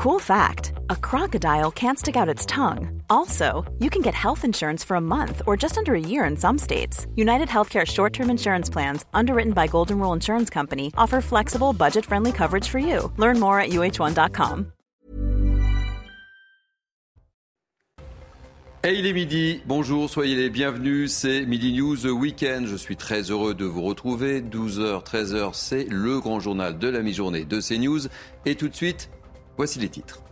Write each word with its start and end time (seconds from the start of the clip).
Cool 0.00 0.18
fact 0.18 0.72
a 0.88 0.96
crocodile 0.96 1.70
can't 1.70 1.98
stick 1.98 2.16
out 2.16 2.26
its 2.34 2.46
tongue. 2.46 3.02
Also, 3.10 3.70
you 3.80 3.90
can 3.90 4.00
get 4.00 4.14
health 4.14 4.46
insurance 4.46 4.82
for 4.82 4.94
a 4.94 5.00
month 5.00 5.42
or 5.46 5.58
just 5.58 5.76
under 5.76 5.94
a 5.94 6.00
year 6.00 6.24
in 6.24 6.38
some 6.38 6.56
states. 6.56 7.06
United 7.16 7.48
Healthcare 7.48 7.86
short 7.86 8.14
term 8.14 8.30
insurance 8.30 8.70
plans, 8.70 9.04
underwritten 9.12 9.52
by 9.52 9.66
Golden 9.66 9.98
Rule 9.98 10.14
Insurance 10.14 10.48
Company, 10.48 10.90
offer 10.96 11.20
flexible, 11.20 11.74
budget 11.74 12.06
friendly 12.06 12.32
coverage 12.32 12.66
for 12.66 12.78
you. 12.78 13.12
Learn 13.18 13.38
more 13.38 13.60
at 13.60 13.72
uh1.com. 13.72 14.72
Hey, 18.82 18.98
il 18.98 19.06
est 19.06 19.12
midi. 19.12 19.60
Bonjour, 19.66 20.08
soyez 20.08 20.34
les 20.34 20.48
bienvenus. 20.48 21.12
C'est 21.12 21.44
Midi 21.44 21.74
News 21.74 22.06
Weekend. 22.06 22.66
Je 22.66 22.76
suis 22.76 22.96
très 22.96 23.30
heureux 23.30 23.52
de 23.52 23.66
vous 23.66 23.82
retrouver. 23.82 24.40
12h, 24.40 25.04
13h, 25.04 25.50
c'est 25.52 25.84
le 25.84 26.20
grand 26.20 26.40
journal 26.40 26.78
de 26.78 26.88
la 26.88 27.02
mi-journée 27.02 27.44
de 27.44 27.60
CNews. 27.60 28.08
Et 28.46 28.54
tout 28.54 28.70
de 28.70 28.74
suite, 28.74 29.10
Voici 29.60 29.78
les 29.78 29.90
titres. 29.90 30.22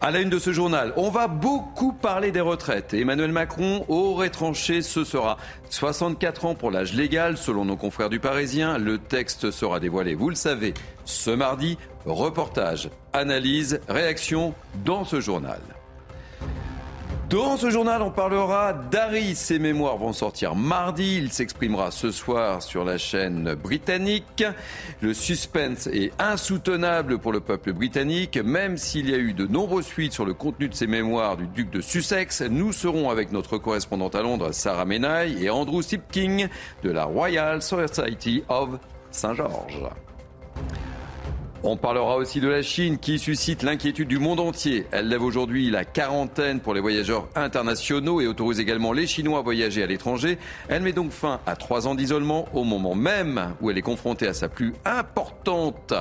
À 0.00 0.10
la 0.10 0.20
une 0.20 0.30
de 0.30 0.38
ce 0.38 0.50
journal, 0.50 0.94
on 0.96 1.10
va 1.10 1.28
beaucoup 1.28 1.92
parler 1.92 2.32
des 2.32 2.40
retraites. 2.40 2.94
Emmanuel 2.94 3.32
Macron 3.32 3.84
aurait 3.88 4.30
tranché, 4.30 4.80
ce 4.80 5.04
sera 5.04 5.36
64 5.68 6.46
ans 6.46 6.54
pour 6.54 6.70
l'âge 6.70 6.94
légal, 6.94 7.36
selon 7.36 7.66
nos 7.66 7.76
confrères 7.76 8.08
du 8.08 8.18
Parisien. 8.18 8.78
Le 8.78 8.96
texte 8.96 9.50
sera 9.50 9.78
dévoilé, 9.78 10.14
vous 10.14 10.30
le 10.30 10.36
savez, 10.36 10.72
ce 11.04 11.30
mardi. 11.30 11.76
Reportage, 12.06 12.88
analyse, 13.12 13.82
réaction 13.86 14.54
dans 14.82 15.04
ce 15.04 15.20
journal. 15.20 15.60
Dans 17.30 17.56
ce 17.56 17.70
journal, 17.70 18.02
on 18.02 18.10
parlera 18.10 18.72
d'Harry. 18.72 19.36
Ses 19.36 19.60
mémoires 19.60 19.96
vont 19.96 20.12
sortir 20.12 20.56
mardi. 20.56 21.16
Il 21.16 21.30
s'exprimera 21.30 21.92
ce 21.92 22.10
soir 22.10 22.60
sur 22.60 22.84
la 22.84 22.98
chaîne 22.98 23.54
britannique. 23.54 24.42
Le 25.00 25.14
suspense 25.14 25.86
est 25.86 26.10
insoutenable 26.18 27.18
pour 27.18 27.30
le 27.30 27.38
peuple 27.38 27.72
britannique. 27.72 28.36
Même 28.36 28.76
s'il 28.76 29.08
y 29.08 29.14
a 29.14 29.18
eu 29.18 29.32
de 29.32 29.46
nombreuses 29.46 29.86
fuites 29.86 30.12
sur 30.12 30.24
le 30.24 30.34
contenu 30.34 30.68
de 30.68 30.74
ses 30.74 30.88
mémoires 30.88 31.36
du 31.36 31.46
duc 31.46 31.70
de 31.70 31.80
Sussex, 31.80 32.42
nous 32.42 32.72
serons 32.72 33.10
avec 33.10 33.30
notre 33.30 33.58
correspondante 33.58 34.16
à 34.16 34.22
Londres, 34.22 34.50
Sarah 34.50 34.84
Menaille, 34.84 35.44
et 35.44 35.50
Andrew 35.50 35.82
Sipking 35.82 36.48
de 36.82 36.90
la 36.90 37.04
Royal 37.04 37.62
Society 37.62 38.42
of 38.48 38.70
Saint-Georges. 39.12 39.88
On 41.62 41.76
parlera 41.76 42.16
aussi 42.16 42.40
de 42.40 42.48
la 42.48 42.62
Chine 42.62 42.96
qui 42.96 43.18
suscite 43.18 43.62
l'inquiétude 43.62 44.08
du 44.08 44.18
monde 44.18 44.40
entier. 44.40 44.86
Elle 44.92 45.08
lève 45.08 45.22
aujourd'hui 45.22 45.70
la 45.70 45.84
quarantaine 45.84 46.60
pour 46.60 46.72
les 46.72 46.80
voyageurs 46.80 47.28
internationaux 47.34 48.22
et 48.22 48.26
autorise 48.26 48.58
également 48.60 48.92
les 48.92 49.06
Chinois 49.06 49.40
à 49.40 49.42
voyager 49.42 49.82
à 49.82 49.86
l'étranger. 49.86 50.38
Elle 50.68 50.82
met 50.82 50.92
donc 50.92 51.10
fin 51.10 51.38
à 51.44 51.56
trois 51.56 51.86
ans 51.86 51.94
d'isolement 51.94 52.48
au 52.54 52.64
moment 52.64 52.94
même 52.94 53.54
où 53.60 53.70
elle 53.70 53.76
est 53.76 53.82
confrontée 53.82 54.26
à 54.26 54.32
sa 54.32 54.48
plus 54.48 54.72
importante 54.86 55.92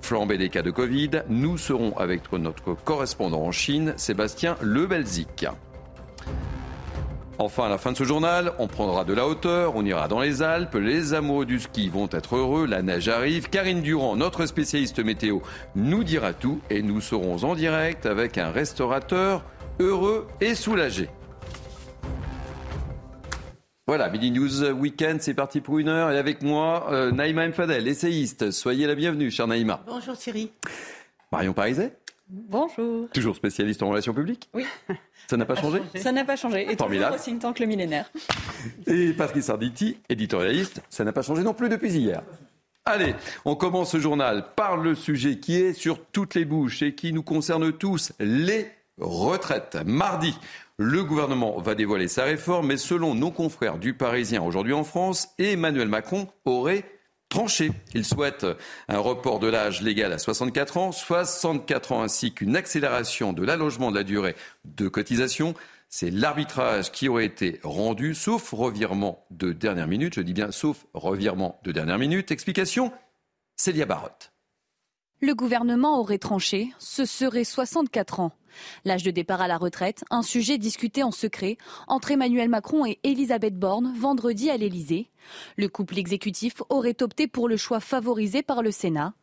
flambée 0.00 0.38
des 0.38 0.48
cas 0.48 0.62
de 0.62 0.70
Covid. 0.70 1.22
Nous 1.28 1.58
serons 1.58 1.96
avec 1.98 2.32
notre 2.32 2.74
correspondant 2.74 3.42
en 3.42 3.50
Chine, 3.50 3.94
Sébastien 3.96 4.56
Lebelzik. 4.62 5.46
Enfin, 7.40 7.64
à 7.64 7.68
la 7.70 7.78
fin 7.78 7.92
de 7.92 7.96
ce 7.96 8.04
journal, 8.04 8.52
on 8.58 8.66
prendra 8.66 9.02
de 9.04 9.14
la 9.14 9.26
hauteur, 9.26 9.74
on 9.74 9.82
ira 9.82 10.08
dans 10.08 10.20
les 10.20 10.42
Alpes, 10.42 10.74
les 10.74 11.14
amoureux 11.14 11.46
du 11.46 11.58
ski 11.58 11.88
vont 11.88 12.06
être 12.12 12.36
heureux, 12.36 12.66
la 12.66 12.82
neige 12.82 13.08
arrive. 13.08 13.48
Karine 13.48 13.80
Durand, 13.80 14.14
notre 14.14 14.44
spécialiste 14.44 15.02
météo, 15.02 15.38
nous 15.74 16.04
dira 16.04 16.34
tout 16.34 16.60
et 16.68 16.82
nous 16.82 17.00
serons 17.00 17.42
en 17.44 17.54
direct 17.54 18.04
avec 18.04 18.36
un 18.36 18.50
restaurateur 18.50 19.42
heureux 19.78 20.26
et 20.42 20.54
soulagé. 20.54 21.08
Voilà, 23.86 24.10
Midi 24.10 24.32
News 24.32 24.72
Weekend, 24.72 25.22
c'est 25.22 25.32
parti 25.32 25.62
pour 25.62 25.78
une 25.78 25.88
heure. 25.88 26.10
Et 26.10 26.18
avec 26.18 26.42
moi, 26.42 26.88
euh, 26.92 27.10
Naïma 27.10 27.48
Mfadel, 27.48 27.88
essayiste. 27.88 28.50
Soyez 28.50 28.86
la 28.86 28.94
bienvenue, 28.94 29.30
chère 29.30 29.46
Naïma. 29.46 29.80
Bonjour 29.86 30.14
Thierry. 30.14 30.52
Marion 31.32 31.54
Pariset. 31.54 31.96
Bonjour. 32.32 33.08
Toujours 33.12 33.34
spécialiste 33.34 33.82
en 33.82 33.88
relations 33.88 34.14
publiques 34.14 34.48
Oui. 34.54 34.64
Ça 35.28 35.36
n'a 35.36 35.44
pas 35.44 35.56
changé 35.56 35.80
Ça 35.96 36.12
n'a 36.12 36.24
pas 36.24 36.36
changé. 36.36 36.70
Et 36.70 36.76
Formidable. 36.76 37.16
toujours 37.16 37.28
aussi 37.34 37.38
temps 37.40 37.52
que 37.52 37.62
le 37.62 37.68
millénaire. 37.68 38.08
Et 38.86 39.12
Patrice 39.12 39.50
Arditi, 39.50 39.98
éditorialiste, 40.08 40.80
ça 40.90 41.02
n'a 41.04 41.12
pas 41.12 41.22
changé 41.22 41.42
non 41.42 41.54
plus 41.54 41.68
depuis 41.68 41.90
hier. 41.90 42.22
Allez, 42.84 43.14
on 43.44 43.56
commence 43.56 43.90
ce 43.92 43.98
journal 43.98 44.46
par 44.54 44.76
le 44.76 44.94
sujet 44.94 45.38
qui 45.38 45.56
est 45.56 45.72
sur 45.72 46.04
toutes 46.06 46.34
les 46.34 46.44
bouches 46.44 46.82
et 46.82 46.94
qui 46.94 47.12
nous 47.12 47.22
concerne 47.24 47.72
tous, 47.72 48.12
les 48.20 48.68
retraites. 48.98 49.78
Mardi, 49.84 50.36
le 50.78 51.02
gouvernement 51.02 51.60
va 51.60 51.74
dévoiler 51.74 52.08
sa 52.08 52.24
réforme, 52.24 52.68
mais 52.68 52.76
selon 52.76 53.14
nos 53.14 53.30
confrères 53.30 53.78
du 53.78 53.94
Parisien 53.94 54.42
aujourd'hui 54.42 54.72
en 54.72 54.84
France, 54.84 55.28
Emmanuel 55.38 55.88
Macron 55.88 56.28
aurait 56.44 56.84
tranché. 57.30 57.72
Il 57.94 58.04
souhaite 58.04 58.46
un 58.88 58.98
report 58.98 59.38
de 59.38 59.46
l'âge 59.46 59.80
légal 59.80 60.12
à 60.12 60.18
64 60.18 60.76
ans, 60.76 60.92
64 60.92 61.92
ans 61.92 62.02
ainsi 62.02 62.34
qu'une 62.34 62.56
accélération 62.56 63.32
de 63.32 63.42
l'allongement 63.42 63.90
de 63.90 63.96
la 63.96 64.04
durée 64.04 64.36
de 64.66 64.88
cotisation. 64.88 65.54
C'est 65.88 66.10
l'arbitrage 66.10 66.92
qui 66.92 67.08
aurait 67.08 67.24
été 67.24 67.58
rendu, 67.64 68.14
sauf 68.14 68.52
revirement 68.52 69.24
de 69.30 69.52
dernière 69.52 69.88
minute. 69.88 70.14
Je 70.14 70.20
dis 70.20 70.34
bien 70.34 70.52
sauf 70.52 70.86
revirement 70.92 71.58
de 71.64 71.72
dernière 71.72 71.98
minute. 71.98 72.30
Explication 72.30 72.92
Célia 73.56 73.86
Barotte. 73.86 74.32
Le 75.22 75.34
gouvernement 75.34 76.00
aurait 76.00 76.18
tranché, 76.18 76.70
ce 76.78 77.04
serait 77.04 77.44
64 77.44 78.20
ans. 78.20 78.32
L'âge 78.84 79.02
de 79.02 79.10
départ 79.10 79.40
à 79.40 79.48
la 79.48 79.58
retraite, 79.58 80.04
un 80.10 80.22
sujet 80.22 80.58
discuté 80.58 81.02
en 81.02 81.10
secret 81.10 81.56
entre 81.88 82.10
Emmanuel 82.10 82.48
Macron 82.48 82.86
et 82.86 82.98
Elisabeth 83.04 83.58
Borne 83.58 83.92
vendredi 83.96 84.50
à 84.50 84.56
l'Élysée. 84.56 85.10
Le 85.56 85.68
couple 85.68 85.98
exécutif 85.98 86.62
aurait 86.68 87.02
opté 87.02 87.26
pour 87.26 87.48
le 87.48 87.56
choix 87.56 87.80
favorisé 87.80 88.42
par 88.42 88.62
le 88.62 88.70
Sénat. 88.70 89.14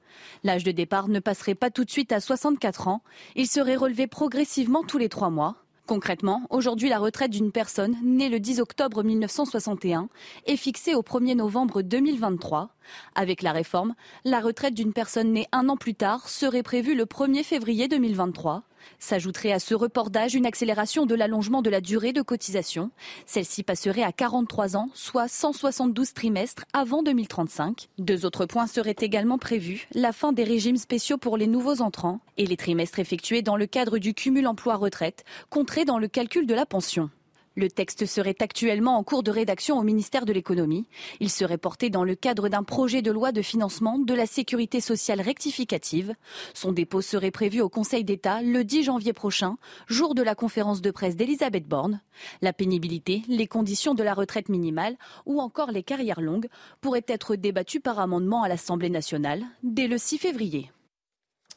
L'âge 0.44 0.64
de 0.64 0.72
départ 0.72 1.08
ne 1.08 1.20
passerait 1.20 1.56
pas 1.56 1.70
tout 1.70 1.86
de 1.86 1.92
suite 1.92 2.12
à 2.12 2.20
64 2.20 2.88
ans, 2.88 3.04
il 3.36 3.48
serait 3.48 3.76
relevé 3.76 4.08
progressivement 4.08 4.84
tous 4.84 4.98
les 4.98 5.10
trois 5.10 5.30
mois. 5.30 5.56
Concrètement, 5.88 6.42
aujourd'hui, 6.50 6.90
la 6.90 7.00
retraite 7.00 7.32
d'une 7.32 7.54
personne 7.54 7.96
née 8.04 8.28
le 8.28 8.42
10 8.42 8.60
octobre 8.60 9.04
1961 9.04 10.10
est 10.46 10.58
fixée 10.58 10.96
au 10.96 11.02
1er 11.02 11.36
novembre 11.36 11.82
2023. 11.82 12.72
Avec 13.16 13.42
la 13.42 13.54
réforme, 13.54 13.96
la 14.26 14.42
retraite 14.42 14.74
d'une 14.74 14.92
personne 14.92 15.32
née 15.32 15.48
un 15.54 15.70
an 15.70 15.78
plus 15.78 15.96
tard 15.96 16.28
serait 16.28 16.62
prévue 16.62 16.94
le 16.94 17.06
1er 17.06 17.42
février 17.42 17.88
2023. 17.88 18.64
S'ajouterait 19.00 19.52
à 19.52 19.60
ce 19.60 19.76
report 19.76 20.10
d'âge 20.10 20.36
une 20.36 20.46
accélération 20.46 21.06
de 21.06 21.16
l'allongement 21.16 21.62
de 21.62 21.70
la 21.70 21.82
durée 21.82 22.14
de 22.14 22.22
cotisation. 22.22 22.92
Celle-ci 23.26 23.64
passerait 23.64 24.04
à 24.04 24.12
43 24.12 24.76
ans, 24.76 24.90
soit 24.94 25.28
172 25.28 26.14
trimestres 26.14 26.66
avant 26.74 27.04
2035. 27.04 27.90
Deux 27.98 28.26
autres 28.26 28.46
points 28.46 28.68
seraient 28.68 28.96
également 29.00 29.38
prévus. 29.38 29.88
La 29.94 30.12
fin 30.12 30.32
des 30.32 30.44
régimes 30.44 30.78
spéciaux 30.78 31.18
pour 31.18 31.38
les 31.38 31.48
nouveaux 31.48 31.82
entrants 31.82 32.20
et 32.38 32.46
les 32.46 32.58
trimestres 32.58 33.00
effectués 33.00 33.42
dans 33.42 33.58
le 33.58 33.66
cadre 33.66 33.98
du 33.98 34.14
cumul 34.14 34.48
emploi-retraite, 34.48 35.24
comptés 35.50 35.86
dans 35.86 36.00
le 36.00 36.08
calcul 36.08 36.46
de 36.46 36.54
la 36.54 36.66
pension. 36.66 37.10
Le 37.58 37.72
texte 37.72 38.06
serait 38.06 38.36
actuellement 38.40 39.00
en 39.00 39.04
cours 39.04 39.24
de 39.24 39.32
rédaction 39.32 39.80
au 39.80 39.82
ministère 39.82 40.26
de 40.26 40.32
l'économie. 40.32 40.88
Il 41.20 41.32
serait 41.32 41.58
porté 41.58 41.90
dans 41.90 42.04
le 42.04 42.14
cadre 42.14 42.50
d'un 42.50 42.62
projet 42.62 43.02
de 43.02 43.12
loi 43.12 43.32
de 43.32 43.42
financement 43.42 43.98
de 43.98 44.14
la 44.14 44.28
sécurité 44.28 44.80
sociale 44.80 45.22
rectificative. 45.22 46.14
Son 46.54 46.72
dépôt 46.72 47.02
serait 47.02 47.32
prévu 47.32 47.60
au 47.62 47.68
Conseil 47.68 48.04
d'État 48.04 48.44
le 48.44 48.64
10 48.64 48.84
janvier 48.84 49.12
prochain, 49.12 49.58
jour 49.88 50.14
de 50.14 50.22
la 50.22 50.36
conférence 50.36 50.84
de 50.84 50.92
presse 50.92 51.16
d'Elisabeth 51.16 51.68
Borne. 51.68 52.00
La 52.44 52.54
pénibilité, 52.54 53.24
les 53.28 53.48
conditions 53.48 53.96
de 53.96 54.04
la 54.04 54.14
retraite 54.14 54.50
minimale 54.50 54.96
ou 55.26 55.42
encore 55.42 55.72
les 55.72 55.82
carrières 55.82 56.22
longues 56.22 56.50
pourraient 56.80 57.06
être 57.08 57.36
débattues 57.36 57.80
par 57.80 57.98
amendement 57.98 58.44
à 58.44 58.50
l'Assemblée 58.50 58.92
nationale 58.92 59.44
dès 59.64 59.88
le 59.88 59.98
6 59.98 60.20
février. 60.20 60.72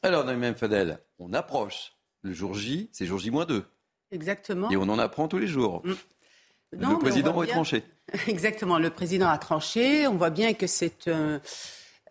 Alors, 0.03 0.25
même 0.25 0.55
Fadel, 0.55 0.99
on 1.19 1.35
approche. 1.35 1.93
Le 2.23 2.33
jour 2.33 2.55
J, 2.55 2.89
c'est 2.91 3.05
jour 3.05 3.19
J-2. 3.19 3.65
Exactement. 4.13 4.71
Et 4.71 4.77
on 4.77 4.83
en 4.83 4.99
apprend 4.99 5.29
tous 5.29 5.39
les 5.39 5.47
jours. 5.47 5.83
Mm. 5.85 5.93
le 6.73 6.99
président 6.99 7.41
a 7.41 7.47
tranché. 7.47 7.85
Exactement, 8.27 8.79
le 8.79 8.91
président 8.91 9.29
a 9.29 9.39
tranché. 9.39 10.07
On 10.07 10.15
voit 10.15 10.31
bien 10.31 10.55
que 10.55 10.67
c'est 10.67 11.09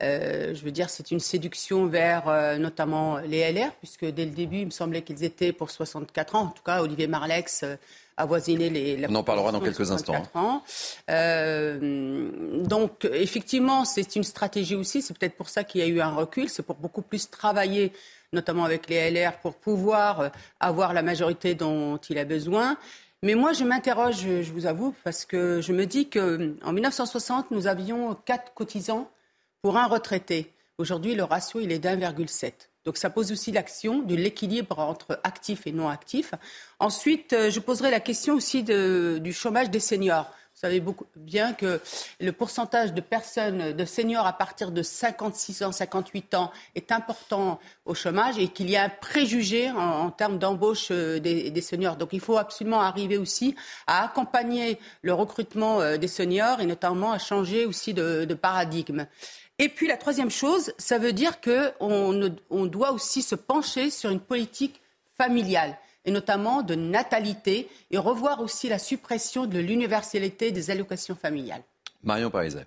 euh, 0.02 0.56
je 0.56 0.64
veux 0.64 0.72
dire, 0.72 0.90
c'est 0.90 1.12
une 1.12 1.20
séduction 1.20 1.86
vers 1.88 2.30
euh, 2.30 2.58
notamment 2.58 3.18
les 3.18 3.52
LR, 3.52 3.72
puisque 3.79 4.06
dès 4.06 4.23
le 4.23 4.32
début, 4.32 4.59
il 4.59 4.66
me 4.68 4.72
semblait 4.72 5.02
qu'ils 5.02 5.26
étaient 5.26 5.52
pour 5.52 5.72
64 5.72 6.35
ans. 6.35 6.41
En 6.44 6.47
tout 6.47 6.64
cas, 6.64 6.82
Olivier 6.82 7.08
Marlex 7.08 7.64
euh, 7.64 7.76
avoisinait 8.16 8.70
les. 8.70 9.06
On 9.09 9.16
en 9.16 9.23
parlera 9.23 9.52
dans 9.52 9.59
quelques 9.59 9.91
instants. 9.91 10.23
Ans. 10.35 10.64
donc, 11.09 13.06
effectivement, 13.12 13.84
c'est 13.84 14.16
une 14.16 14.23
stratégie 14.23 14.76
aussi. 14.76 15.02
C'est 15.02 15.18
peut-être 15.18 15.35
pour 15.35 15.50
ça 15.50 15.66
qu'il 15.66 15.82
y 15.82 15.84
a 15.84 15.88
eu 15.88 16.00
un 16.00 16.12
recul. 16.12 16.47
C'est 16.47 16.64
pour 16.64 16.76
beaucoup 16.76 17.02
plus 17.02 17.29
travailler 17.29 17.91
notamment 18.34 18.64
avec 18.64 18.90
les 18.90 19.09
LR, 19.09 19.37
pour 19.40 19.55
pouvoir 19.55 20.20
euh, 20.22 20.29
avoir 20.59 20.93
la 20.93 21.02
majorité 21.02 21.55
dont 21.55 21.97
il 21.97 22.17
a 22.17 22.26
besoin. 22.26 22.78
Mais 23.22 23.35
moi, 23.35 23.53
je 23.53 23.64
m'interroge, 23.64 24.22
je 24.22 24.52
vous 24.52 24.66
avoue, 24.66 24.96
parce 25.03 25.26
que 25.26 25.59
je 25.61 25.73
me 25.73 25.85
dis 25.85 26.09
qu'en 26.09 26.72
1960, 26.72 27.52
nous 27.52 27.67
avions 27.67 28.16
quatre 28.26 28.53
cotisants 28.53 29.11
pour 29.61 29.78
un 29.78 29.87
retraité. 29.87 30.53
Aujourd'hui, 30.78 31.16
le 31.16 31.23
ratio, 31.23 31.59
il 31.59 31.72
est 31.72 31.79
d'1,7. 31.79 32.53
Donc 32.85 32.97
ça 32.97 33.09
pose 33.09 33.31
aussi 33.31 33.52
l'action 33.52 33.99
de 33.99 34.16
l'équilibre 34.16 34.79
entre 34.79 35.20
actifs 35.23 35.67
et 35.67 35.73
non 35.73 35.90
actifs. 35.90 36.34
Ensuite, 36.79 37.34
euh, 37.34 37.52
je 37.52 37.59
poserai 37.59 37.91
la 37.91 37.99
question 37.99 38.35
aussi 38.35 38.64
du 38.64 39.34
chômage 39.34 39.70
des 39.70 39.82
seniors. 39.82 40.32
Vous 40.59 40.67
savez 40.67 40.82
beaucoup 40.82 41.06
bien 41.16 41.53
que 41.53 41.79
le 42.20 42.34
pourcentage 42.34 42.94
de 42.94 43.00
personnes, 43.00 43.72
de 43.72 43.85
seniors 43.85 44.28
à 44.28 44.34
partir 44.34 44.72
de 44.72 44.84
56 44.84 45.64
ans, 45.64 45.72
58 45.72 46.34
ans 46.34 46.52
est 46.76 46.91
important 46.91 47.61
au 47.85 47.94
chômage 47.94 48.38
et 48.38 48.50
qu'il 48.50 48.70
y 48.70 48.76
a 48.76 48.84
un 48.84 48.90
préjugé 48.90 49.72
en, 49.72 50.11
termes 50.11 50.38
d'embauche 50.38 50.90
euh, 50.91 51.22
des, 51.22 51.61
seniors. 51.61 51.96
Donc 51.96 52.09
il 52.11 52.20
faut 52.20 52.35
absolument 52.35 52.82
arriver 52.82 53.17
aussi 53.17 53.56
à 53.88 54.03
accompagner 54.03 54.79
le 55.02 55.14
recrutement 55.14 55.79
euh, 55.79 55.96
des 55.96 56.09
seniors 56.09 56.59
et 56.59 56.66
notamment 56.66 57.14
à 57.14 57.20
changer 57.20 57.66
aussi 57.66 57.94
de, 57.94 58.26
paradigme. 58.34 59.06
Et 59.59 59.70
puis 59.70 59.88
la 59.88 59.96
troisième 59.96 60.29
chose, 60.29 60.73
ça 60.78 60.97
veut 60.97 61.14
dire 61.14 61.40
qu'on 61.40 62.34
on 62.50 62.66
doit 62.66 62.91
aussi 62.91 63.22
se 63.22 63.35
pencher 63.35 63.90
sur 63.90 64.09
une 64.09 64.20
politique 64.20 64.82
familiale 65.17 65.78
et 66.05 66.11
notamment 66.11 66.61
de 66.61 66.75
natalité, 66.75 67.67
et 67.91 67.97
revoir 67.97 68.41
aussi 68.41 68.69
la 68.69 68.79
suppression 68.79 69.46
de 69.46 69.59
l'universalité 69.59 70.51
des 70.51 70.72
allocations 70.72 71.16
familiales. 71.16 71.63
Marion 72.03 72.29
Pariset. 72.29 72.66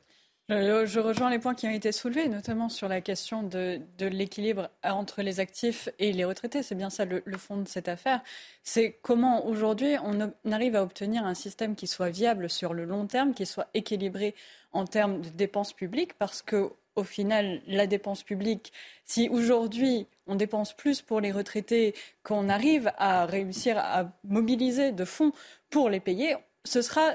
Je 0.48 0.98
rejoins 0.98 1.30
les 1.30 1.38
points 1.38 1.54
qui 1.54 1.66
ont 1.66 1.70
été 1.70 1.92
soulevés, 1.92 2.28
notamment 2.28 2.68
sur 2.68 2.88
la 2.88 3.00
question 3.00 3.42
de, 3.42 3.80
l'équilibre 4.00 4.68
entre 4.82 5.22
les 5.22 5.40
actifs 5.40 5.88
et 5.98 6.12
les 6.12 6.24
retraités. 6.24 6.62
C'est 6.62 6.74
bien 6.74 6.90
ça 6.90 7.04
le, 7.04 7.22
fond 7.38 7.56
de 7.58 7.68
cette 7.68 7.88
affaire. 7.88 8.20
C'est 8.62 8.98
comment 9.02 9.46
aujourd'hui 9.46 9.96
on, 10.04 10.52
arrive 10.52 10.76
à 10.76 10.82
obtenir 10.82 11.24
un 11.24 11.34
système 11.34 11.74
qui 11.74 11.86
soit 11.86 12.10
viable 12.10 12.50
sur 12.50 12.74
le 12.74 12.84
long 12.84 13.06
terme, 13.06 13.34
qui 13.34 13.46
soit 13.46 13.68
équilibré 13.72 14.34
en 14.72 14.84
termes 14.84 15.20
de 15.22 15.28
dépenses 15.30 15.72
publiques, 15.72 16.14
parce 16.18 16.42
que 16.42 16.70
au 16.96 17.04
final, 17.04 17.62
la 17.66 17.86
dépense 17.86 18.22
publique, 18.22 18.72
si 19.06 19.30
aujourd'hui 19.30 20.06
on 20.26 20.34
dépense 20.34 20.72
plus 20.72 21.02
pour 21.02 21.20
les 21.20 21.32
retraités, 21.32 21.94
qu'on 22.22 22.48
arrive 22.48 22.92
à 22.96 23.26
réussir 23.26 23.78
à 23.78 24.12
mobiliser 24.24 24.92
de 24.92 25.04
fonds 25.04 25.32
pour 25.70 25.88
les 25.88 26.00
payer, 26.00 26.36
ce 26.64 26.82
sera 26.82 27.14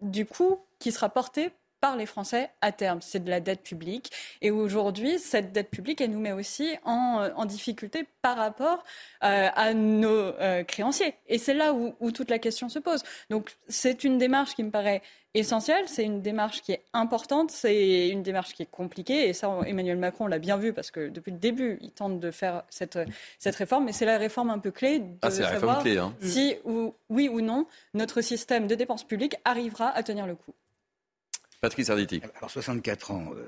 du 0.00 0.26
coût 0.26 0.60
qui 0.78 0.92
sera 0.92 1.08
porté 1.08 1.50
par 1.82 1.96
les 1.96 2.06
Français 2.06 2.48
à 2.60 2.70
terme. 2.70 3.00
C'est 3.02 3.24
de 3.24 3.28
la 3.28 3.40
dette 3.40 3.62
publique. 3.62 4.12
Et 4.40 4.52
aujourd'hui, 4.52 5.18
cette 5.18 5.52
dette 5.52 5.68
publique, 5.68 6.00
elle 6.00 6.12
nous 6.12 6.20
met 6.20 6.30
aussi 6.30 6.70
en, 6.84 7.28
en 7.34 7.44
difficulté 7.44 8.06
par 8.22 8.36
rapport 8.36 8.84
euh, 9.24 9.48
à 9.52 9.74
nos 9.74 10.08
euh, 10.08 10.62
créanciers. 10.62 11.14
Et 11.26 11.38
c'est 11.38 11.54
là 11.54 11.72
où, 11.72 11.92
où, 11.98 12.12
toute 12.12 12.30
la 12.30 12.38
question 12.38 12.68
se 12.68 12.78
pose. 12.78 13.02
Donc 13.30 13.56
c'est 13.66 14.04
une 14.04 14.16
démarche 14.16 14.54
qui 14.54 14.62
me 14.62 14.70
paraît 14.70 15.02
essentielle, 15.34 15.84
c'est 15.88 16.04
une 16.04 16.22
démarche 16.22 16.62
qui 16.62 16.70
est 16.70 16.84
importante, 16.92 17.50
c'est 17.50 18.08
une 18.10 18.22
démarche 18.22 18.54
qui 18.54 18.62
est 18.62 18.70
compliquée. 18.70 19.28
Et 19.28 19.32
ça, 19.32 19.50
Emmanuel 19.66 19.96
Macron 19.96 20.28
l'a 20.28 20.38
bien 20.38 20.58
vu 20.58 20.72
parce 20.72 20.92
que 20.92 21.08
depuis 21.08 21.32
le 21.32 21.38
début, 21.38 21.78
il 21.80 21.90
tente 21.90 22.20
de 22.20 22.30
faire 22.30 22.62
cette, 22.70 22.98
cette 23.40 23.56
réforme. 23.56 23.86
Mais 23.86 23.92
c'est 23.92 24.06
la 24.06 24.18
réforme 24.18 24.50
un 24.50 24.60
peu 24.60 24.70
clé 24.70 25.00
de 25.00 25.06
ah, 25.22 25.32
savoir 25.32 25.82
clé, 25.82 25.98
hein. 25.98 26.14
si 26.20 26.54
ou, 26.64 26.94
oui 27.08 27.28
ou 27.28 27.40
non 27.40 27.66
notre 27.92 28.20
système 28.20 28.68
de 28.68 28.76
dépenses 28.76 29.04
publiques 29.04 29.34
arrivera 29.44 29.88
à 29.88 30.04
tenir 30.04 30.26
le 30.26 30.36
coup. 30.36 30.54
Patrice 31.62 31.90
Arditi. 31.90 32.20
Alors 32.38 32.50
64 32.50 33.12
ans, 33.12 33.30
euh, 33.36 33.44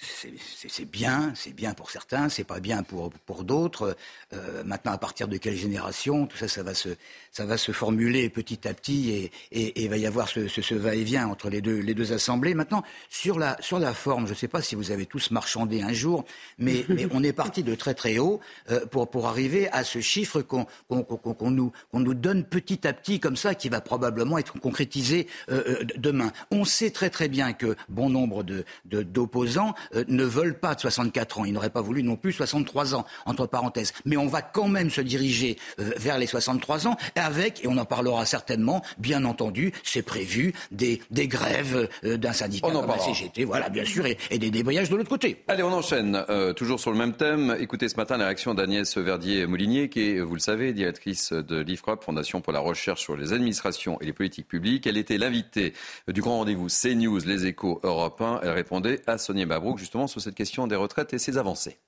c'est 0.00 0.88
bien, 0.88 1.32
c'est 1.34 1.52
bien 1.52 1.74
pour 1.74 1.90
certains, 1.90 2.28
c'est 2.28 2.44
pas 2.44 2.60
bien 2.60 2.84
pour, 2.84 3.10
pour 3.10 3.42
d'autres. 3.42 3.96
Euh, 4.32 4.62
maintenant, 4.62 4.92
à 4.92 4.98
partir 4.98 5.26
de 5.26 5.36
quelle 5.36 5.56
génération 5.56 6.28
Tout 6.28 6.36
ça, 6.36 6.46
ça 6.46 6.62
va 6.62 6.74
se, 6.74 6.90
ça 7.32 7.44
va 7.44 7.56
se 7.56 7.72
formuler 7.72 8.28
petit 8.28 8.68
à 8.68 8.72
petit 8.72 9.10
et, 9.10 9.32
et, 9.50 9.82
et 9.82 9.88
va 9.88 9.96
y 9.96 10.06
avoir 10.06 10.28
ce, 10.28 10.46
ce, 10.46 10.62
ce 10.62 10.76
va-et-vient 10.76 11.26
entre 11.26 11.50
les 11.50 11.60
deux, 11.60 11.80
les 11.80 11.94
deux 11.94 12.12
assemblées. 12.12 12.54
Maintenant, 12.54 12.84
sur 13.08 13.36
la, 13.36 13.56
sur 13.58 13.80
la 13.80 13.94
forme, 13.94 14.26
je 14.26 14.30
ne 14.30 14.36
sais 14.36 14.46
pas 14.46 14.62
si 14.62 14.76
vous 14.76 14.92
avez 14.92 15.06
tous 15.06 15.32
marchandé 15.32 15.82
un 15.82 15.92
jour, 15.92 16.24
mais, 16.58 16.84
mais 16.88 17.08
on 17.10 17.24
est 17.24 17.32
parti 17.32 17.64
de 17.64 17.74
très 17.74 17.94
très 17.94 18.18
haut 18.18 18.38
euh, 18.70 18.86
pour, 18.86 19.10
pour 19.10 19.26
arriver 19.26 19.68
à 19.72 19.82
ce 19.82 19.98
chiffre 19.98 20.40
qu'on 20.40 20.68
qu'on 20.88 21.02
qu'on 21.02 21.50
nous, 21.50 21.72
qu'on 21.90 21.98
nous 21.98 22.14
donne 22.14 22.44
petit 22.44 22.86
à 22.86 22.92
petit 22.92 23.18
comme 23.18 23.36
ça, 23.36 23.56
qui 23.56 23.68
va 23.68 23.80
probablement 23.80 24.38
être 24.38 24.60
concrétisé 24.60 25.26
euh, 25.50 25.82
demain. 25.96 26.30
On 26.52 26.64
sait 26.64 26.90
très 26.90 27.10
très 27.10 27.28
bien 27.28 27.55
que 27.56 27.76
bon 27.88 28.10
nombre 28.10 28.44
d'opposants 28.84 29.74
de, 29.92 30.00
euh, 30.00 30.04
ne 30.08 30.24
veulent 30.24 30.58
pas 30.58 30.74
de 30.74 30.80
64 30.80 31.40
ans. 31.40 31.44
Ils 31.44 31.52
n'auraient 31.52 31.70
pas 31.70 31.80
voulu 31.80 32.02
non 32.02 32.16
plus 32.16 32.32
63 32.32 32.94
ans, 32.94 33.04
entre 33.24 33.46
parenthèses. 33.46 33.92
Mais 34.04 34.16
on 34.16 34.26
va 34.26 34.42
quand 34.42 34.68
même 34.68 34.90
se 34.90 35.00
diriger 35.00 35.58
euh, 35.80 35.90
vers 35.96 36.18
les 36.18 36.26
63 36.26 36.86
ans 36.86 36.96
avec, 37.14 37.64
et 37.64 37.68
on 37.68 37.76
en 37.78 37.84
parlera 37.84 38.24
certainement, 38.26 38.82
bien 38.98 39.24
entendu, 39.24 39.72
c'est 39.82 40.02
prévu, 40.02 40.52
des, 40.70 41.00
des 41.10 41.28
grèves 41.28 41.88
euh, 42.04 42.16
d'un 42.16 42.32
syndicat 42.32 42.70
comme 42.70 42.86
la 42.86 42.98
CGT, 42.98 43.44
voilà, 43.44 43.68
bien 43.68 43.84
sûr, 43.84 44.06
et, 44.06 44.16
des 44.38 44.50
débrayages 44.50 44.90
de 44.90 44.96
l'autre 44.96 45.08
côté. 45.08 45.42
Allez, 45.48 45.62
on 45.62 45.72
enchaîne. 45.72 46.24
toujours 46.56 46.78
sur 46.78 46.90
le 46.90 46.98
même 46.98 47.14
thème. 47.14 47.56
Écoutez 47.58 47.88
ce 47.88 47.96
matin 47.96 48.16
la 48.16 48.26
réaction 48.26 48.54
d'Agnès 48.54 48.96
Verdier-Moulinier, 48.96 49.88
qui 49.88 50.10
est, 50.10 50.20
vous 50.20 50.34
le 50.34 50.40
savez, 50.40 50.72
directrice 50.72 51.32
de 51.32 51.60
l'IFROP, 51.60 52.04
Fondation 52.04 52.40
pour 52.40 52.52
la 52.52 52.60
recherche 52.60 53.02
sur 53.02 53.16
les 53.16 53.32
administrations 53.32 53.98
et 54.00 54.06
les 54.06 54.12
politiques 54.12 54.48
publiques. 54.48 54.86
Elle 54.86 54.96
était 54.96 55.18
l'invitée 55.18 55.72
du 56.08 56.20
grand 56.20 56.38
rendez-vous 56.38 56.68
CNews, 56.68 57.20
les 57.24 57.45
échos 57.46 57.80
Europe 57.82 58.20
1. 58.20 58.40
Elle 58.42 58.50
répondait 58.50 59.02
à 59.06 59.18
Sonia 59.18 59.46
Mabrouk 59.46 59.78
justement 59.78 60.06
sur 60.06 60.20
cette 60.20 60.34
question 60.34 60.66
des 60.66 60.76
retraites 60.76 61.14
et 61.14 61.18
ses 61.18 61.38
avancées. 61.38 61.78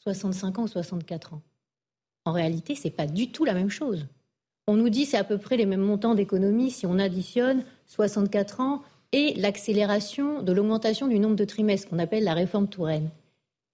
65 0.00 0.58
ans 0.58 0.62
ou 0.62 0.68
64 0.68 1.34
ans? 1.34 1.42
En 2.24 2.32
réalité, 2.32 2.74
ce 2.74 2.84
n'est 2.84 2.94
pas 2.94 3.06
du 3.06 3.30
tout 3.30 3.44
la 3.44 3.54
même 3.54 3.70
chose. 3.70 4.06
On 4.66 4.76
nous 4.76 4.90
dit 4.90 5.06
c'est 5.06 5.16
à 5.16 5.24
peu 5.24 5.38
près 5.38 5.56
les 5.56 5.66
mêmes 5.66 5.80
montants 5.80 6.14
d'économie 6.14 6.70
si 6.70 6.86
on 6.86 6.98
additionne 6.98 7.64
64 7.86 8.60
ans 8.60 8.82
et 9.12 9.34
l'accélération 9.34 10.42
de 10.42 10.52
l'augmentation 10.52 11.08
du 11.08 11.18
nombre 11.18 11.36
de 11.36 11.44
trimestres 11.44 11.88
qu'on 11.88 11.98
appelle 11.98 12.24
la 12.24 12.34
réforme 12.34 12.68
Touraine. 12.68 13.10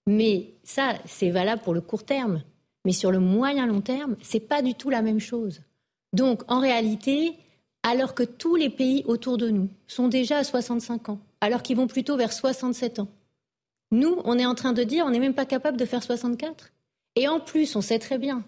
Mais 0.06 0.54
ça, 0.62 0.94
c'est 1.06 1.30
valable 1.30 1.62
pour 1.62 1.74
le 1.74 1.80
court 1.80 2.04
terme. 2.04 2.42
Mais 2.84 2.92
sur 2.92 3.10
le 3.10 3.18
moyen 3.18 3.66
long 3.66 3.80
terme, 3.80 4.16
ce 4.22 4.36
n'est 4.36 4.44
pas 4.44 4.62
du 4.62 4.74
tout 4.74 4.90
la 4.90 5.02
même 5.02 5.20
chose. 5.20 5.62
Donc, 6.12 6.42
en 6.48 6.60
réalité, 6.60 7.34
alors 7.84 8.14
que 8.14 8.22
tous 8.24 8.56
les 8.56 8.70
pays 8.70 9.04
autour 9.06 9.36
de 9.36 9.50
nous 9.50 9.68
sont 9.86 10.08
déjà 10.08 10.38
à 10.38 10.44
65 10.44 11.10
ans, 11.10 11.20
alors 11.40 11.62
qu'ils 11.62 11.76
vont 11.76 11.86
plutôt 11.86 12.16
vers 12.16 12.32
67 12.32 12.98
ans. 12.98 13.08
Nous, 13.92 14.20
on 14.24 14.38
est 14.38 14.46
en 14.46 14.54
train 14.54 14.72
de 14.72 14.82
dire, 14.82 15.04
on 15.06 15.10
n'est 15.10 15.20
même 15.20 15.34
pas 15.34 15.44
capable 15.44 15.76
de 15.76 15.84
faire 15.84 16.02
64. 16.02 16.72
Et 17.14 17.28
en 17.28 17.38
plus, 17.38 17.76
on 17.76 17.82
sait 17.82 18.00
très 18.00 18.18
bien, 18.18 18.42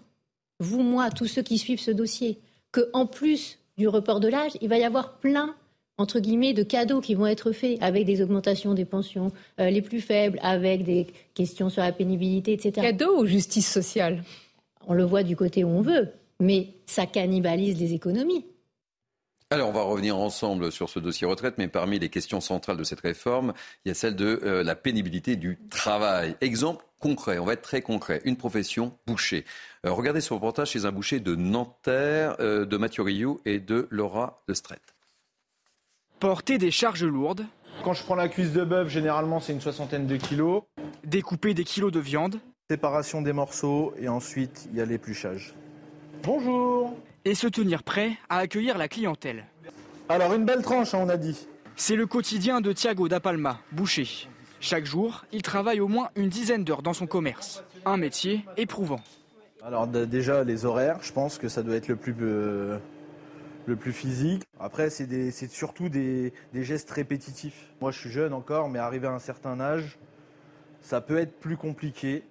vous, 0.59 0.81
moi, 0.81 1.11
tous 1.11 1.27
ceux 1.27 1.43
qui 1.43 1.59
suivent 1.59 1.79
ce 1.79 1.91
dossier, 1.91 2.39
qu'en 2.71 3.05
plus 3.05 3.59
du 3.77 3.87
report 3.87 4.19
de 4.19 4.27
l'âge, 4.27 4.53
il 4.59 4.69
va 4.69 4.79
y 4.79 4.83
avoir 4.83 5.19
plein, 5.19 5.55
entre 5.99 6.19
guillemets, 6.19 6.53
de 6.53 6.63
cadeaux 6.63 6.99
qui 6.99 7.13
vont 7.13 7.27
être 7.27 7.51
faits 7.51 7.77
avec 7.79 8.05
des 8.05 8.23
augmentations 8.23 8.73
des 8.73 8.85
pensions 8.85 9.31
euh, 9.59 9.69
les 9.69 9.83
plus 9.83 10.01
faibles, 10.01 10.39
avec 10.41 10.83
des 10.83 11.05
questions 11.35 11.69
sur 11.69 11.83
la 11.83 11.91
pénibilité, 11.91 12.53
etc. 12.53 12.87
Cadeaux 12.87 13.21
ou 13.21 13.25
justice 13.27 13.71
sociale? 13.71 14.23
On 14.87 14.95
le 14.95 15.03
voit 15.03 15.21
du 15.21 15.35
côté 15.35 15.63
où 15.63 15.69
on 15.69 15.81
veut, 15.81 16.09
mais 16.39 16.69
ça 16.87 17.05
cannibalise 17.05 17.79
les 17.79 17.93
économies. 17.93 18.45
Alors, 19.49 19.69
on 19.69 19.71
va 19.71 19.83
revenir 19.83 20.17
ensemble 20.17 20.73
sur 20.73 20.89
ce 20.89 20.99
dossier 20.99 21.25
retraite, 21.25 21.57
mais 21.57 21.69
parmi 21.69 21.99
les 21.99 22.09
questions 22.09 22.41
centrales 22.41 22.75
de 22.75 22.83
cette 22.83 22.99
réforme, 22.99 23.53
il 23.85 23.87
y 23.87 23.91
a 23.91 23.93
celle 23.93 24.17
de 24.17 24.41
euh, 24.43 24.61
la 24.61 24.75
pénibilité 24.75 25.37
du 25.37 25.57
travail. 25.69 26.35
Exemple 26.41 26.83
concret, 26.99 27.39
on 27.39 27.45
va 27.45 27.53
être 27.53 27.61
très 27.61 27.81
concret. 27.81 28.21
Une 28.25 28.35
profession, 28.35 28.97
boucher. 29.07 29.45
Euh, 29.85 29.91
regardez 29.93 30.19
ce 30.19 30.33
reportage 30.33 30.71
chez 30.71 30.83
un 30.83 30.91
boucher 30.91 31.21
de 31.21 31.33
Nanterre, 31.35 32.35
euh, 32.41 32.65
de 32.65 32.75
Mathieu 32.75 33.03
Rioux 33.03 33.39
et 33.45 33.59
de 33.59 33.87
Laura 33.89 34.43
Stret. 34.51 34.81
Porter 36.19 36.57
des 36.57 36.71
charges 36.71 37.05
lourdes. 37.05 37.45
Quand 37.85 37.93
je 37.93 38.03
prends 38.03 38.15
la 38.15 38.27
cuisse 38.27 38.51
de 38.51 38.65
bœuf, 38.65 38.89
généralement 38.89 39.39
c'est 39.39 39.53
une 39.53 39.61
soixantaine 39.61 40.07
de 40.07 40.17
kilos. 40.17 40.63
Découper 41.05 41.53
des 41.53 41.63
kilos 41.63 41.93
de 41.93 42.01
viande. 42.01 42.41
Séparation 42.69 43.21
des 43.21 43.31
morceaux 43.31 43.93
et 43.97 44.09
ensuite 44.09 44.67
il 44.71 44.77
y 44.77 44.81
a 44.81 44.85
l'épluchage. 44.85 45.55
Bonjour 46.27 46.93
et 47.23 47.35
se 47.35 47.47
tenir 47.47 47.83
prêt 47.83 48.17
à 48.27 48.39
accueillir 48.39 48.77
la 48.77 48.89
clientèle. 48.89 49.45
Alors 50.09 50.33
une 50.33 50.43
belle 50.43 50.61
tranche, 50.61 50.93
hein, 50.93 50.99
on 51.01 51.07
a 51.07 51.15
dit. 51.15 51.47
C'est 51.77 51.95
le 51.95 52.05
quotidien 52.05 52.59
de 52.59 52.73
Thiago 52.73 53.07
da 53.07 53.21
Palma, 53.21 53.61
boucher. 53.71 54.27
Chaque 54.59 54.85
jour, 54.85 55.23
il 55.31 55.41
travaille 55.41 55.79
au 55.79 55.87
moins 55.87 56.09
une 56.17 56.27
dizaine 56.27 56.65
d'heures 56.65 56.81
dans 56.81 56.91
son 56.91 57.07
commerce. 57.07 57.63
Un 57.85 57.95
métier 57.95 58.43
éprouvant. 58.57 58.99
Alors 59.63 59.87
déjà 59.87 60.43
les 60.43 60.65
horaires, 60.65 60.97
je 61.01 61.13
pense 61.13 61.37
que 61.37 61.47
ça 61.47 61.63
doit 61.63 61.75
être 61.75 61.87
le 61.87 61.95
plus, 61.95 62.13
euh, 62.19 62.77
le 63.65 63.77
plus 63.77 63.93
physique. 63.93 64.43
Après 64.59 64.89
c'est 64.89 65.49
surtout 65.49 65.87
des, 65.87 66.33
des 66.51 66.65
gestes 66.65 66.91
répétitifs. 66.91 67.71
Moi 67.79 67.91
je 67.91 67.99
suis 67.99 68.11
jeune 68.11 68.33
encore, 68.33 68.67
mais 68.67 68.79
arrivé 68.79 69.07
à 69.07 69.11
un 69.11 69.19
certain 69.19 69.61
âge, 69.61 69.97
ça 70.81 70.99
peut 70.99 71.19
être 71.19 71.39
plus 71.39 71.55
compliqué. 71.55 72.25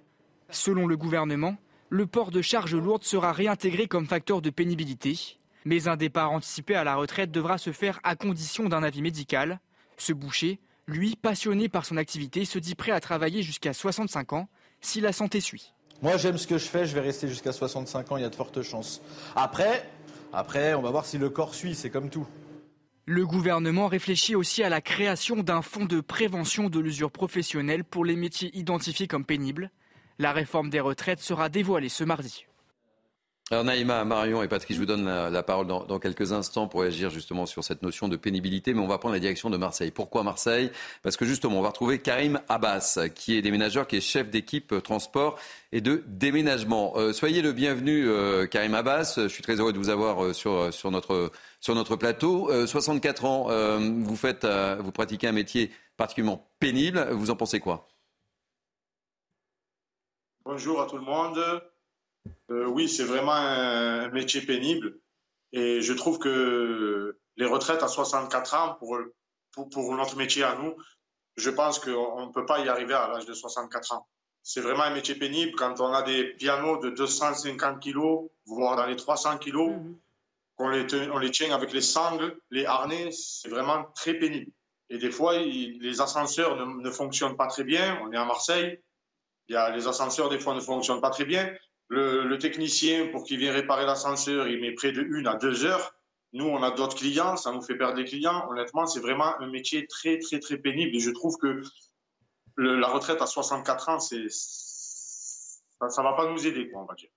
Selon 0.51 0.85
le 0.85 0.97
gouvernement, 0.97 1.57
le 1.89 2.05
port 2.05 2.31
de 2.31 2.41
charges 2.41 2.75
lourdes 2.75 3.03
sera 3.03 3.31
réintégré 3.31 3.87
comme 3.87 4.07
facteur 4.07 4.41
de 4.41 4.49
pénibilité. 4.49 5.37
Mais 5.65 5.87
un 5.87 5.95
départ 5.95 6.31
anticipé 6.31 6.75
à 6.75 6.83
la 6.83 6.95
retraite 6.95 7.31
devra 7.31 7.57
se 7.57 7.71
faire 7.71 7.99
à 8.03 8.15
condition 8.15 8.69
d'un 8.69 8.83
avis 8.83 9.01
médical. 9.01 9.59
Ce 9.97 10.13
boucher, 10.13 10.59
lui, 10.87 11.15
passionné 11.15 11.69
par 11.69 11.85
son 11.85 11.97
activité, 11.97 12.45
se 12.45 12.59
dit 12.59 12.75
prêt 12.75 12.91
à 12.91 12.99
travailler 12.99 13.41
jusqu'à 13.41 13.73
65 13.73 14.33
ans 14.33 14.49
si 14.81 15.01
la 15.01 15.11
santé 15.11 15.41
suit. 15.41 15.73
Moi, 16.01 16.17
j'aime 16.17 16.37
ce 16.37 16.45
que 16.45 16.57
je 16.57 16.65
fais, 16.65 16.85
je 16.85 16.93
vais 16.93 17.01
rester 17.01 17.27
jusqu'à 17.27 17.51
65 17.51 18.11
ans, 18.11 18.17
il 18.17 18.21
y 18.21 18.25
a 18.25 18.29
de 18.29 18.35
fortes 18.35 18.61
chances. 18.61 19.01
Après, 19.35 19.89
après, 20.31 20.73
on 20.75 20.81
va 20.81 20.91
voir 20.91 21.05
si 21.05 21.17
le 21.17 21.29
corps 21.29 21.55
suit, 21.55 21.73
c'est 21.73 21.89
comme 21.89 22.09
tout. 22.09 22.27
Le 23.05 23.25
gouvernement 23.25 23.87
réfléchit 23.87 24.35
aussi 24.35 24.63
à 24.63 24.69
la 24.69 24.81
création 24.81 25.37
d'un 25.37 25.61
fonds 25.61 25.85
de 25.85 26.01
prévention 26.01 26.69
de 26.69 26.79
l'usure 26.79 27.11
professionnelle 27.11 27.83
pour 27.83 28.05
les 28.05 28.17
métiers 28.17 28.55
identifiés 28.55 29.07
comme 29.07 29.25
pénibles. 29.25 29.71
La 30.19 30.31
réforme 30.33 30.69
des 30.69 30.79
retraites 30.79 31.19
sera 31.19 31.49
dévoilée 31.49 31.89
ce 31.89 32.03
mardi. 32.03 32.47
Alors 33.49 33.63
Naïma, 33.63 34.03
Marion 34.03 34.43
et 34.43 34.49
Patrick, 34.49 34.73
je 34.73 34.79
vous 34.81 34.85
donne 34.85 35.05
la, 35.05 35.41
parole 35.43 35.67
dans, 35.67 35.99
quelques 35.99 36.33
instants 36.33 36.67
pour 36.67 36.81
agir 36.81 37.09
justement 37.09 37.45
sur 37.45 37.63
cette 37.63 37.81
notion 37.81 38.09
de 38.09 38.17
pénibilité, 38.17 38.73
mais 38.73 38.81
on 38.81 38.87
va 38.87 38.97
prendre 38.97 39.13
la 39.13 39.21
direction 39.21 39.49
de 39.49 39.55
Marseille. 39.55 39.91
Pourquoi 39.91 40.23
Marseille? 40.23 40.69
Parce 41.01 41.15
que 41.15 41.23
justement, 41.23 41.59
on 41.59 41.61
va 41.61 41.69
retrouver 41.69 41.99
Karim 41.99 42.41
Abbas, 42.49 42.99
qui 43.15 43.37
est 43.37 43.41
déménageur, 43.41 43.87
qui 43.87 43.95
est 43.95 44.01
chef 44.01 44.29
d'équipe 44.29 44.73
euh, 44.73 44.81
transport 44.81 45.39
et 45.71 45.79
de 45.79 46.03
déménagement. 46.07 46.97
Euh, 46.97 47.13
soyez 47.13 47.41
le 47.41 47.53
bienvenu, 47.53 48.09
euh, 48.09 48.47
Karim 48.47 48.73
Abbas. 48.73 49.13
Je 49.15 49.29
suis 49.29 49.43
très 49.43 49.61
heureux 49.61 49.71
de 49.71 49.77
vous 49.77 49.89
avoir 49.89 50.35
sur, 50.35 50.73
sur, 50.73 50.91
notre, 50.91 51.31
sur 51.61 51.73
notre 51.73 51.95
plateau. 51.95 52.49
64 52.65 53.23
ans, 53.23 53.77
vous, 53.79 54.15
faites, 54.17 54.45
vous 54.79 54.91
pratiquez 54.91 55.27
un 55.27 55.31
métier 55.31 55.71
particulièrement 55.95 56.49
pénible. 56.59 57.07
Vous 57.11 57.31
en 57.31 57.37
pensez 57.37 57.61
quoi? 57.61 57.87
Bonjour 60.49 60.79
à 60.81 60.85
tout 60.85 60.95
le 60.95 61.03
monde. 61.03 61.37
Euh, 62.51 62.67
oui, 62.67 62.87
c'est 62.87 63.03
vraiment 63.03 63.33
un, 63.33 64.07
métier 64.11 64.39
pénible. 64.39 64.97
Et 65.51 65.81
je 65.81 65.91
trouve 65.91 66.19
que 66.19 67.19
les 67.35 67.45
retraites 67.45 67.83
à 67.83 67.89
64 67.89 68.53
ans, 68.53 68.75
pour, 68.75 68.97
pour, 69.69 69.93
notre 69.93 70.15
métier 70.15 70.45
à 70.45 70.55
nous, 70.55 70.73
je 71.35 71.49
pense 71.49 71.79
qu'on 71.79 72.27
ne 72.27 72.31
peut 72.31 72.45
pas 72.45 72.59
y 72.59 72.69
arriver 72.69 72.93
à 72.93 73.09
l'âge 73.09 73.25
de 73.25 73.33
64 73.33 73.91
ans. 73.91 74.07
C'est 74.41 74.61
vraiment 74.61 74.83
un 74.83 74.93
métier 74.93 75.15
pénible 75.15 75.51
quand 75.57 75.81
on 75.81 75.91
a 75.91 76.01
des 76.01 76.23
pianos 76.35 76.77
de 76.77 76.91
250 76.91 77.81
kilos, 77.81 78.29
voire 78.45 78.77
dans 78.77 78.85
les 78.85 78.95
300 78.95 79.39
kilos, 79.39 79.71
mhm. 79.71 79.99
qu'on 80.55 80.69
les, 80.69 81.09
on 81.11 81.17
les 81.17 81.31
tient 81.31 81.53
avec 81.53 81.73
les 81.73 81.81
sangles, 81.81 82.39
les 82.51 82.65
harnais, 82.65 83.11
c'est 83.11 83.49
vraiment 83.49 83.83
très 83.95 84.13
pénible. 84.13 84.53
Et 84.89 84.97
des 84.97 85.11
fois, 85.11 85.37
les 85.37 85.99
ascenseurs 85.99 86.55
ne, 86.55 86.81
ne, 86.81 86.89
fonctionnent 86.89 87.35
pas 87.35 87.47
très 87.47 87.65
bien. 87.65 87.99
On 88.01 88.13
est 88.13 88.17
à 88.17 88.23
Marseille. 88.23 88.81
Il 89.49 89.53
y 89.53 89.55
a, 89.55 89.69
les 89.69 89.87
ascenseurs, 89.87 90.29
des 90.29 90.39
fois, 90.39 90.53
ne 90.53 90.59
fonctionnent 90.59 91.01
pas 91.01 91.09
très 91.09 91.25
bien. 91.25 91.49
Le, 91.89 92.37
technicien, 92.37 93.07
pour 93.07 93.23
qu'il 93.23 93.37
vienne 93.39 93.53
réparer 93.53 93.85
l'ascenseur, 93.85 94.47
il 94.47 94.59
met 94.59 94.73
près 94.73 94.91
de 94.91 95.01
une 95.01 95.27
à 95.27 95.35
deux 95.35 95.65
heures. 95.65 95.93
Nous, 96.33 96.45
on 96.45 96.61
a 96.61 96.71
d'autres 96.71 96.97
clients, 96.97 97.37
ça 97.37 97.53
nous 97.53 97.61
fait 97.61 97.77
perdre 97.77 97.95
des 97.95 98.03
clients. 98.03 98.45
Honnêtement, 98.49 98.85
c'est 98.85 98.99
vraiment 98.99 99.39
un 99.39 99.47
métier 99.47 99.87
très, 99.87 100.19
très, 100.19 100.39
très 100.39 100.57
pénible. 100.57 100.95
Et 100.95 100.99
je 100.99 101.11
trouve 101.11 101.37
que 101.37 101.61
la 102.57 102.87
retraite 102.87 103.21
à 103.21 103.25
64 103.25 103.89
ans, 103.89 103.99
c'est, 103.99 104.27
ça 104.29 106.01
ne 106.01 106.03
va 106.03 106.13
pas 106.13 106.29
nous 106.29 106.45
aider, 106.45 106.69
quoi, 106.69 106.81
on 106.81 106.85
va 106.85 106.95
dire. 106.95 107.09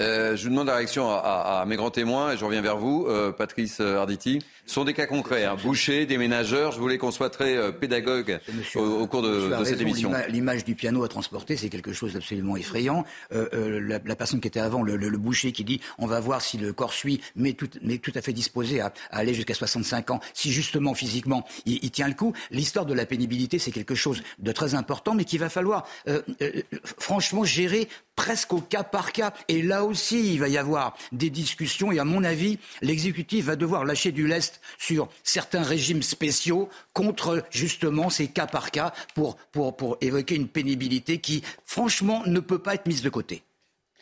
Euh, 0.00 0.36
je 0.36 0.44
vous 0.44 0.50
demande 0.50 0.68
la 0.68 0.76
réaction 0.76 1.10
à, 1.10 1.64
mes 1.66 1.74
grands 1.74 1.90
témoins 1.90 2.32
et 2.32 2.36
je 2.36 2.44
reviens 2.44 2.60
vers 2.60 2.76
vous, 2.76 3.06
euh, 3.08 3.32
Patrice 3.32 3.80
Arditi. 3.80 4.38
Ce 4.64 4.74
sont 4.74 4.84
des 4.84 4.94
cas 4.94 5.06
concrets, 5.06 5.44
hein. 5.44 5.56
bouchers, 5.60 6.06
déménageurs. 6.06 6.70
Je 6.70 6.78
voulais 6.78 6.98
qu'on 6.98 7.10
soit 7.10 7.30
très 7.30 7.56
euh, 7.56 7.72
pédagogue 7.72 8.38
au, 8.76 9.06
cours 9.08 9.22
de, 9.22 9.50
cette 9.64 9.80
émission. 9.80 10.12
L'image 10.28 10.64
du 10.64 10.76
piano 10.76 11.02
à 11.02 11.08
transporter, 11.08 11.56
c'est 11.56 11.68
quelque 11.68 11.92
chose 11.92 12.12
d'absolument 12.12 12.56
effrayant. 12.56 13.04
La, 13.32 13.98
personne 14.14 14.40
qui 14.40 14.46
était 14.46 14.60
avant, 14.60 14.82
le, 14.82 15.18
boucher 15.18 15.50
qui 15.50 15.64
dit 15.64 15.80
on 15.98 16.06
va 16.06 16.20
voir 16.20 16.42
si 16.42 16.58
le 16.58 16.72
corps 16.72 16.92
suit, 16.92 17.20
mais 17.34 17.54
tout, 17.54 17.68
mais 17.82 17.98
tout 17.98 18.12
à 18.14 18.22
fait 18.22 18.32
disposé 18.32 18.80
à, 18.80 18.92
aller 19.10 19.34
jusqu'à 19.34 19.54
65 19.54 20.12
ans, 20.12 20.20
si 20.32 20.52
justement 20.52 20.94
physiquement 20.94 21.44
il, 21.66 21.80
il 21.82 21.90
tient 21.90 22.06
le 22.06 22.14
coup. 22.14 22.32
L'histoire 22.52 22.86
de 22.86 22.94
la 22.94 23.04
pénibilité, 23.04 23.58
c'est 23.58 23.72
quelque 23.72 23.96
chose 23.96 24.22
de 24.38 24.52
très 24.52 24.76
important, 24.76 25.14
mais 25.14 25.24
qu'il 25.24 25.40
va 25.40 25.48
falloir 25.48 25.86
franchement 26.98 27.42
gérer 27.42 27.88
presque 28.14 28.52
au 28.52 28.60
cas 28.60 28.82
par 28.82 29.12
cas. 29.12 29.32
Et 29.46 29.62
là 29.62 29.84
aussi, 29.88 30.34
il 30.34 30.40
va 30.40 30.48
y 30.48 30.58
avoir 30.58 30.96
des 31.12 31.30
discussions 31.30 31.90
et 31.90 31.98
à 31.98 32.04
mon 32.04 32.22
avis, 32.24 32.58
l'exécutif 32.82 33.46
va 33.46 33.56
devoir 33.56 33.84
lâcher 33.84 34.12
du 34.12 34.26
lest 34.26 34.60
sur 34.78 35.08
certains 35.24 35.62
régimes 35.62 36.02
spéciaux 36.02 36.68
contre 36.92 37.44
justement 37.50 38.10
ces 38.10 38.28
cas 38.28 38.46
par 38.46 38.70
cas 38.70 38.92
pour, 39.14 39.36
évoquer 40.00 40.36
une 40.36 40.48
pénibilité 40.48 41.18
qui, 41.18 41.42
franchement, 41.64 42.22
ne 42.26 42.40
peut 42.40 42.58
pas 42.58 42.74
être 42.74 42.86
mise 42.86 43.02
de 43.02 43.10
côté. 43.10 43.42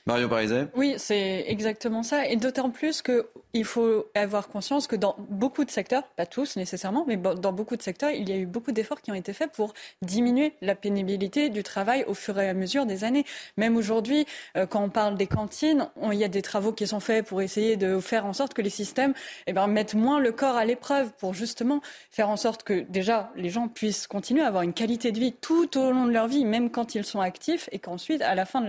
Mario 0.06 0.28
Pariset 0.28 0.68
Oui, 0.76 0.94
c'est 0.98 1.46
exactement 1.48 2.04
ça. 2.04 2.28
Et 2.28 2.36
d'autant 2.36 2.70
plus 2.70 3.02
qu'il 3.02 3.64
faut 3.64 4.06
avoir 4.14 4.46
conscience 4.46 4.86
que 4.86 4.94
dans 4.94 5.16
beaucoup 5.18 5.64
de 5.64 5.70
secteurs, 5.70 6.04
pas 6.16 6.26
tous 6.26 6.54
nécessairement, 6.56 7.04
mais 7.08 7.16
dans 7.16 7.52
beaucoup 7.52 7.76
de 7.76 7.82
secteurs, 7.82 8.10
il 8.10 8.28
y 8.28 8.32
a 8.32 8.36
eu 8.36 8.46
beaucoup 8.46 8.70
d'efforts 8.70 9.02
qui 9.02 9.10
ont 9.10 9.16
été 9.16 9.32
faits 9.32 9.50
pour 9.50 9.74
diminuer 10.02 10.54
la 10.60 10.76
pénibilité 10.76 11.48
du 11.48 11.64
travail 11.64 12.04
au 12.06 12.14
fur 12.14 12.38
et 12.38 12.48
à 12.48 12.54
mesure 12.54 12.86
des 12.86 13.02
années. 13.02 13.24
Même 13.56 13.76
aujourd'hui, 13.76 14.26
euh, 14.56 14.64
quand 14.64 14.80
on 14.80 14.90
parle 14.90 15.16
des 15.16 15.26
cantines, 15.26 15.88
il 16.12 16.18
y 16.18 16.24
a 16.24 16.28
des 16.28 16.42
travaux 16.42 16.72
qui 16.72 16.86
sont 16.86 17.00
faits 17.00 17.26
pour 17.26 17.42
essayer 17.42 17.76
de 17.76 17.98
faire 17.98 18.26
en 18.26 18.32
sorte 18.32 18.54
que 18.54 18.62
les 18.62 18.70
systèmes 18.70 19.12
eh 19.48 19.52
ben, 19.52 19.66
mettent 19.66 19.94
moins 19.94 20.20
le 20.20 20.30
corps 20.30 20.54
à 20.54 20.64
l'épreuve 20.64 21.10
pour 21.18 21.34
justement 21.34 21.80
faire 22.12 22.28
en 22.28 22.36
sorte 22.36 22.62
que 22.62 22.84
déjà 22.88 23.32
les 23.34 23.50
gens 23.50 23.66
puissent 23.66 24.06
continuer 24.06 24.42
à 24.42 24.46
avoir 24.46 24.62
une 24.62 24.72
qualité 24.72 25.10
de 25.10 25.18
vie 25.18 25.32
tout 25.32 25.76
au 25.76 25.90
long 25.90 26.06
de 26.06 26.12
leur 26.12 26.28
vie, 26.28 26.44
même 26.44 26.70
quand 26.70 26.94
ils 26.94 27.04
sont 27.04 27.20
actifs, 27.20 27.68
et 27.72 27.80
qu'ensuite, 27.80 28.22
à 28.22 28.36
la 28.36 28.44
fin, 28.44 28.60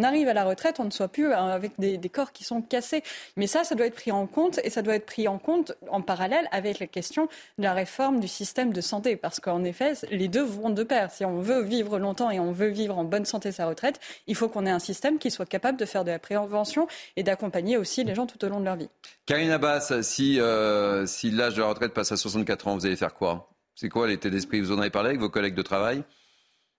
on 0.00 0.02
arrive 0.02 0.28
à 0.28 0.34
la 0.34 0.44
retraite, 0.44 0.80
on 0.80 0.84
ne 0.84 0.90
soit 0.90 1.08
plus 1.08 1.26
euh, 1.26 1.36
avec 1.36 1.72
des, 1.78 1.98
corps 2.08 2.32
qui 2.32 2.42
sont 2.42 2.62
cassés. 2.62 3.02
Mais 3.36 3.46
ça, 3.46 3.64
ça 3.64 3.74
doit 3.74 3.86
être 3.86 3.94
pris 3.94 4.10
en 4.10 4.26
compte 4.26 4.58
et 4.64 4.70
ça 4.70 4.80
doit 4.80 4.94
être 4.94 5.04
pris 5.04 5.28
en 5.28 5.38
compte 5.38 5.72
en 5.90 6.00
parallèle 6.00 6.48
avec 6.52 6.78
la 6.78 6.86
question 6.86 7.28
de 7.58 7.64
la 7.64 7.74
réforme 7.74 8.18
du 8.18 8.28
système 8.28 8.72
de 8.72 8.80
santé. 8.80 9.16
Parce 9.16 9.40
qu'en 9.40 9.62
effet, 9.62 9.92
les 10.10 10.28
deux 10.28 10.42
vont 10.42 10.70
de 10.70 10.82
pair. 10.82 11.10
Si 11.10 11.24
on 11.24 11.40
veut 11.40 11.62
vivre 11.62 11.98
longtemps 11.98 12.30
et 12.30 12.40
on 12.40 12.52
veut 12.52 12.68
vivre 12.68 12.96
en 12.96 13.04
bonne 13.04 13.26
santé 13.26 13.52
sa 13.52 13.66
retraite, 13.66 14.00
il 14.26 14.34
faut 14.34 14.48
qu'on 14.48 14.64
ait 14.64 14.70
un 14.70 14.78
système 14.78 15.18
qui 15.18 15.30
soit 15.30 15.46
capable 15.46 15.78
de 15.78 15.84
faire 15.84 16.04
de 16.04 16.10
la 16.10 16.18
prévention 16.18 16.88
et 17.16 17.22
d'accompagner 17.22 17.76
aussi 17.76 18.02
les 18.02 18.14
gens 18.14 18.26
tout 18.26 18.42
au 18.42 18.48
long 18.48 18.60
de 18.60 18.64
leur 18.64 18.76
vie. 18.76 18.88
Karine 19.26 19.50
Abbas, 19.50 20.02
si, 20.02 20.40
euh, 20.40 21.04
si 21.04 21.30
l'âge 21.30 21.54
de 21.56 21.60
la 21.60 21.68
retraite 21.68 21.92
passe 21.92 22.10
à 22.12 22.16
64 22.16 22.68
ans, 22.68 22.74
vous 22.74 22.86
allez 22.86 22.96
faire 22.96 23.12
quoi? 23.12 23.50
C'est 23.74 23.90
quoi 23.90 24.06
l'état 24.06 24.30
d'esprit? 24.30 24.60
Vous 24.60 24.72
en 24.72 24.78
avez 24.78 24.90
parlé 24.90 25.10
avec 25.10 25.20
vos 25.20 25.30
collègues 25.30 25.54
de 25.54 25.62
travail? 25.62 26.04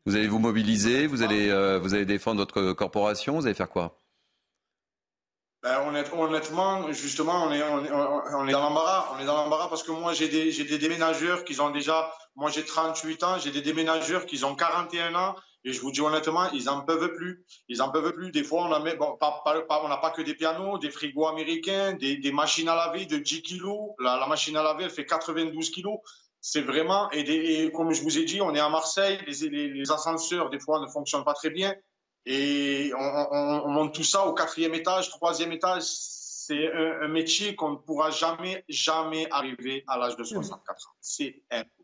Vous 0.05 0.15
allez 0.15 0.27
vous 0.27 0.39
mobiliser, 0.39 1.07
vous 1.07 1.21
allez, 1.21 1.49
euh, 1.49 1.79
vous 1.79 1.93
allez 1.93 2.05
défendre 2.05 2.39
votre 2.39 2.73
corporation, 2.73 3.35
vous 3.35 3.45
allez 3.45 3.55
faire 3.55 3.69
quoi? 3.69 3.97
Ben, 5.63 5.79
honnêtement, 6.17 6.91
justement, 6.91 7.45
on 7.45 7.51
est, 7.51 7.61
on 7.61 7.85
est, 7.85 7.91
on 7.91 8.47
est 8.47 8.51
dans 8.51 8.61
l'embarras. 8.61 9.13
On 9.13 9.19
est 9.21 9.25
dans 9.25 9.35
l'embarras 9.35 9.67
parce 9.69 9.83
que 9.83 9.91
moi, 9.91 10.13
j'ai 10.13 10.27
des, 10.27 10.51
j'ai 10.51 10.63
des 10.63 10.79
déménageurs 10.79 11.43
qui 11.43 11.59
ont 11.61 11.69
déjà, 11.69 12.11
moi 12.35 12.49
j'ai 12.49 12.65
38 12.65 13.23
ans, 13.23 13.37
j'ai 13.37 13.51
des 13.51 13.61
déménageurs 13.61 14.25
qui 14.25 14.43
ont 14.43 14.55
41 14.55 15.13
ans. 15.13 15.35
Et 15.63 15.73
je 15.73 15.79
vous 15.79 15.91
dis 15.91 16.01
honnêtement, 16.01 16.49
ils 16.53 16.67
en 16.67 16.81
peuvent 16.81 17.13
plus. 17.13 17.45
Ils 17.67 17.83
en 17.83 17.91
peuvent 17.91 18.11
plus. 18.13 18.31
Des 18.31 18.43
fois, 18.43 18.63
on 18.63 18.71
a, 18.71 18.79
bon, 18.95 19.15
pas, 19.17 19.43
on 19.83 19.87
n'a 19.87 19.97
pas 19.97 20.09
que 20.09 20.23
des 20.23 20.33
pianos, 20.33 20.79
des 20.79 20.89
frigos 20.89 21.27
américains, 21.27 21.93
des, 21.93 22.17
des 22.17 22.31
machines 22.31 22.67
à 22.67 22.75
laver 22.75 23.05
de 23.05 23.17
10 23.17 23.43
kilos. 23.43 23.91
La, 23.99 24.17
la 24.17 24.25
machine 24.25 24.57
à 24.57 24.63
laver, 24.63 24.85
elle 24.85 24.89
fait 24.89 25.05
92 25.05 25.69
kilos 25.69 25.99
c'est 26.41 26.61
vraiment, 26.61 27.09
et, 27.11 27.71
comme 27.71 27.93
je 27.93 28.01
vous 28.01 28.17
ai 28.17 28.25
dit, 28.25 28.41
on 28.41 28.55
est 28.55 28.59
à 28.59 28.69
Marseille, 28.69 29.19
les, 29.27 29.91
ascenseurs, 29.91 30.49
des 30.49 30.59
fois, 30.59 30.79
ne 30.79 30.87
fonctionnent 30.87 31.23
pas 31.23 31.35
très 31.35 31.51
bien. 31.51 31.75
Et 32.25 32.91
on, 32.97 33.69
monte 33.69 33.93
tout 33.93 34.03
ça 34.03 34.25
au 34.25 34.33
quatrième 34.33 34.73
étage, 34.73 35.09
troisième 35.09 35.51
étage. 35.51 35.83
C'est 35.83 36.71
un, 36.73 37.07
métier 37.07 37.55
qu'on 37.55 37.71
ne 37.71 37.75
pourra 37.75 38.09
jamais, 38.09 38.65
jamais 38.67 39.27
arriver 39.29 39.83
à 39.87 39.99
l'âge 39.99 40.17
de 40.17 40.23
64 40.23 40.87
ans. 40.87 40.91
C'est 40.99 41.43
impossible. 41.51 41.81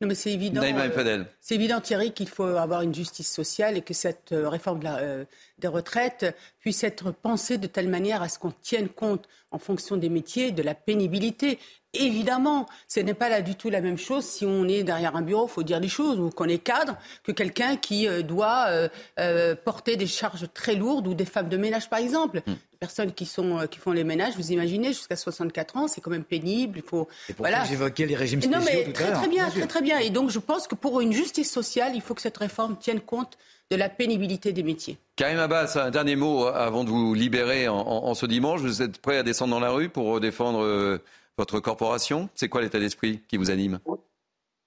Non, 0.00 0.08
mais 0.08 0.14
c'est 0.16 0.32
évident. 0.32 0.60
Euh, 0.62 1.24
c'est 1.40 1.54
évident, 1.54 1.80
Thierry, 1.80 2.12
qu'il 2.12 2.28
faut 2.28 2.44
avoir 2.44 2.82
une 2.82 2.94
justice 2.94 3.32
sociale 3.32 3.76
et 3.76 3.82
que 3.82 3.94
cette 3.94 4.32
euh, 4.32 4.48
réforme 4.48 4.80
euh, 4.84 5.24
des 5.58 5.68
retraites 5.68 6.36
puisse 6.60 6.84
être 6.84 7.12
pensée 7.12 7.58
de 7.58 7.66
telle 7.66 7.88
manière 7.88 8.22
à 8.22 8.28
ce 8.28 8.38
qu'on 8.38 8.52
tienne 8.62 8.88
compte, 8.88 9.28
en 9.50 9.58
fonction 9.58 9.96
des 9.96 10.08
métiers, 10.08 10.50
de 10.50 10.62
la 10.62 10.74
pénibilité. 10.74 11.58
Évidemment, 11.92 12.66
ce 12.88 12.98
n'est 12.98 13.14
pas 13.14 13.28
là 13.28 13.40
du 13.40 13.54
tout 13.54 13.70
la 13.70 13.80
même 13.80 13.98
chose 13.98 14.24
si 14.24 14.44
on 14.44 14.66
est 14.66 14.82
derrière 14.82 15.14
un 15.14 15.22
bureau, 15.22 15.46
il 15.46 15.50
faut 15.50 15.62
dire 15.62 15.78
les 15.78 15.88
choses, 15.88 16.18
ou 16.18 16.30
qu'on 16.30 16.48
est 16.48 16.58
cadre, 16.58 16.96
que 17.22 17.30
quelqu'un 17.30 17.76
qui 17.76 18.08
euh, 18.08 18.22
doit 18.22 18.66
euh, 18.68 18.88
euh, 19.20 19.54
porter 19.54 19.96
des 19.96 20.08
charges 20.08 20.48
très 20.52 20.74
lourdes, 20.74 21.06
ou 21.06 21.14
des 21.14 21.24
femmes 21.24 21.48
de 21.48 21.56
ménage 21.56 21.88
par 21.88 22.00
exemple. 22.00 22.42
Mm. 22.46 22.54
Personnes 22.80 23.12
qui, 23.12 23.24
sont, 23.24 23.66
qui 23.70 23.78
font 23.78 23.92
les 23.92 24.04
ménages, 24.04 24.34
vous 24.36 24.50
imaginez, 24.50 24.88
jusqu'à 24.88 25.16
64 25.16 25.76
ans, 25.76 25.88
c'est 25.88 26.00
quand 26.00 26.10
même 26.10 26.24
pénible. 26.24 26.78
Il 26.78 26.82
faut. 26.82 27.08
Et 27.30 27.34
voilà. 27.38 27.64
j'évoquais 27.64 28.04
les 28.04 28.16
régimes 28.16 28.42
spéciaux 28.42 28.58
non, 28.58 28.66
mais 28.66 28.92
très, 28.92 29.12
très 29.12 29.28
bien, 29.28 29.48
très 29.48 29.66
très 29.66 29.80
bien. 29.80 29.98
Et 30.00 30.10
donc 30.10 30.30
je 30.30 30.38
pense 30.38 30.66
que 30.66 30.74
pour 30.74 31.00
une 31.00 31.12
justice 31.12 31.50
sociale, 31.50 31.92
il 31.94 32.02
faut 32.02 32.14
que 32.14 32.20
cette 32.20 32.36
réforme 32.36 32.76
tienne 32.76 33.00
compte 33.00 33.38
de 33.70 33.76
la 33.76 33.88
pénibilité 33.88 34.52
des 34.52 34.62
métiers. 34.62 34.98
Karim 35.16 35.38
Abbas, 35.38 35.76
un 35.76 35.90
dernier 35.90 36.16
mot 36.16 36.46
avant 36.46 36.84
de 36.84 36.90
vous 36.90 37.14
libérer 37.14 37.68
en, 37.68 37.76
en 37.76 38.14
ce 38.14 38.26
dimanche. 38.26 38.60
Vous 38.60 38.82
êtes 38.82 39.00
prêt 39.00 39.18
à 39.18 39.22
descendre 39.22 39.52
dans 39.52 39.60
la 39.60 39.70
rue 39.70 39.88
pour 39.88 40.20
défendre 40.20 41.00
votre 41.38 41.60
corporation? 41.60 42.28
C'est 42.34 42.48
quoi 42.48 42.62
l'état 42.62 42.78
d'esprit 42.78 43.20
qui 43.28 43.36
vous 43.36 43.50
anime? 43.50 43.80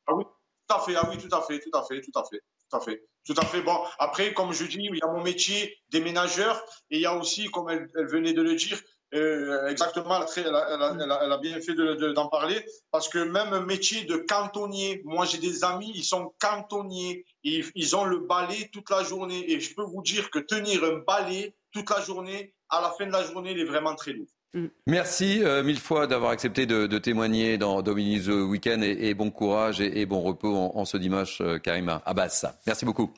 Ah 0.08 0.14
oui, 0.16 0.24
tout 0.24 0.76
à 0.76 0.80
fait, 0.80 0.96
ah 0.96 1.10
oui, 1.10 1.18
tout 1.18 1.36
à 1.36 1.42
fait, 1.42 1.60
tout 1.60 1.78
à 1.78 1.84
fait, 1.84 2.02
tout 2.02 2.20
à 2.20 2.24
fait, 2.24 2.42
tout 2.70 2.78
à 2.78 2.80
fait. 2.80 3.04
Tout 3.26 3.36
à 3.36 3.44
fait. 3.44 3.62
Bon, 3.62 3.78
après, 4.00 4.34
comme 4.34 4.54
je 4.54 4.64
dis, 4.64 4.80
il 4.80 4.96
y 4.96 5.02
a 5.02 5.08
mon 5.08 5.22
métier 5.22 5.78
déménageur 5.90 6.64
et 6.90 6.96
il 6.96 7.02
y 7.02 7.06
a 7.06 7.14
aussi, 7.14 7.48
comme 7.52 7.70
elle, 7.70 7.90
venait 8.08 8.32
de 8.32 8.42
le 8.42 8.56
dire, 8.56 8.82
euh, 9.14 9.68
exactement, 9.68 10.20
elle 10.36 10.54
a, 10.54 11.38
bien 11.38 11.60
fait 11.62 11.74
d'en 12.14 12.28
parler, 12.28 12.66
parce 12.92 13.08
que 13.08 13.20
même 13.20 13.54
un 13.54 13.66
métier 13.66 14.04
de 14.04 14.18
cantonnier, 14.18 15.02
moi 15.06 15.26
j'ai 15.26 15.38
des 15.38 15.64
amis, 15.64 15.92
ils 15.96 16.04
sont 16.04 16.34
cantonniers, 16.40 17.26
et 17.44 17.64
ils 17.76 17.96
ont 17.96 18.04
le 18.04 18.20
balai 18.20 18.70
toute 18.74 18.90
la 18.90 19.04
journée, 19.04 19.52
et 19.52 19.60
je 19.60 19.74
peux 19.74 19.84
vous 19.84 20.02
dire 20.02 20.30
que 20.30 20.40
tenir 20.40 20.84
un 20.84 21.00
balai 21.08 21.56
toute 21.72 21.90
la 21.90 22.02
journée, 22.02 22.54
à 22.70 22.82
la 22.82 22.90
fin 22.92 23.06
de 23.06 23.12
la 23.12 23.24
journée, 23.24 23.52
il 23.52 23.60
est 23.60 23.66
vraiment 23.66 23.96
très 23.96 24.12
lourd. 24.12 24.28
Mm. 24.54 24.68
Merci 24.88 25.44
euh, 25.44 25.64
mille 25.64 25.80
fois 25.80 26.08
d'avoir 26.08 26.32
accepté 26.32 26.66
de, 26.66 26.98
témoigner 26.98 27.58
dans 27.58 27.82
Dominique 27.82 28.26
The 28.26 28.50
Weekend 28.50 28.84
et, 28.84 29.14
bon 29.14 29.32
courage 29.32 29.82
et, 29.82 30.06
bon 30.06 30.22
repos 30.22 30.54
en, 30.54 30.86
ce 30.86 30.98
dimanche, 30.98 31.42
euh, 31.42 31.60
Karima 31.60 32.02
Abbas. 32.06 32.46
Merci 32.66 32.86
beaucoup. 32.86 33.14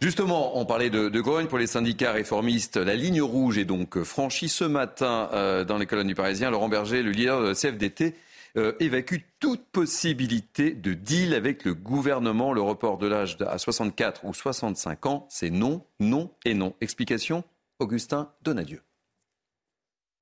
Justement, 0.00 0.56
on 0.56 0.64
parlait 0.64 0.88
de, 0.88 1.08
de 1.08 1.20
Grogne 1.20 1.46
pour 1.46 1.58
les 1.58 1.66
syndicats 1.66 2.12
réformistes. 2.12 2.76
La 2.76 2.94
ligne 2.94 3.20
rouge 3.20 3.58
est 3.58 3.64
donc 3.64 4.02
franchie 4.02 4.48
ce 4.48 4.64
matin 4.64 5.28
euh, 5.32 5.64
dans 5.64 5.78
les 5.78 5.86
colonnes 5.86 6.06
du 6.06 6.14
Parisien. 6.14 6.50
Laurent 6.50 6.68
Berger, 6.68 7.02
le 7.02 7.10
leader 7.10 7.42
de 7.42 7.48
la 7.48 7.54
CFDT, 7.54 8.14
euh, 8.56 8.72
évacue 8.78 9.18
toute 9.40 9.64
possibilité 9.66 10.72
de 10.72 10.94
deal 10.94 11.34
avec 11.34 11.64
le 11.64 11.74
gouvernement. 11.74 12.52
Le 12.52 12.62
report 12.62 12.98
de 12.98 13.08
l'âge 13.08 13.36
à 13.40 13.58
64 13.58 14.24
ou 14.24 14.32
65 14.32 15.06
ans, 15.06 15.26
c'est 15.28 15.50
non, 15.50 15.84
non 15.98 16.30
et 16.44 16.54
non. 16.54 16.74
Explication 16.80 17.42
Augustin 17.80 18.30
Donadieu. 18.42 18.82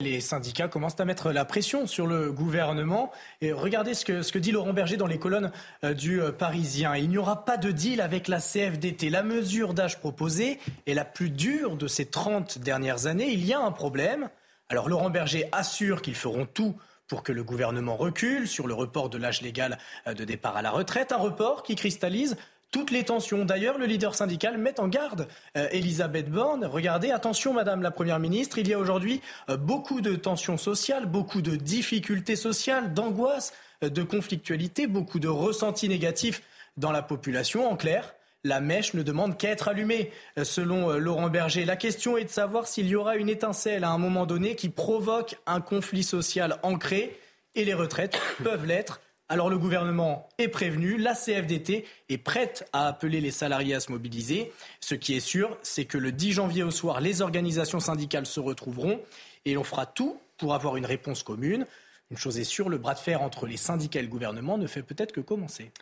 Les 0.00 0.20
syndicats 0.20 0.68
commencent 0.68 1.00
à 1.00 1.04
mettre 1.04 1.32
la 1.32 1.44
pression 1.44 1.88
sur 1.88 2.06
le 2.06 2.30
gouvernement. 2.30 3.10
Et 3.40 3.50
regardez 3.50 3.94
ce 3.94 4.04
que, 4.04 4.38
dit 4.38 4.52
Laurent 4.52 4.72
Berger 4.72 4.96
dans 4.96 5.08
les 5.08 5.18
colonnes 5.18 5.50
euh, 5.82 5.92
du 5.92 6.22
euh, 6.22 6.30
Parisien. 6.30 6.94
Il 6.94 7.08
n'y 7.08 7.18
aura 7.18 7.44
pas 7.44 7.56
de 7.56 7.72
deal 7.72 8.00
avec 8.00 8.28
la 8.28 8.38
CFDT. 8.38 9.10
La 9.10 9.24
mesure 9.24 9.74
d'âge 9.74 9.98
proposée 9.98 10.60
est 10.86 10.94
la 10.94 11.04
plus 11.04 11.30
dure 11.30 11.74
de 11.74 11.88
ces 11.88 12.06
30 12.06 12.60
dernières 12.60 13.06
années. 13.06 13.32
Il 13.32 13.44
y 13.44 13.52
a 13.52 13.58
un 13.58 13.72
problème. 13.72 14.30
Alors 14.68 14.88
Laurent 14.88 15.10
Berger 15.10 15.48
assure 15.50 16.00
qu'ils 16.00 16.14
feront 16.14 16.46
tout 16.46 16.76
pour 17.08 17.24
que 17.24 17.32
le 17.32 17.42
gouvernement 17.42 17.96
recule 17.96 18.46
sur 18.46 18.68
le 18.68 18.74
report 18.74 19.10
de 19.10 19.18
l'âge 19.18 19.42
légal 19.42 19.78
euh, 20.06 20.14
de 20.14 20.22
départ 20.22 20.56
à 20.56 20.62
la 20.62 20.70
retraite. 20.70 21.10
Un 21.10 21.16
report 21.16 21.64
qui 21.64 21.74
cristallise 21.74 22.36
toutes 22.70 22.90
les 22.90 23.04
tensions. 23.04 23.44
D'ailleurs, 23.44 23.78
le 23.78 23.87
leader 23.87 24.14
syndical 24.14 24.58
met 24.58 24.80
en 24.80 24.88
garde 24.88 25.28
euh, 25.56 25.68
Elisabeth 25.70 26.30
Borne. 26.30 26.64
Regardez, 26.64 27.10
attention, 27.10 27.52
Madame 27.52 27.82
la 27.82 27.90
Première 27.90 28.18
ministre, 28.18 28.58
il 28.58 28.68
y 28.68 28.75
a 28.75 28.78
aujourd'hui 28.78 29.20
euh, 29.48 29.56
beaucoup 29.56 30.00
de 30.00 30.16
tensions 30.16 30.58
sociales, 30.58 31.06
beaucoup 31.06 31.42
de 31.42 31.56
difficultés 31.56 32.37
sociales, 32.37 32.92
d'angoisse, 32.92 33.52
euh, 33.82 33.88
de 33.88 34.02
conflictualité, 34.02 34.87
beaucoup 34.87 35.18
de 35.18 35.28
ressentis 35.28 35.88
négatifs 35.88 36.42
dans 36.76 36.92
la 36.92 37.02
population. 37.02 37.70
En 37.70 37.76
clair, 37.76 38.14
la 38.44 38.60
mèche 38.60 38.94
ne 38.94 39.02
demande 39.02 39.37
qu'à 39.37 39.50
être 39.50 39.68
allumée, 39.68 40.12
selon 40.44 40.92
Laurent 40.92 41.28
Berger. 41.28 41.64
La 41.64 41.75
question 41.75 42.16
est 42.16 42.25
de 42.25 42.30
savoir 42.30 42.68
s'il 42.68 42.87
y 42.87 42.94
aura 42.94 43.16
une 43.16 43.28
étincelle 43.28 43.82
à 43.82 43.90
un 43.90 43.98
moment 43.98 44.26
donné 44.26 44.54
qui 44.54 44.68
provoque 44.68 45.37
un 45.46 45.60
conflit 45.60 46.04
social 46.04 46.56
ancré, 46.62 47.18
et 47.56 47.64
les 47.64 47.75
retraites 47.75 48.16
peuvent 48.44 48.64
l'être 48.64 49.00
alors 49.28 49.50
le 49.50 49.58
gouvernement 49.58 50.26
est 50.38 50.49
prévenu, 50.49 50.97
la 50.97 51.14
CFDT 51.14 51.85
est 52.08 52.18
prête 52.18 52.66
à 52.73 52.88
appeler 52.88 53.20
les 53.20 53.30
salariés 53.30 53.75
à 53.75 53.80
se 53.80 53.92
mobiliser. 53.92 54.52
Ce 54.80 54.94
qui 54.94 55.14
est 55.14 55.20
sûr, 55.20 55.58
c'est 55.62 55.85
que 55.85 55.99
le 55.99 56.12
10 56.12 56.32
janvier 56.32 56.62
au 56.62 56.70
soir, 56.70 57.02
les 57.02 57.20
organisations 57.20 57.80
syndicales 57.80 58.25
se 58.25 58.40
retrouveront 58.40 59.00
et 59.44 59.52
l'on 59.52 59.64
fera 59.64 59.85
tout 59.85 60.18
pour 60.38 60.54
avoir 60.54 60.76
une 60.76 60.87
réponse 60.87 61.23
commune. 61.23 61.66
Une 62.11 62.16
chose 62.16 62.38
est 62.38 62.44
sûre, 62.44 62.70
le 62.70 62.78
bras 62.78 62.94
de 62.94 63.00
fer 63.00 63.20
entre 63.20 63.47
les 63.47 63.58
syndicats 63.58 63.99
et 63.99 64.02
le 64.02 64.08
gouvernement 64.08 64.56
ne 64.56 64.66
fait 64.66 64.82
peut-être 64.82 65.12
que 65.12 65.20
commencer. 65.20 65.73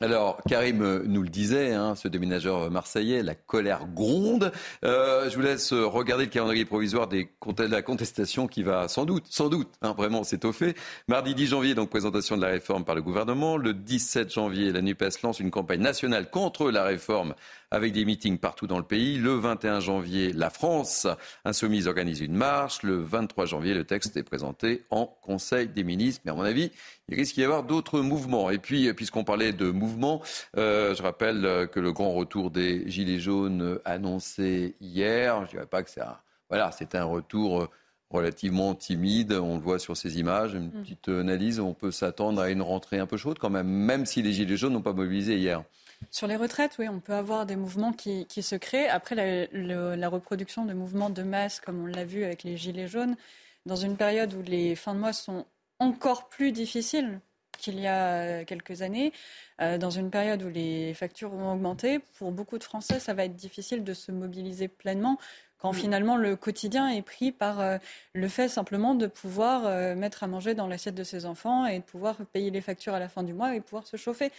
Alors, 0.00 0.40
Karim 0.48 0.80
euh, 0.82 1.02
nous 1.06 1.22
le 1.22 1.28
disait, 1.28 1.72
hein, 1.72 1.96
ce 1.96 2.06
déménageur 2.06 2.70
marseillais, 2.70 3.24
la 3.24 3.34
colère 3.34 3.88
gronde. 3.88 4.52
Euh, 4.84 5.28
je 5.28 5.34
vous 5.34 5.42
laisse 5.42 5.72
regarder 5.72 6.26
le 6.26 6.30
calendrier 6.30 6.64
provisoire 6.64 7.08
des, 7.08 7.28
de 7.44 7.64
la 7.64 7.82
contestation 7.82 8.46
qui 8.46 8.62
va 8.62 8.86
sans 8.86 9.04
doute, 9.04 9.24
sans 9.28 9.48
doute, 9.48 9.72
hein, 9.82 9.94
vraiment 9.98 10.22
s'étoffer. 10.22 10.76
Mardi 11.08 11.34
10 11.34 11.46
janvier, 11.48 11.74
donc 11.74 11.90
présentation 11.90 12.36
de 12.36 12.42
la 12.42 12.48
réforme 12.48 12.84
par 12.84 12.94
le 12.94 13.02
gouvernement. 13.02 13.56
Le 13.56 13.74
17 13.74 14.32
janvier, 14.32 14.70
la 14.70 14.82
NUPES 14.82 15.20
lance 15.24 15.40
une 15.40 15.50
campagne 15.50 15.80
nationale 15.80 16.30
contre 16.30 16.70
la 16.70 16.84
réforme 16.84 17.34
avec 17.70 17.92
des 17.92 18.04
meetings 18.04 18.38
partout 18.38 18.66
dans 18.66 18.78
le 18.78 18.84
pays. 18.84 19.18
Le 19.18 19.34
21 19.34 19.80
janvier, 19.80 20.32
la 20.32 20.50
France 20.50 21.06
insoumise 21.44 21.86
organise 21.86 22.20
une 22.20 22.34
marche. 22.34 22.82
Le 22.82 22.96
23 22.96 23.46
janvier, 23.46 23.74
le 23.74 23.84
texte 23.84 24.16
est 24.16 24.22
présenté 24.22 24.84
en 24.90 25.06
Conseil 25.06 25.68
des 25.68 25.84
ministres. 25.84 26.22
Mais 26.24 26.30
à 26.30 26.34
mon 26.34 26.42
avis, 26.42 26.70
il 27.08 27.14
risque 27.14 27.34
d'y 27.34 27.44
avoir 27.44 27.62
d'autres 27.62 28.00
mouvements. 28.00 28.50
Et 28.50 28.58
puis, 28.58 28.92
puisqu'on 28.94 29.24
parlait 29.24 29.52
de 29.52 29.70
mouvements, 29.70 30.22
euh, 30.56 30.94
je 30.94 31.02
rappelle 31.02 31.68
que 31.72 31.80
le 31.80 31.92
grand 31.92 32.12
retour 32.12 32.50
des 32.50 32.88
Gilets 32.88 33.20
jaunes 33.20 33.78
annoncé 33.84 34.74
hier, 34.80 35.36
je 35.40 35.42
ne 35.42 35.50
dirais 35.50 35.66
pas 35.66 35.82
que 35.82 35.90
c'est 35.90 36.00
un, 36.00 36.16
voilà, 36.48 36.70
un 36.94 37.04
retour 37.04 37.68
relativement 38.10 38.74
timide. 38.74 39.32
On 39.32 39.56
le 39.56 39.62
voit 39.62 39.78
sur 39.78 39.96
ces 39.96 40.18
images. 40.18 40.54
Une 40.54 40.68
mm. 40.68 40.82
petite 40.82 41.08
analyse, 41.08 41.60
on 41.60 41.74
peut 41.74 41.90
s'attendre 41.90 42.40
à 42.40 42.50
une 42.50 42.62
rentrée 42.62 42.98
un 42.98 43.06
peu 43.06 43.16
chaude 43.16 43.38
quand 43.38 43.50
même, 43.50 43.68
même 43.68 44.06
si 44.06 44.22
les 44.22 44.32
Gilets 44.32 44.56
jaunes 44.56 44.72
n'ont 44.72 44.82
pas 44.82 44.92
mobilisé 44.92 45.36
hier. 45.36 45.62
Sur 46.10 46.26
les 46.26 46.36
retraites, 46.36 46.76
oui, 46.78 46.88
on 46.88 47.00
peut 47.00 47.14
avoir 47.14 47.44
des 47.44 47.56
mouvements 47.56 47.92
qui, 47.92 48.26
se 48.42 48.56
créent. 48.56 48.88
Après, 48.88 49.48
la, 49.52 50.08
reproduction 50.08 50.64
de 50.64 50.72
mouvements 50.72 51.10
de 51.10 51.22
masse, 51.22 51.60
comme 51.60 51.82
on 51.82 51.86
l'a 51.86 52.04
vu 52.04 52.24
avec 52.24 52.44
les 52.44 52.56
Gilets 52.56 52.88
jaunes, 52.88 53.16
dans 53.66 53.76
une 53.76 53.96
période 53.96 54.32
où 54.34 54.42
les 54.42 54.74
fins 54.74 54.94
de 54.94 55.00
mois 55.00 55.12
sont 55.12 55.44
encore 55.78 56.28
plus 56.28 56.52
difficiles 56.52 57.20
qu'il 57.58 57.78
y 57.80 57.86
a 57.86 58.44
quelques 58.44 58.82
années, 58.82 59.12
euh, 59.60 59.78
dans 59.78 59.90
une 59.90 60.10
période 60.10 60.42
où 60.42 60.48
les 60.48 60.94
factures 60.94 61.30
vont 61.30 61.52
augmenter, 61.52 61.98
pour 62.16 62.30
beaucoup 62.32 62.56
de 62.56 62.64
Français, 62.64 63.00
ça 63.00 63.14
va 63.14 63.24
être 63.24 63.34
difficile 63.34 63.84
de 63.84 63.94
se 63.94 64.12
mobiliser 64.12 64.68
pleinement 64.68 65.18
quand 65.58 65.72
finalement 65.72 66.16
le 66.16 66.36
quotidien 66.36 66.88
est 66.88 67.02
pris 67.02 67.32
par 67.32 67.60
euh, 67.60 67.78
le 68.12 68.28
fait 68.28 68.48
simplement 68.48 68.94
de 68.94 69.06
pouvoir 69.06 69.66
euh, 69.66 69.96
mettre 69.96 70.22
à 70.22 70.28
manger 70.28 70.54
dans 70.54 70.68
l'assiette 70.68 70.94
de 70.94 71.04
ses 71.04 71.26
enfants 71.26 71.66
et 71.66 71.80
de 71.80 71.84
pouvoir 71.84 72.16
payer 72.32 72.50
les 72.50 72.60
factures 72.60 72.94
à 72.94 73.00
la 73.00 73.08
fin 73.08 73.24
du 73.24 73.34
mois 73.34 73.54
et 73.54 73.60
pouvoir 73.60 73.86
se 73.86 73.96
chauffer. 73.96 74.30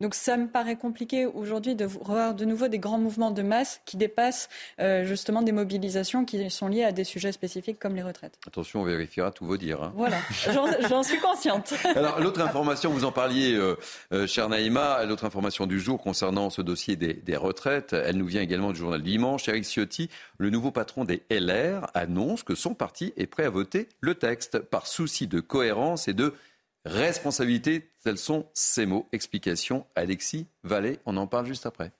Donc 0.00 0.14
ça 0.14 0.36
me 0.36 0.46
paraît 0.46 0.76
compliqué 0.76 1.26
aujourd'hui 1.26 1.74
de 1.74 1.84
voir 1.84 2.34
de 2.34 2.44
nouveau 2.44 2.68
des 2.68 2.78
grands 2.78 2.98
mouvements 2.98 3.32
de 3.32 3.42
masse 3.42 3.80
qui 3.84 3.96
dépassent 3.96 4.48
euh, 4.78 5.04
justement 5.04 5.42
des 5.42 5.50
mobilisations 5.50 6.24
qui 6.24 6.48
sont 6.50 6.68
liées 6.68 6.84
à 6.84 6.92
des 6.92 7.02
sujets 7.02 7.32
spécifiques 7.32 7.80
comme 7.80 7.96
les 7.96 8.02
retraites. 8.02 8.38
Attention, 8.46 8.82
on 8.82 8.84
vérifiera 8.84 9.32
tous 9.32 9.44
vos 9.44 9.56
dires. 9.56 9.82
Hein. 9.82 9.92
Voilà, 9.96 10.18
j'en 10.88 11.02
suis 11.02 11.18
consciente. 11.18 11.74
Alors 11.96 12.20
l'autre 12.20 12.40
information, 12.40 12.90
vous 12.90 13.04
en 13.04 13.10
parliez, 13.10 13.54
euh, 13.54 13.76
euh, 14.12 14.28
cher 14.28 14.48
Naïma, 14.48 15.04
l'autre 15.04 15.24
information 15.24 15.66
du 15.66 15.80
jour 15.80 16.00
concernant 16.00 16.48
ce 16.48 16.62
dossier 16.62 16.94
des, 16.94 17.14
des, 17.14 17.36
retraites, 17.36 17.92
elle 17.92 18.18
nous 18.18 18.26
vient 18.26 18.42
également 18.42 18.70
du 18.70 18.78
journal 18.78 19.02
Dimanche. 19.02 19.48
Eric 19.48 19.64
Ciotti, 19.64 20.10
le 20.38 20.50
nouveau 20.50 20.70
patron 20.70 21.04
des 21.04 21.24
LR, 21.28 21.88
annonce 21.94 22.44
que 22.44 22.54
son 22.54 22.74
parti 22.74 23.12
est 23.16 23.26
prêt 23.26 23.44
à 23.46 23.50
voter 23.50 23.88
le 24.00 24.14
texte 24.14 24.60
par 24.60 24.86
souci 24.86 25.26
de 25.26 25.40
cohérence 25.40 26.06
et 26.06 26.14
de 26.14 26.34
responsabilité. 26.88 27.90
Tels 28.02 28.18
sont 28.18 28.46
ces 28.54 28.86
mots. 28.86 29.08
Explication, 29.12 29.86
Alexis 29.94 30.46
Vallée. 30.64 30.98
On 31.06 31.16
en 31.16 31.26
parle 31.26 31.46
juste 31.46 31.66
après. 31.66 31.92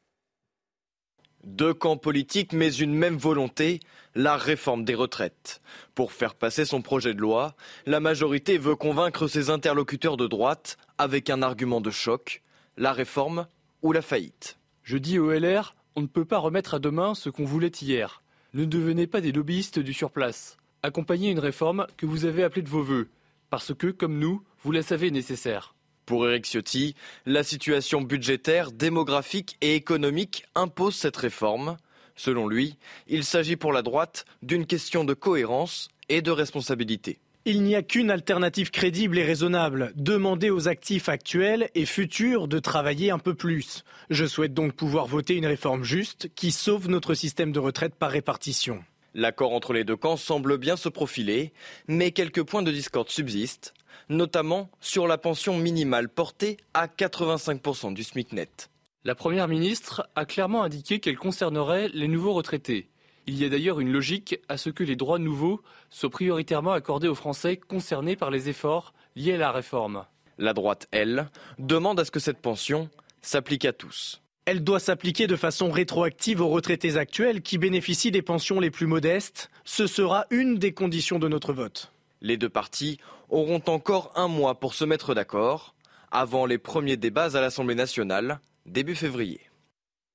Deux 1.44 1.72
camps 1.72 1.96
politiques, 1.96 2.53
mais 2.53 2.72
une 2.72 2.94
même 2.94 3.16
volonté, 3.16 3.81
la 4.14 4.37
réforme 4.37 4.85
des 4.85 4.96
retraites. 4.96 5.61
Pour 5.94 6.12
faire 6.12 6.35
passer 6.35 6.64
son 6.64 6.83
projet 6.83 7.14
de 7.14 7.20
loi, 7.20 7.55
la 7.87 8.01
majorité 8.01 8.59
veut 8.59 8.74
convaincre 8.74 9.29
ses 9.29 9.48
interlocuteurs 9.48 10.16
de 10.16 10.27
droite 10.27 10.79
avec 10.98 11.31
un 11.31 11.42
argument 11.42 11.81
de 11.81 11.90
choc, 11.90 12.42
la 12.77 12.92
réforme 12.92 13.46
ou 13.83 13.92
la 13.92 14.03
faillite. 14.03 14.59
Je 14.83 14.98
dis 14.98 15.18
au 15.18 15.31
LR, 15.31 15.77
on 15.94 16.03
ne 16.03 16.07
peut 16.07 16.24
pas 16.24 16.38
remettre 16.38 16.74
à 16.74 16.79
demain 16.81 17.14
ce 17.14 17.31
qu'on 17.31 17.44
voulait 17.44 17.68
hier. 17.68 18.22
Ne 18.55 18.64
devenez 18.64 19.07
pas 19.07 19.20
des 19.20 19.33
lobbyistes 19.33 19.79
du 19.79 19.92
surplace. 19.92 20.57
Accompagnez 20.83 21.31
une 21.31 21.38
réforme 21.38 21.87
que 21.96 22.07
vous 22.07 22.24
avez 22.24 22.42
appelée 22.42 22.62
de 22.62 22.68
vos 22.68 22.83
voeux, 22.83 23.09
parce 23.51 23.75
que, 23.75 23.89
comme 23.89 24.19
nous, 24.19 24.43
vous 24.63 24.73
la 24.73 24.83
savez 24.83 25.11
nécessaire. 25.11 25.75
Pour 26.07 26.27
Eric 26.27 26.47
Ciotti, 26.47 26.95
la 27.27 27.43
situation 27.43 28.01
budgétaire, 28.01 28.73
démographique 28.73 29.57
et 29.61 29.75
économique 29.75 30.47
impose 30.55 30.95
cette 30.95 31.17
réforme. 31.17 31.77
Selon 32.17 32.49
lui, 32.49 32.77
il 33.07 33.25
s'agit 33.25 33.57
pour 33.57 33.73
la 33.73 33.83
droite 33.83 34.25
d'une 34.43 34.67
question 34.67 35.05
de 35.05 35.15
cohérence 35.15 35.89
et 36.09 36.23
de 36.23 36.31
responsabilité. 36.31 37.19
Il 37.45 37.63
n'y 37.63 37.77
a 37.77 37.83
qu'une 37.83 38.11
alternative 38.11 38.71
crédible 38.71 39.19
et 39.19 39.25
raisonnable, 39.25 39.93
demander 39.97 40.51
aux 40.51 40.69
actifs 40.69 41.09
actuels 41.09 41.71
et 41.75 41.87
futurs 41.87 42.49
de 42.49 42.59
travailler 42.59 43.11
un 43.11 43.19
peu 43.19 43.35
plus. 43.35 43.85
Je 44.11 44.27
souhaite 44.27 44.53
donc 44.53 44.73
pouvoir 44.75 45.07
voter 45.07 45.37
une 45.37 45.47
réforme 45.47 45.85
juste 45.85 46.29
qui 46.35 46.51
sauve 46.53 46.89
notre 46.89 47.15
système 47.15 47.53
de 47.53 47.59
retraite 47.59 47.95
par 47.95 48.11
répartition. 48.11 48.85
L'accord 49.18 49.52
entre 49.52 49.72
les 49.72 49.83
deux 49.83 49.96
camps 49.96 50.16
semble 50.16 50.59
bien 50.59 50.76
se 50.76 50.88
profiler, 50.88 51.52
mais 51.88 52.12
quelques 52.12 52.44
points 52.44 52.62
de 52.62 52.70
discorde 52.70 53.09
subsistent 53.09 53.74
notamment 54.09 54.70
sur 54.81 55.09
la 55.09 55.18
pension 55.18 55.59
minimale 55.59 56.09
portée 56.09 56.57
à 56.72 56.87
85% 56.87 57.94
du 57.94 58.04
SMIC 58.04 58.33
net. 58.33 58.70
La 59.02 59.16
Première 59.16 59.48
ministre 59.48 60.09
a 60.14 60.24
clairement 60.24 60.62
indiqué 60.62 61.00
qu'elle 61.00 61.18
concernerait 61.18 61.88
les 61.88 62.07
nouveaux 62.07 62.33
retraités. 62.33 62.90
Il 63.26 63.37
y 63.37 63.44
a 63.44 63.48
d'ailleurs 63.48 63.81
une 63.81 63.90
logique 63.90 64.38
à 64.48 64.57
ce 64.57 64.70
que 64.70 64.85
les 64.85 64.94
droits 64.94 65.18
nouveaux 65.18 65.62
soient 65.90 66.11
prioritairement 66.11 66.72
accordés 66.72 67.09
aux 67.09 67.16
Français 67.16 67.57
concernés 67.57 68.14
par 68.14 68.31
les 68.31 68.48
efforts 68.48 68.94
liés 69.16 69.35
à 69.35 69.38
la 69.38 69.50
réforme. 69.50 70.04
La 70.38 70.54
droite, 70.54 70.87
elle, 70.92 71.28
demande 71.59 71.98
à 71.98 72.04
ce 72.04 72.12
que 72.12 72.20
cette 72.20 72.38
pension 72.38 72.88
s'applique 73.20 73.64
à 73.64 73.72
tous. 73.72 74.22
Elle 74.51 74.65
doit 74.65 74.81
s'appliquer 74.81 75.27
de 75.27 75.37
façon 75.37 75.71
rétroactive 75.71 76.41
aux 76.41 76.49
retraités 76.49 76.97
actuels 76.97 77.43
qui 77.43 77.59
bénéficient 77.59 78.11
des 78.11 78.23
pensions 78.23 78.61
les 78.61 78.71
plus 78.71 78.87
modestes. 78.87 79.51
Ce 79.67 79.87
sera 79.87 80.25
une 80.31 80.57
des 80.57 80.73
conditions 80.73 81.19
de 81.19 81.29
notre 81.29 81.53
vote. 81.53 81.93
Les 82.23 82.39
deux 82.39 82.49
partis 82.49 82.99
auront 83.29 83.61
encore 83.67 84.11
un 84.15 84.27
mois 84.27 84.59
pour 84.59 84.73
se 84.73 84.87
mettre 84.87 85.15
d'accord 85.15 85.75
avant 86.11 86.47
les 86.47 86.57
premiers 86.57 86.97
débats 86.97 87.37
à 87.37 87.43
l'Assemblée 87.43 87.75
nationale 87.75 88.41
début 88.65 88.95
février. 88.95 89.43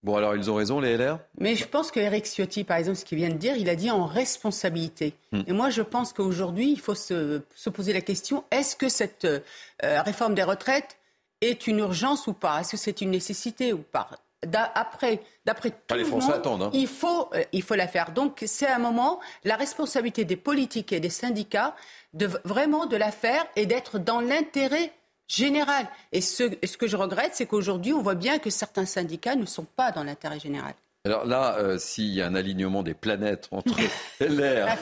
Bon, 0.02 0.16
alors 0.16 0.36
ils 0.36 0.50
ont 0.50 0.56
raison, 0.56 0.80
les 0.80 0.98
LR 0.98 1.20
Mais 1.38 1.56
je 1.56 1.68
pense 1.68 1.92
que 1.92 2.00
Eric 2.00 2.26
Ciotti, 2.26 2.64
par 2.64 2.78
exemple, 2.78 2.98
ce 2.98 3.06
qu'il 3.06 3.20
vient 3.20 3.30
de 3.30 3.38
dire, 3.38 3.56
il 3.56 3.70
a 3.70 3.76
dit 3.76 3.92
en 3.92 4.08
responsabilité. 4.08 5.14
Hmm. 5.32 5.42
Et 5.46 5.54
moi, 5.54 5.70
je 5.70 5.84
pense 5.84 6.12
qu'aujourd'hui, 6.12 6.72
il 6.72 6.80
faut 6.80 6.96
se, 6.96 7.40
poser 7.70 7.94
la 7.94 8.02
question 8.02 8.46
est-ce 8.50 8.76
que 8.76 8.90
cette 8.90 9.26
euh, 9.26 9.42
réforme 10.02 10.34
des 10.34 10.42
retraites 10.42 10.98
est 11.44 11.68
une 11.68 11.80
urgence 11.80 12.28
ou 12.28 12.34
pas? 12.34 12.60
Est-ce 12.60 12.72
que 12.72 12.78
c'est 12.78 13.02
une 13.02 13.12
nécessité 13.12 13.74
ou 13.74 13.80
pas? 13.80 14.10
D'après 14.46 15.22
d'après 15.46 15.72
tout 15.72 15.96
les 15.96 16.04
le 16.04 16.10
monde, 16.10 16.24
attendent, 16.30 16.64
hein. 16.64 16.70
il 16.74 16.88
faut 16.88 17.30
euh, 17.34 17.44
il 17.54 17.64
faut 17.64 17.76
la 17.76 17.88
faire. 17.88 18.12
Donc 18.12 18.44
c'est 18.46 18.68
un 18.68 18.78
moment 18.80 19.22
la 19.46 19.56
responsabilité 19.56 20.26
des 20.26 20.36
politiques 20.36 20.92
et 20.92 21.00
des 21.00 21.10
syndicats 21.10 21.76
de 22.14 22.30
vraiment 22.44 22.86
de 22.86 22.98
la 22.98 23.12
faire 23.12 23.46
et 23.56 23.66
d'être 23.66 24.00
dans 24.00 24.20
l'intérêt 24.20 24.92
général. 25.28 25.88
Et 26.12 26.20
ce, 26.20 26.44
ce 26.62 26.78
que 26.78 26.88
je 26.88 26.98
regrette, 26.98 27.32
c'est 27.36 27.46
qu'aujourd'hui, 27.46 27.94
on 27.94 28.02
voit 28.02 28.16
bien 28.16 28.38
que 28.38 28.50
certains 28.50 28.86
syndicats 28.86 29.36
ne 29.36 29.46
sont 29.46 29.64
pas 29.64 29.92
dans 29.92 30.04
l'intérêt 30.04 30.40
général. 30.40 30.74
Alors 31.06 31.26
là, 31.26 31.58
euh, 31.58 31.78
s'il 31.78 32.14
y 32.14 32.22
a 32.22 32.28
un 32.28 32.34
alignement 32.34 32.82
des 32.82 32.94
planètes 32.94 33.50
entre 33.52 33.76
LR 34.22 34.78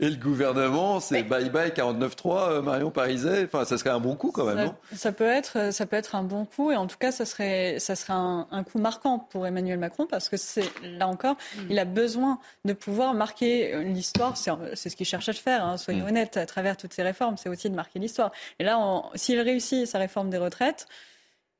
et 0.00 0.10
le 0.10 0.16
gouvernement, 0.16 0.98
c'est 0.98 1.22
bye 1.22 1.50
bye 1.50 1.70
49-3, 1.70 2.48
euh, 2.50 2.62
Marion 2.62 2.90
Pariset. 2.90 3.44
Enfin, 3.44 3.64
ça 3.64 3.78
serait 3.78 3.90
un 3.90 4.00
bon 4.00 4.16
coup 4.16 4.32
quand 4.32 4.44
même, 4.44 4.56
ça, 4.58 4.64
non? 4.64 4.74
ça 4.96 5.12
peut 5.12 5.22
être, 5.28 5.72
ça 5.72 5.86
peut 5.86 5.94
être 5.94 6.16
un 6.16 6.24
bon 6.24 6.46
coup 6.46 6.72
et 6.72 6.76
en 6.76 6.88
tout 6.88 6.96
cas, 6.98 7.12
ça 7.12 7.24
serait, 7.24 7.76
ça 7.78 7.94
serait 7.94 8.12
un, 8.14 8.48
un 8.50 8.64
coup 8.64 8.78
marquant 8.80 9.20
pour 9.20 9.46
Emmanuel 9.46 9.78
Macron 9.78 10.06
parce 10.10 10.28
que 10.28 10.36
c'est 10.36 10.68
là 10.82 11.06
encore, 11.06 11.36
il 11.70 11.78
a 11.78 11.84
besoin 11.84 12.40
de 12.64 12.72
pouvoir 12.72 13.14
marquer 13.14 13.72
euh, 13.72 13.82
l'histoire. 13.84 14.36
C'est 14.36 14.50
c'est 14.74 14.88
ce 14.90 14.96
qu'il 14.96 15.06
cherche 15.06 15.28
à 15.28 15.32
faire. 15.32 15.64
Hein, 15.64 15.76
soyons 15.76 16.06
Mm. 16.06 16.08
honnêtes, 16.08 16.36
à 16.38 16.46
travers 16.46 16.76
toutes 16.76 16.92
ces 16.92 17.04
réformes, 17.04 17.36
c'est 17.36 17.48
aussi 17.48 17.70
de 17.70 17.74
marquer 17.76 18.00
l'histoire. 18.00 18.32
Et 18.58 18.64
là, 18.64 18.80
on- 18.80 19.04
s'il 19.14 19.38
réussit 19.40 19.86
sa 19.86 19.98
réforme 20.00 20.28
des 20.28 20.38
retraites. 20.38 20.88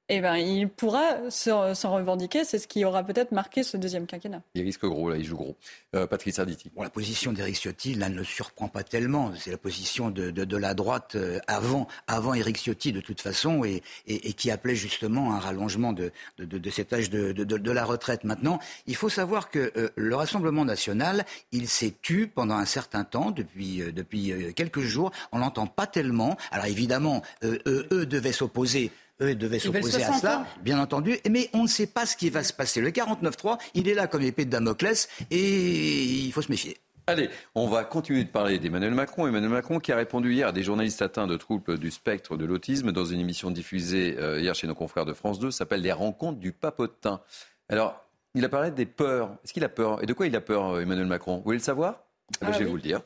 Eh 0.09 0.21
ben, 0.21 0.37
il 0.37 0.69
pourra 0.69 1.29
se- 1.31 1.75
s'en 1.75 1.92
revendiquer. 1.92 2.45
C'est 2.45 2.61
ce 2.61 2.69
qui 2.69 2.85
aura 2.85 3.03
peut-être 3.03 3.33
marqué 3.33 3.64
ce 3.64 3.77
deuxième 3.77 4.07
quinquennat. 4.07 4.40
Il 4.55 4.62
risque 4.62 4.85
gros, 4.85 5.11
là, 5.11 5.16
il 5.16 5.25
joue 5.25 5.37
gros. 5.37 5.57
Euh, 5.97 6.07
Patrice 6.07 6.38
Arditi. 6.38 6.71
Bon, 6.77 6.85
la 6.85 6.90
position 6.90 7.33
d'Éric 7.33 7.57
Ciotti, 7.57 7.95
là, 7.95 8.09
ne 8.09 8.23
surprend 8.23 8.69
pas 8.69 8.85
tellement. 8.85 9.33
C'est 9.37 9.51
la 9.51 9.59
position 9.59 10.11
de, 10.11 10.31
de, 10.31 10.45
de 10.45 10.57
la 10.57 10.75
droite 10.75 11.16
euh, 11.16 11.40
avant, 11.49 11.88
avant 12.07 12.35
Éric 12.35 12.57
Ciotti, 12.57 12.92
de 12.92 13.01
toute 13.01 13.21
façon, 13.21 13.64
et, 13.64 13.83
et, 14.07 14.29
et 14.29 14.33
qui 14.33 14.53
appelait 14.53 14.77
justement 14.77 15.35
un 15.35 15.40
rallongement 15.40 15.92
de, 15.92 16.12
de, 16.38 16.45
de, 16.45 16.59
de 16.59 16.71
cet 16.71 16.92
âge 16.92 17.11
de, 17.11 17.33
de, 17.33 17.42
de, 17.42 17.59
de 17.59 17.71
la 17.73 17.85
retraite. 17.85 18.23
Maintenant, 18.23 18.61
il 18.87 18.95
faut 18.95 19.09
savoir 19.09 19.51
que 19.51 19.73
euh, 19.77 19.88
le 19.97 20.14
Rassemblement 20.14 20.64
national, 20.64 21.25
il 21.51 21.66
s'est 21.66 21.95
tu 22.01 22.29
pendant 22.29 22.55
un 22.57 22.64
certain 22.64 23.03
temps, 23.03 23.33
depuis, 23.33 23.83
euh, 23.83 23.90
depuis 23.90 24.33
quelques 24.55 24.81
jours. 24.83 25.11
On 25.33 25.38
l'entend 25.38 25.66
pas 25.66 25.88
tellement. 25.88 26.37
Alors 26.53 26.66
évidemment, 26.66 27.23
euh, 27.42 27.59
eux, 27.66 27.88
eux 27.92 28.07
devaient 28.07 28.31
s'opposer. 28.31 28.92
Eux 29.23 29.35
devaient 29.35 29.57
Ils 29.57 29.61
s'opposer 29.61 30.03
à 30.03 30.07
60 30.07 30.21
cela, 30.21 30.39
ans. 30.41 30.47
bien 30.63 30.79
entendu, 30.79 31.19
mais 31.31 31.49
on 31.55 31.63
ne 31.63 31.69
sait 31.69 31.87
pas 31.87 32.05
ce 32.05 32.17
qui 32.17 32.29
va 32.29 32.43
se 32.45 32.53
passer. 32.53 32.81
Le 32.83 32.91
49-3, 32.91 33.59
il 33.75 33.89
est 33.89 33.95
là 33.95 34.07
comme 34.07 34.23
épée 34.23 34.45
de 34.45 34.51
Damoclès 34.51 35.09
et 35.31 36.03
il 36.05 36.33
faut 36.33 36.43
se 36.43 36.51
méfier. 36.51 36.77
Allez, 37.09 37.31
on 37.55 37.69
va 37.69 37.85
continuer 37.85 38.25
de 38.25 38.29
parler 38.29 38.59
d'Emmanuel 38.59 38.93
Macron. 38.93 39.27
Emmanuel 39.29 39.51
Macron 39.51 39.79
qui 39.79 39.93
a 39.93 39.97
répondu 39.97 40.35
hier 40.35 40.49
à 40.49 40.53
des 40.53 40.63
journalistes 40.65 41.01
atteints 41.03 41.29
de 41.29 41.37
troubles 41.37 41.79
du 41.79 41.91
spectre 41.93 42.37
de 42.37 42.45
l'autisme 42.45 42.91
dans 42.93 43.05
une 43.05 43.21
émission 43.21 43.51
diffusée 43.53 44.17
euh, 44.19 44.41
hier 44.41 44.55
chez 44.57 44.67
nos 44.67 44.75
confrères 44.75 45.05
de 45.07 45.13
France 45.15 45.39
2, 45.39 45.51
s'appelle 45.53 45.81
Les 45.83 45.93
rencontres 45.93 46.41
du 46.41 46.51
papotin. 46.53 47.21
Alors, 47.69 48.05
il 48.35 48.45
a 48.45 48.49
parlé 48.49 48.71
des 48.73 48.87
peurs. 48.87 49.31
Est-ce 49.45 49.53
qu'il 49.53 49.63
a 49.65 49.69
peur? 49.69 50.03
Et 50.03 50.07
de 50.07 50.13
quoi 50.13 50.27
il 50.27 50.35
a 50.37 50.41
peur, 50.41 50.75
euh, 50.75 50.81
Emmanuel 50.83 51.07
Macron? 51.07 51.37
Vous 51.39 51.45
voulez 51.45 51.59
le 51.59 51.63
savoir? 51.63 52.01
Ah 52.43 52.47
ben, 52.47 52.47
Ah 52.49 52.53
Je 52.53 52.59
vais 52.59 52.65
oui. 52.65 52.71
vous 52.71 52.77
le 52.77 52.83
dire. 52.83 53.01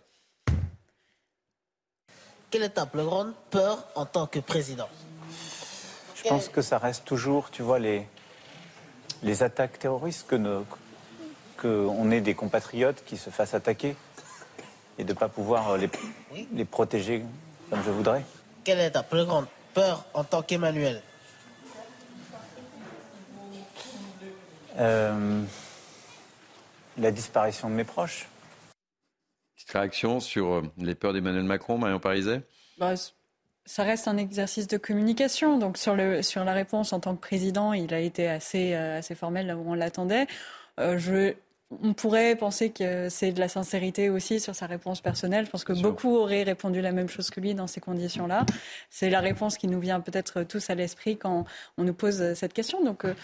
Quelle 2.50 2.62
est 2.62 2.70
ta 2.70 2.86
plus 2.86 3.04
grande 3.04 3.32
peur 3.50 3.86
en 3.94 4.06
tant 4.06 4.26
que 4.26 4.40
président? 4.40 4.88
Je 6.22 6.28
pense 6.28 6.48
que 6.48 6.60
ça 6.60 6.76
reste 6.78 7.06
toujours, 7.06 7.50
tu 7.50 7.62
vois, 7.62 7.78
les, 7.78 8.06
les 9.22 9.42
attaques 9.42 9.78
terroristes, 9.78 10.26
que 10.26 10.62
qu'on 11.60 12.10
ait 12.10 12.20
des 12.20 12.34
compatriotes 12.34 13.02
qui 13.04 13.16
se 13.16 13.30
fassent 13.30 13.54
attaquer 13.54 13.96
et 14.98 15.04
de 15.04 15.12
ne 15.12 15.18
pas 15.18 15.28
pouvoir 15.28 15.76
les, 15.76 15.90
les 16.52 16.64
protéger 16.64 17.22
comme 17.70 17.82
je 17.84 17.90
voudrais. 17.90 18.24
Quelle 18.64 18.80
est 18.80 18.90
ta 18.90 19.02
plus 19.02 19.24
grande 19.24 19.46
peur 19.72 20.04
en 20.14 20.24
tant 20.24 20.42
qu'Emmanuel? 20.42 21.02
Euh, 24.78 25.42
la 26.96 27.10
disparition 27.10 27.68
de 27.68 27.74
mes 27.74 27.84
proches. 27.84 28.28
Petite 29.56 29.70
réaction 29.72 30.20
sur 30.20 30.52
euh, 30.52 30.62
les 30.78 30.94
peurs 30.94 31.12
d'Emmanuel 31.12 31.44
Macron, 31.44 31.78
Marion 31.78 31.98
Pariset? 31.98 32.42
Bah, 32.78 32.94
ça 33.70 33.84
reste 33.84 34.08
un 34.08 34.16
exercice 34.16 34.66
de 34.66 34.76
communication. 34.76 35.56
Donc 35.56 35.78
sur, 35.78 35.94
le, 35.94 36.22
sur 36.22 36.42
la 36.42 36.52
réponse 36.52 36.92
en 36.92 36.98
tant 36.98 37.14
que 37.14 37.20
président, 37.20 37.72
il 37.72 37.94
a 37.94 38.00
été 38.00 38.26
assez, 38.26 38.74
euh, 38.74 38.98
assez 38.98 39.14
formel 39.14 39.46
là 39.46 39.56
où 39.56 39.62
on 39.64 39.74
l'attendait. 39.74 40.26
Euh, 40.80 40.98
je, 40.98 41.34
on 41.80 41.92
pourrait 41.92 42.34
penser 42.34 42.70
que 42.70 43.08
c'est 43.08 43.30
de 43.30 43.38
la 43.38 43.46
sincérité 43.46 44.10
aussi 44.10 44.40
sur 44.40 44.56
sa 44.56 44.66
réponse 44.66 45.00
personnelle. 45.00 45.46
Je 45.46 45.50
pense 45.52 45.62
que 45.62 45.72
beaucoup 45.72 46.16
auraient 46.16 46.42
répondu 46.42 46.80
la 46.80 46.90
même 46.90 47.08
chose 47.08 47.30
que 47.30 47.38
lui 47.38 47.54
dans 47.54 47.68
ces 47.68 47.80
conditions-là. 47.80 48.44
C'est 48.90 49.08
la 49.08 49.20
réponse 49.20 49.56
qui 49.56 49.68
nous 49.68 49.78
vient 49.78 50.00
peut-être 50.00 50.42
tous 50.42 50.68
à 50.68 50.74
l'esprit 50.74 51.16
quand 51.16 51.44
on 51.78 51.84
nous 51.84 51.94
pose 51.94 52.34
cette 52.34 52.52
question. 52.52 52.82
Donc 52.82 53.04
euh, 53.04 53.14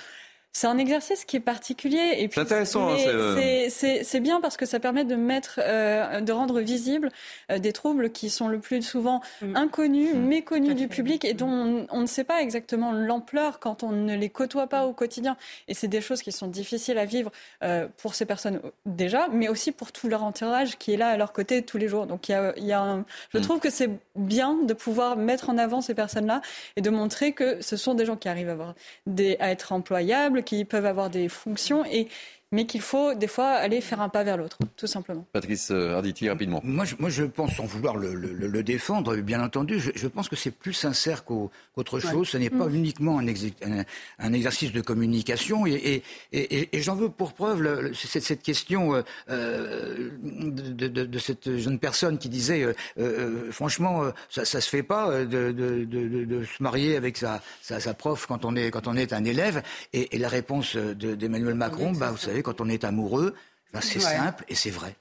c'est 0.57 0.67
un 0.69 0.79
exercice 0.79 1.27
qui 1.27 1.37
est 1.37 1.41
particulier. 1.41 2.15
Et 2.17 2.29
puis, 2.29 2.37
C'est 2.37 2.41
intéressant, 2.41 2.89
hein, 2.89 2.97
c'est, 2.99 3.09
euh, 3.09 4.03
c'est- 4.03 4.21
bien 4.21 4.41
parce 4.41 4.57
que 4.57 4.65
ça 4.65 4.81
permet 4.81 5.05
de 5.05 5.15
mettre, 5.15 5.61
euh, 5.63 6.23
de 6.23 6.33
rendre 6.33 6.61
visibles 6.61 7.11
euh, 7.51 7.59
des 7.59 7.73
troubles 7.75 8.11
qui 8.11 8.31
sont 8.31 8.49
le 8.49 8.59
plus 8.59 8.81
souvent 8.83 9.21
inconnus, 9.55 10.15
méconnus 10.15 10.75
du 10.75 10.89
public 10.89 11.27
et 11.27 11.35
dont 11.35 11.49
on, 11.51 11.87
on 11.91 12.01
ne 12.01 12.07
sait 12.07 12.25
pas 12.25 12.41
exactement 12.41 12.93
l'ampleur 12.93 13.59
quand 13.61 13.83
on 13.83 13.91
ne 13.93 14.17
les 14.17 14.31
côtoie 14.31 14.67
pas 14.67 14.87
au 14.87 14.95
quotidien. 14.95 15.37
Et 15.69 15.75
c'est 15.75 15.89
des 15.89 16.01
choses 16.01 16.23
qui 16.23 16.33
sont 16.33 16.47
difficiles 16.47 16.97
à 16.97 17.05
vivre 17.05 17.31
euh, 17.63 17.87
pour 17.99 18.15
ces 18.15 18.25
personnes 18.25 18.61
déjà, 18.87 19.29
mais 19.31 19.49
aussi 19.49 19.73
pour 19.73 19.93
tout 19.93 20.09
leur 20.09 20.25
entourage 20.25 20.79
qui 20.79 20.95
est 20.95 20.97
là 20.97 21.09
à 21.09 21.17
leur 21.19 21.35
côté 21.35 21.61
tous 21.63 21.77
les 21.77 21.89
jours. 21.89 22.07
Donc 22.07 22.31
il 22.31 22.33
y 22.33 22.35
a, 22.35 22.55
il 22.57 22.65
y 22.65 22.73
a 22.73 22.81
un- 22.81 23.05
je 23.35 23.39
Mm. 23.39 23.43
trouve 23.43 23.61
que 23.61 23.69
c'est 23.71 23.91
bien 24.15 24.55
de 24.63 24.73
pouvoir 24.73 25.17
mettre 25.19 25.51
en 25.51 25.59
avant 25.59 25.83
ces 25.83 25.95
personnes-là 25.95 26.41
et 26.77 26.81
de 26.81 26.89
montrer 26.91 27.33
que 27.33 27.61
ce 27.61 27.77
sont 27.77 27.93
des 27.95 28.07
gens 28.07 28.17
qui 28.17 28.29
arrivent 28.31 28.49
à, 28.49 28.53
avoir 28.53 28.75
des, 29.07 29.37
à 29.41 29.51
être 29.51 29.73
employables, 29.73 30.43
qui 30.47 30.65
peuvent 30.65 30.87
avoir 30.87 31.11
des 31.11 31.29
fonctions, 31.29 31.85
et, 31.85 32.09
mais 32.57 32.65
qu'il 32.67 32.81
faut 32.81 33.13
des 33.15 33.27
fois 33.27 33.51
aller 33.67 33.81
faire 33.83 34.01
un 34.01 34.09
pas 34.09 34.25
vers 34.25 34.39
l'autre, 34.39 34.57
tout 34.81 34.87
simplement. 34.87 35.25
Patrice 35.33 35.71
euh, 35.71 35.95
Arditi, 35.97 36.29
rapidement. 36.29 36.61
Moi 36.65 36.85
je, 36.87 36.95
moi, 36.99 37.11
je 37.11 37.25
pense, 37.25 37.55
sans 37.57 37.67
vouloir 37.67 37.97
le, 37.97 38.15
le- 38.15 38.63
défendre, 38.63 39.15
bien 39.33 39.43
entendu, 39.43 39.79
je, 39.79 39.91
je 39.95 40.09
pense 40.09 40.29
que 40.31 40.37
c'est 40.43 40.51
plus 40.51 40.73
sincère 40.73 41.25
qu'au- 41.27 41.51
qu'autre 41.75 42.01
chose. 42.01 42.15
Ouais. 42.15 42.33
Ce 42.33 42.39
n'est 42.39 42.51
pas 42.51 42.67
Mm. 42.69 42.75
uniquement 42.75 43.19
un, 43.19 43.27
exé- 43.27 43.53
un- 43.63 43.85
un 44.19 44.33
exercice 44.33 44.73
de 44.73 44.81
communication. 44.81 45.67
Et, 45.67 45.73
et- 45.93 46.03
et- 46.33 46.57
et- 46.61 46.77
et 46.77 46.81
j'en 46.85 46.97
veux 46.97 47.11
pour 47.11 47.35
preuve 47.35 47.61
le- 47.63 47.81
le- 47.83 47.95
cette, 47.95 48.23
cette 48.31 48.43
question 48.43 48.95
euh, 48.95 49.03
euh, 49.31 50.11
de, 50.23 50.89
de- 50.89 51.05
de 51.05 51.19
cette 51.19 51.57
jeune 51.59 51.79
personne 51.79 52.17
qui 52.19 52.29
disait, 52.31 52.63
euh, 52.63 52.73
euh, 52.99 53.53
franchement, 53.53 54.05
ça, 54.31 54.45
ça 54.45 54.61
se 54.61 54.69
fait 54.69 54.83
pas 54.83 55.11
de, 55.25 55.53
de- 55.53 55.85
de- 55.85 56.09
de- 56.09 56.25
de 56.25 56.45
se 56.45 56.63
marier 56.63 56.97
avec 56.97 57.17
sa, 57.19 57.43
sa, 57.63 57.79
sa 57.81 57.95
prof 57.95 58.27
quand 58.27 58.45
on 58.45 58.57
est 58.57 58.71
quand 58.71 58.87
on 58.89 58.97
est 58.97 59.13
un 59.13 59.25
élève. 59.25 59.63
Et, 59.93 60.17
et 60.17 60.19
la 60.19 60.29
réponse 60.29 60.77
de- 60.77 61.15
d'Emmanuel 61.15 61.55
Macron, 61.55 61.93
bah, 61.93 62.11
vous 62.11 62.17
savez, 62.17 62.43
quand 62.47 62.61
on 62.61 62.69
est 62.69 62.85
amoureux, 62.85 63.35
bah, 63.73 63.81
c'est 63.83 63.97
Ouais. 63.99 64.17
simple 64.17 64.45
et 64.49 64.55
c'est 64.55 64.71
vrai. 64.71 64.95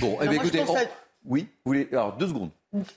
Bon, 0.00 0.16
eh 0.22 0.28
bien, 0.28 0.40
je 0.42 0.46
écoutez, 0.48 0.62
on- 0.66 0.76
oui, 1.26 1.48
vous 1.64 1.70
voulez... 1.70 1.88
Alors, 1.90 2.16
deux 2.16 2.28
secondes. 2.28 2.50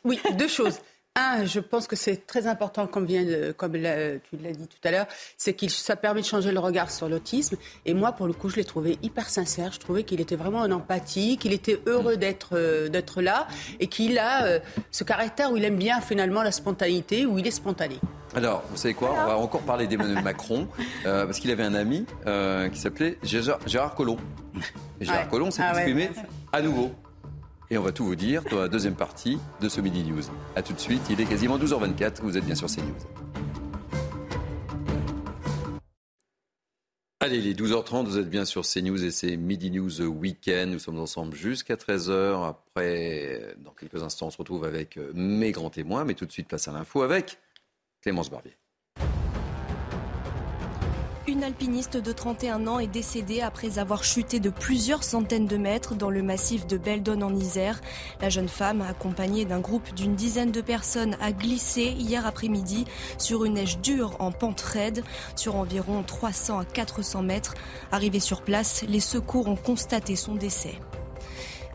Oui, 0.03 0.19
deux 0.37 0.47
choses. 0.47 0.79
Un, 1.19 1.45
je 1.45 1.59
pense 1.59 1.87
que 1.87 1.95
c'est 1.95 2.27
très 2.27 2.45
important, 2.45 2.85
comme, 2.85 3.05
vient 3.07 3.23
de- 3.23 3.51
comme 3.51 3.75
l'a- 3.75 4.19
tu 4.19 4.37
l'as 4.37 4.51
dit 4.51 4.67
tout 4.67 4.87
à 4.87 4.91
l'heure, 4.91 5.07
c'est 5.35 5.53
que 5.53 5.67
ça 5.67 5.95
permet 5.95 6.21
de 6.21 6.25
changer 6.27 6.51
le 6.51 6.59
regard 6.59 6.91
sur 6.91 7.09
l'autisme. 7.09 7.55
Et 7.87 7.95
moi, 7.95 8.11
pour 8.11 8.27
le 8.27 8.33
coup, 8.33 8.49
je 8.49 8.55
l'ai 8.57 8.63
trouvé 8.63 8.99
hyper 9.01 9.27
sincère. 9.27 9.71
Je 9.71 9.79
trouvais 9.79 10.03
qu'il 10.03 10.21
était 10.21 10.35
vraiment 10.35 10.59
en 10.59 10.69
empathie, 10.71 11.37
qu'il 11.37 11.53
était 11.53 11.81
heureux 11.87 12.17
d'être 12.17 12.49
euh, 12.53 12.87
d'être 12.87 13.23
là 13.23 13.47
et 13.79 13.87
qu'il 13.87 14.19
a 14.19 14.45
euh, 14.45 14.59
ce 14.91 15.03
caractère 15.03 15.51
où 15.51 15.57
il 15.57 15.65
aime 15.65 15.77
bien 15.77 16.01
finalement 16.01 16.43
la 16.43 16.51
spontanéité, 16.51 17.25
où 17.25 17.39
il 17.39 17.47
est 17.47 17.51
spontané. 17.51 17.99
Alors, 18.35 18.63
vous 18.69 18.77
savez 18.77 18.93
quoi? 18.93 19.11
On 19.11 19.25
va 19.25 19.37
encore 19.37 19.61
parler 19.61 19.87
d'Emmanuel 19.87 20.23
Macron, 20.23 20.67
euh, 21.07 21.25
parce 21.25 21.39
qu'il 21.39 21.49
avait 21.49 21.63
un 21.63 21.73
ami 21.73 22.05
qui 22.71 22.79
s'appelait 22.79 23.17
Gérard, 23.23 23.59
Gérard 23.65 23.95
Collomb. 23.95 24.17
Et 25.01 25.05
Gérard 25.05 25.21
Ouais. 25.23 25.27
Collomb 25.31 25.49
s'est 25.49 25.63
Ah 25.65 25.71
ouais. 25.73 25.77
exprimé 25.81 26.11
à 26.53 26.61
nouveau. 26.61 26.91
Et 27.69 27.77
on 27.77 27.81
va 27.81 27.91
tout 27.91 28.05
vous 28.05 28.15
dire 28.15 28.43
dans 28.49 28.59
la 28.59 28.69
deuxième 28.69 28.95
partie 28.95 29.39
de 29.59 29.67
ce 29.67 29.81
Midi 29.81 30.03
News. 30.03 30.21
A 30.55 30.61
tout 30.61 30.71
de 30.71 30.79
suite, 30.79 31.01
il 31.09 31.19
est 31.19 31.25
quasiment 31.25 31.57
12h24, 31.57 32.21
vous 32.21 32.37
êtes 32.37 32.45
bien 32.45 32.55
sur 32.55 32.67
CNews. 32.67 32.95
Allez, 37.19 37.39
il 37.39 37.47
est 37.47 37.59
12h30, 37.59 38.05
vous 38.05 38.19
êtes 38.19 38.29
bien 38.29 38.45
sur 38.45 38.61
CNews 38.61 39.03
et 39.03 39.11
c'est 39.11 39.35
Midi 39.35 39.69
News 39.69 40.01
Weekend. 40.01 40.71
Nous 40.71 40.79
sommes 40.79 40.99
ensemble 40.99 41.35
jusqu'à 41.35 41.75
13h. 41.75 42.47
Après, 42.47 43.53
dans 43.57 43.71
quelques 43.71 44.01
instants, 44.01 44.27
on 44.27 44.31
se 44.31 44.37
retrouve 44.37 44.63
avec 44.63 44.97
mes 45.13 45.51
grands 45.51 45.69
témoins. 45.69 46.05
Mais 46.05 46.13
tout 46.13 46.25
de 46.25 46.31
suite, 46.31 46.47
place 46.47 46.69
à 46.69 46.71
l'info 46.71 47.01
avec 47.01 47.37
Clémence 48.01 48.29
Barbier. 48.29 48.55
Une 51.29 51.43
alpiniste 51.43 51.97
de 51.97 52.13
31 52.13 52.67
ans 52.67 52.79
est 52.79 52.87
décédée 52.87 53.41
après 53.41 53.79
avoir 53.79 54.05
chuté 54.05 54.39
de 54.39 54.49
plusieurs 54.49 55.03
centaines 55.03 55.45
de 55.45 55.57
mètres 55.57 55.93
dans 55.93 56.09
le 56.09 56.23
massif 56.23 56.65
de 56.67 56.77
Beldon 56.77 57.21
en 57.21 57.35
Isère. 57.35 57.81
La 58.21 58.29
jeune 58.29 58.47
femme, 58.47 58.81
accompagnée 58.81 59.43
d'un 59.43 59.59
groupe 59.59 59.93
d'une 59.93 60.15
dizaine 60.15 60.51
de 60.51 60.61
personnes, 60.61 61.17
a 61.19 61.33
glissé 61.33 61.83
hier 61.83 62.25
après-midi 62.25 62.85
sur 63.17 63.43
une 63.43 63.55
neige 63.55 63.79
dure 63.79 64.15
en 64.19 64.31
pente 64.31 64.61
raide 64.61 65.03
sur 65.35 65.57
environ 65.57 66.01
300 66.01 66.59
à 66.59 66.65
400 66.65 67.23
mètres. 67.23 67.55
Arrivée 67.91 68.21
sur 68.21 68.41
place, 68.41 68.85
les 68.87 69.01
secours 69.01 69.49
ont 69.49 69.57
constaté 69.57 70.15
son 70.15 70.35
décès. 70.35 70.79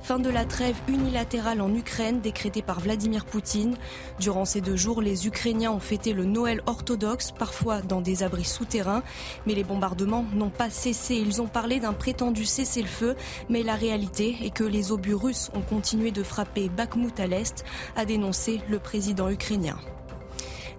Fin 0.02 0.18
de 0.18 0.30
la 0.30 0.44
trêve 0.44 0.74
unilatérale 0.88 1.60
en 1.60 1.72
Ukraine 1.72 2.20
décrétée 2.20 2.60
par 2.60 2.80
Vladimir 2.80 3.24
Poutine. 3.24 3.76
Durant 4.18 4.44
ces 4.44 4.60
deux 4.60 4.74
jours, 4.74 5.00
les 5.00 5.28
Ukrainiens 5.28 5.70
ont 5.70 5.78
fêté 5.78 6.12
le 6.12 6.24
Noël 6.24 6.60
orthodoxe, 6.66 7.30
parfois 7.30 7.82
dans 7.82 8.00
des 8.00 8.24
abris 8.24 8.44
souterrains. 8.44 9.04
Mais 9.46 9.54
les 9.54 9.62
bombardements 9.62 10.26
n'ont 10.34 10.50
pas 10.50 10.70
cessé. 10.70 11.14
Ils 11.14 11.40
ont 11.40 11.46
parlé 11.46 11.78
d'un 11.78 11.92
prétendu 11.92 12.44
cessez-le-feu. 12.44 13.14
Mais 13.48 13.62
la 13.62 13.76
réalité 13.76 14.36
est 14.42 14.52
que 14.52 14.64
les 14.64 14.90
obus 14.90 15.14
russes 15.14 15.52
ont 15.54 15.62
continué 15.62 16.10
de 16.10 16.24
frapper 16.24 16.68
Bakhmut 16.68 17.20
à 17.20 17.28
l'est, 17.28 17.64
a 17.94 18.04
dénoncé 18.04 18.60
le 18.68 18.80
président 18.80 19.30
ukrainien. 19.30 19.78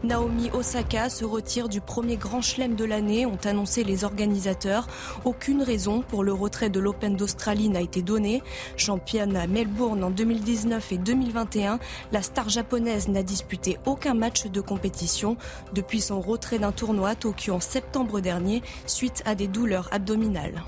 Naomi 0.03 0.49
Osaka 0.51 1.09
se 1.09 1.23
retire 1.23 1.69
du 1.69 1.79
premier 1.79 2.17
grand 2.17 2.41
chelem 2.41 2.75
de 2.75 2.83
l'année, 2.83 3.25
ont 3.25 3.39
annoncé 3.45 3.85
les 3.85 4.03
organisateurs. 4.03 4.85
Aucune 5.23 5.63
raison 5.63 6.01
pour 6.01 6.25
le 6.25 6.33
retrait 6.33 6.69
de 6.69 6.81
l'Open 6.81 7.15
d'Australie 7.15 7.69
n'a 7.69 7.79
été 7.79 8.01
donnée. 8.01 8.43
Championne 8.75 9.37
à 9.37 9.47
Melbourne 9.47 10.03
en 10.03 10.09
2019 10.09 10.91
et 10.91 10.97
2021, 10.97 11.79
la 12.11 12.21
star 12.21 12.49
japonaise 12.49 13.07
n'a 13.07 13.23
disputé 13.23 13.77
aucun 13.85 14.13
match 14.13 14.47
de 14.47 14.59
compétition 14.59 15.37
depuis 15.73 16.01
son 16.01 16.19
retrait 16.19 16.59
d'un 16.59 16.73
tournoi 16.73 17.09
à 17.09 17.15
Tokyo 17.15 17.53
en 17.53 17.61
septembre 17.61 18.19
dernier 18.19 18.61
suite 18.85 19.23
à 19.25 19.35
des 19.35 19.47
douleurs 19.47 19.87
abdominales. 19.93 20.63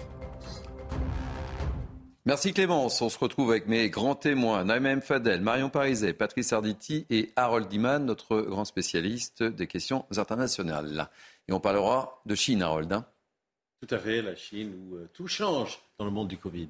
Merci 2.28 2.54
Clémence. 2.54 3.04
On 3.04 3.10
se 3.10 3.20
retrouve 3.20 3.52
avec 3.52 3.68
mes 3.68 3.88
grands 3.92 4.16
témoins, 4.16 4.64
Naïm 4.64 5.00
Fadel, 5.00 5.42
Marion 5.42 5.70
Pariset, 5.70 6.14
Patrice 6.14 6.54
Arditi 6.54 7.06
et 7.12 7.32
Harold 7.36 7.68
Diman, 7.68 8.04
notre 8.04 8.42
grand 8.42 8.66
spécialiste 8.66 9.44
des 9.44 9.68
questions 9.68 10.08
internationales. 10.18 11.08
Et 11.48 11.54
on 11.54 11.60
parlera 11.60 12.20
de 12.26 12.34
Chine, 12.34 12.64
Harold. 12.64 12.92
Hein. 12.92 13.06
Tout 13.80 13.94
à 13.94 14.00
fait, 14.00 14.24
la 14.24 14.36
Chine 14.36 14.74
où 14.74 14.96
euh, 14.96 15.08
tout 15.14 15.28
change 15.28 15.80
dans 16.00 16.06
le 16.06 16.10
monde 16.10 16.28
du 16.28 16.40
Covid. 16.40 16.70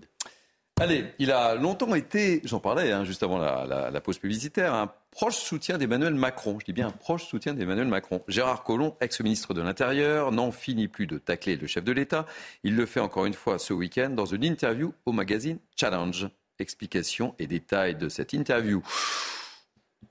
Allez, 0.77 1.05
il 1.19 1.31
a 1.31 1.55
longtemps 1.55 1.95
été, 1.95 2.41
j'en 2.43 2.59
parlais 2.59 2.91
hein, 2.91 3.05
juste 3.05 3.23
avant 3.23 3.37
la, 3.37 4.01
pause 4.01 4.17
publicitaire, 4.17 4.73
un 4.73 4.91
proche 5.09 5.37
soutien 5.37 5.77
d'Emmanuel 5.77 6.13
Macron. 6.15 6.59
Je 6.59 6.65
dis 6.65 6.73
bien 6.73 6.87
un 6.87 6.91
proche 6.91 7.25
soutien 7.27 7.53
d'Emmanuel 7.53 7.87
Macron. 7.87 8.21
Gérard 8.27 8.65
Collomb, 8.65 8.93
ex-ministre 8.99 9.53
de 9.53 9.61
l'Intérieur, 9.61 10.33
n'en 10.33 10.51
finit 10.51 10.89
plus 10.89 11.07
de 11.07 11.17
tacler 11.17 11.55
le 11.55 11.65
chef 11.65 11.85
de 11.85 11.93
l'État. 11.93 12.25
Il 12.65 12.75
le 12.75 12.85
fait 12.85 12.99
encore 12.99 13.25
une 13.25 13.33
fois 13.33 13.57
ce 13.57 13.71
week-end 13.71 14.09
dans 14.09 14.25
une 14.25 14.43
interview 14.43 14.93
au 15.05 15.13
magazine 15.13 15.59
Challenge. 15.77 16.27
Explication 16.59 17.35
et 17.39 17.47
détails 17.47 17.95
de 17.95 18.09
cette 18.09 18.33
interview 18.33 18.83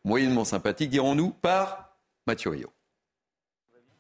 moyennement 0.03 0.47
sympathique, 0.47 0.89
dirons-nous, 0.89 1.31
par 1.31 1.99
Mathieu 2.27 2.51
Rio. 2.51 2.73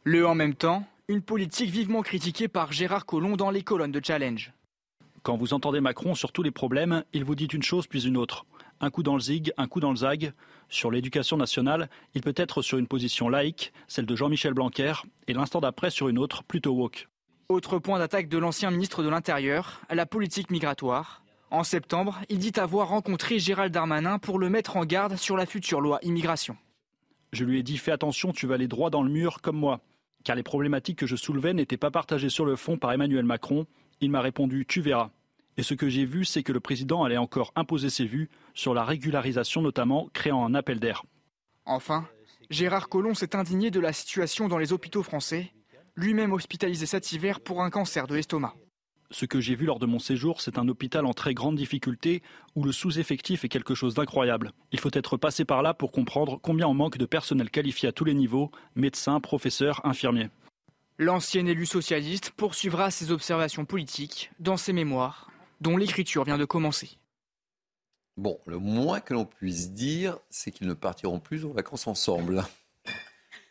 Le 0.05 0.27
en 0.27 0.35
même 0.35 0.55
temps, 0.55 0.85
une 1.09 1.21
politique 1.21 1.71
vivement 1.71 2.01
critiquée 2.01 2.49
par 2.49 2.73
Gérard 2.73 3.05
Collomb 3.05 3.37
dans 3.37 3.51
les 3.51 3.63
colonnes 3.63 3.93
de 3.93 4.01
Challenge. 4.03 4.53
Quand 5.25 5.39
vous 5.39 5.55
entendez 5.55 5.81
Macron 5.81 6.15
sur 6.15 6.33
tous 6.33 6.43
les 6.43 6.51
problèmes, 6.51 7.03
il 7.15 7.25
vous 7.25 7.35
dit 7.35 7.47
une 7.47 7.63
chose 7.63 7.87
puis 7.87 8.07
une 8.07 8.19
autre. 8.19 8.45
Un 8.81 8.91
coup 8.91 9.03
dans 9.03 9.15
le 9.15 9.21
zig, 9.21 9.55
un 9.57 9.67
coup 9.67 9.81
dans 9.81 9.89
le 9.89 9.97
zag. 9.97 10.35
Sur 10.69 10.91
l'éducation 10.91 11.39
nationale, 11.39 11.89
il 12.13 12.21
peut 12.21 12.35
être 12.37 12.61
sur 12.61 12.77
une 12.77 12.87
position 12.87 13.31
laïque, 13.31 13.73
celle 13.89 14.05
de 14.05 14.15
Jean-Michel 14.15 14.53
Blanquer, 14.53 14.93
et 15.27 15.33
l'instant 15.33 15.63
d'après 15.63 15.89
sur 15.89 16.11
une 16.11 16.19
autre, 16.19 16.45
plutôt 16.45 16.73
woke. 16.73 17.09
Autre 17.49 17.79
point 17.79 17.99
d'attaque 17.99 18.29
de 18.29 18.37
l'ancien 18.37 18.71
ministre 18.71 19.03
de 19.03 19.09
l'Intérieur, 19.09 19.81
la 19.89 20.05
politique 20.05 20.51
migratoire. 20.51 21.23
En 21.51 21.65
septembre, 21.65 22.21
il 22.29 22.39
dit 22.39 22.53
avoir 22.61 22.89
rencontré 22.89 23.39
Gérald 23.39 23.73
Darmanin 23.73 24.19
pour 24.19 24.39
le 24.39 24.51
mettre 24.51 24.77
en 24.77 24.85
garde 24.85 25.17
sur 25.17 25.39
la 25.39 25.47
future 25.47 25.81
loi 25.81 26.01
immigration. 26.03 26.59
Je 27.33 27.47
lui 27.47 27.61
ai 27.61 27.63
dit 27.63 27.79
fais 27.79 27.93
attention, 27.93 28.33
tu 28.33 28.47
vas 28.47 28.57
aller 28.57 28.69
droit 28.69 28.91
dans 28.91 29.03
le 29.03 29.11
mur 29.11 29.41
comme 29.41 29.57
moi. 29.57 29.81
Car 30.23 30.37
les 30.37 30.43
problématiques 30.43 30.99
que 30.99 31.07
je 31.07 31.17
soulevais 31.17 31.55
n'étaient 31.55 31.79
pas 31.79 31.91
partagées 31.91 32.29
sur 32.29 32.45
le 32.45 32.57
fond 32.57 32.77
par 32.77 32.93
Emmanuel 32.93 33.25
Macron, 33.25 33.67
il 34.05 34.11
m'a 34.11 34.21
répondu 34.21 34.67
Tu 34.67 34.81
verras. 34.81 35.11
Et 35.57 35.63
ce 35.63 35.75
que 35.75 35.89
j'ai 35.89 36.05
vu, 36.05 36.25
c'est 36.25 36.43
que 36.43 36.53
le 36.53 36.61
président 36.61 37.05
allait 37.05 37.17
encore 37.17 37.53
imposer 37.57 37.91
ses 37.91 38.07
vues 38.07 38.29
sur 38.55 38.75
la 38.75 38.85
régularisation, 38.85 39.63
notamment 39.63 40.09
créant 40.13 40.45
un 40.45 40.55
appel 40.55 40.81
d'air. 40.81 41.05
Enfin, 41.65 42.07
Gérard 42.51 42.89
Collomb 42.89 43.15
s'est 43.15 43.37
indigné 43.37 43.71
de 43.71 43.81
la 43.81 43.93
situation 43.93 44.49
dans 44.49 44.59
les 44.59 44.73
hôpitaux 44.73 45.03
français, 45.03 45.53
lui-même 45.97 46.33
hospitalisé 46.33 46.87
cet 46.87 47.13
hiver 47.13 47.41
pour 47.41 47.63
un 47.63 47.71
cancer 47.71 48.07
de 48.07 48.15
l'estomac. 48.15 48.55
Ce 49.11 49.27
que 49.27 49.41
j'ai 49.41 49.55
vu 49.55 49.67
lors 49.67 49.79
de 49.79 49.87
mon 49.87 50.01
séjour, 50.01 50.41
c'est 50.41 50.59
un 50.59 50.67
hôpital 50.67 51.07
en 51.07 51.13
très 51.13 51.35
grande 51.35 51.57
difficulté 51.57 52.23
où 52.57 52.65
le 52.65 52.73
sous-effectif 52.73 53.45
est 53.45 53.49
quelque 53.49 53.75
chose 53.75 53.95
d'incroyable. 53.95 54.53
Il 54.73 54.81
faut 54.81 54.91
être 54.93 55.17
passé 55.17 55.45
par 55.45 55.63
là 55.63 55.73
pour 55.73 55.93
comprendre 55.93 56.41
combien 56.43 56.67
on 56.67 56.75
manque 56.75 56.99
de 56.99 57.07
personnel 57.07 57.51
qualifié 57.51 57.89
à 57.89 57.93
tous 57.93 58.05
les 58.05 58.15
niveaux, 58.15 58.51
médecins, 58.75 59.21
professeurs, 59.21 59.81
infirmiers. 59.85 60.31
L'ancien 60.99 61.45
élu 61.47 61.67
socialiste 61.67 62.31
poursuivra 62.31 62.93
ses 62.93 63.11
observations 63.11 63.65
politiques 63.65 64.31
dans 64.39 64.57
ses 64.57 64.73
mémoires, 64.73 65.29
dont 65.61 65.77
l'écriture 65.77 66.25
vient 66.25 66.39
de 66.39 66.45
commencer. 66.45 66.99
Bon, 68.17 68.39
le 68.47 68.59
moins 68.59 69.01
que 69.01 69.13
l'on 69.13 69.25
puisse 69.25 69.73
dire, 69.73 70.19
c'est 70.31 70.53
qu'ils 70.53 70.69
ne 70.69 70.75
partiront 70.75 71.19
plus 71.19 71.45
en 71.45 71.51
vacances 71.51 71.89
ensemble. 71.89 72.45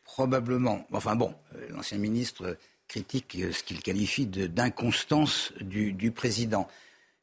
Probablement. 0.05 0.87
Enfin 0.93 1.17
bon, 1.17 1.35
euh, 1.55 1.67
l'ancien 1.71 1.97
ministre 1.97 2.55
critique 2.87 3.35
euh, 3.39 3.51
ce 3.51 3.61
qu'il 3.63 3.81
qualifie 3.81 4.25
d'inconstance 4.25 5.51
du, 5.59 6.11
président. 6.11 6.69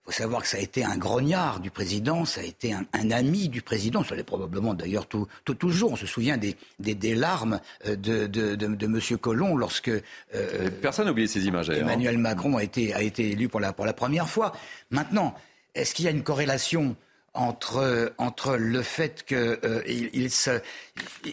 Il 0.07 0.13
faut 0.13 0.23
savoir 0.23 0.43
que 0.43 0.49
ça 0.49 0.57
a 0.57 0.61
été 0.61 0.83
un 0.83 0.97
grognard 0.97 1.61
du 1.61 1.71
président, 1.71 2.25
ça 2.25 2.41
a 2.41 2.45
été 2.45 2.73
un, 2.73 3.11
ami 3.11 3.49
du 3.49 3.61
président, 3.61 4.03
ça 4.03 4.15
l'est 4.15 4.25
probablement 4.25 4.73
d'ailleurs 4.73 5.07
tout, 5.07 5.29
toujours. 5.45 5.93
On 5.93 5.97
se 5.97 6.07
souvient 6.07 6.39
des, 6.39 6.57
des, 6.79 7.15
larmes 7.15 7.61
euh, 7.87 7.97
de, 7.97 8.27
de, 8.27 8.55
de, 8.55 8.87
M. 8.87 9.19
Collomb 9.19 9.57
lorsque... 9.57 9.91
Euh, 10.35 10.71
Personne 10.81 11.05
n'a 11.05 11.13
oublié 11.13 11.29
ces 11.29 11.47
images. 11.47 11.69
Hein. 11.71 11.75
Emmanuel 11.75 12.17
Macron 12.17 12.57
a 12.57 12.65
été, 12.65 12.95
a 12.95 13.03
été 13.03 13.31
élu 13.31 13.49
pour 13.49 13.61
la, 13.61 13.73
pour 13.73 13.85
la 13.85 13.93
première 13.93 14.29
fois. 14.29 14.53
Maintenant, 14.91 15.35
est-ce 15.75 15.95
qu'il 15.95 16.07
y 16.07 16.09
a 16.09 16.13
une 16.13 16.23
corrélation 16.23 16.97
entre, 17.35 18.13
entre 18.19 18.57
le 18.57 18.83
fait 18.83 19.25
qu'il 19.25 19.37
euh, 19.37 20.29
se, 20.29 20.61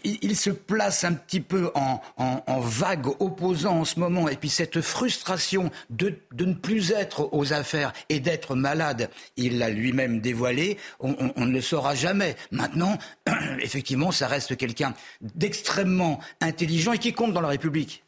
il, 0.03 0.37
se 0.37 0.51
place 0.51 1.03
un 1.03 1.13
petit 1.13 1.39
peu 1.39 1.71
en, 1.73 2.01
en, 2.17 2.59
vague 2.59 3.07
opposant 3.19 3.79
en 3.79 3.85
ce 3.85 3.99
moment, 3.99 4.29
et 4.29 4.35
puis 4.35 4.49
cette 4.49 4.81
frustration 4.81 5.71
de, 5.89 6.19
de 6.33 6.45
ne 6.45 6.53
plus 6.53 6.91
être 6.91 7.29
aux 7.31 7.51
affaires 7.51 7.93
et 8.09 8.19
d'être 8.19 8.55
malade, 8.55 9.09
il 9.37 9.57
l'a 9.57 9.69
lui-même 9.69 10.21
dévoilé, 10.21 10.77
on, 10.99 11.15
ne 11.35 11.51
le 11.51 11.61
saura 11.61 11.95
jamais. 11.95 12.35
Maintenant, 12.51 12.97
effectivement, 13.59 14.11
ça 14.11 14.27
reste 14.27 14.55
quelqu'un 14.55 14.93
d'extrêmement 15.21 16.19
intelligent 16.41 16.93
et 16.93 16.99
qui 16.99 17.13
compte 17.13 17.33
dans 17.33 17.41
la 17.41 17.49
République. 17.49 18.03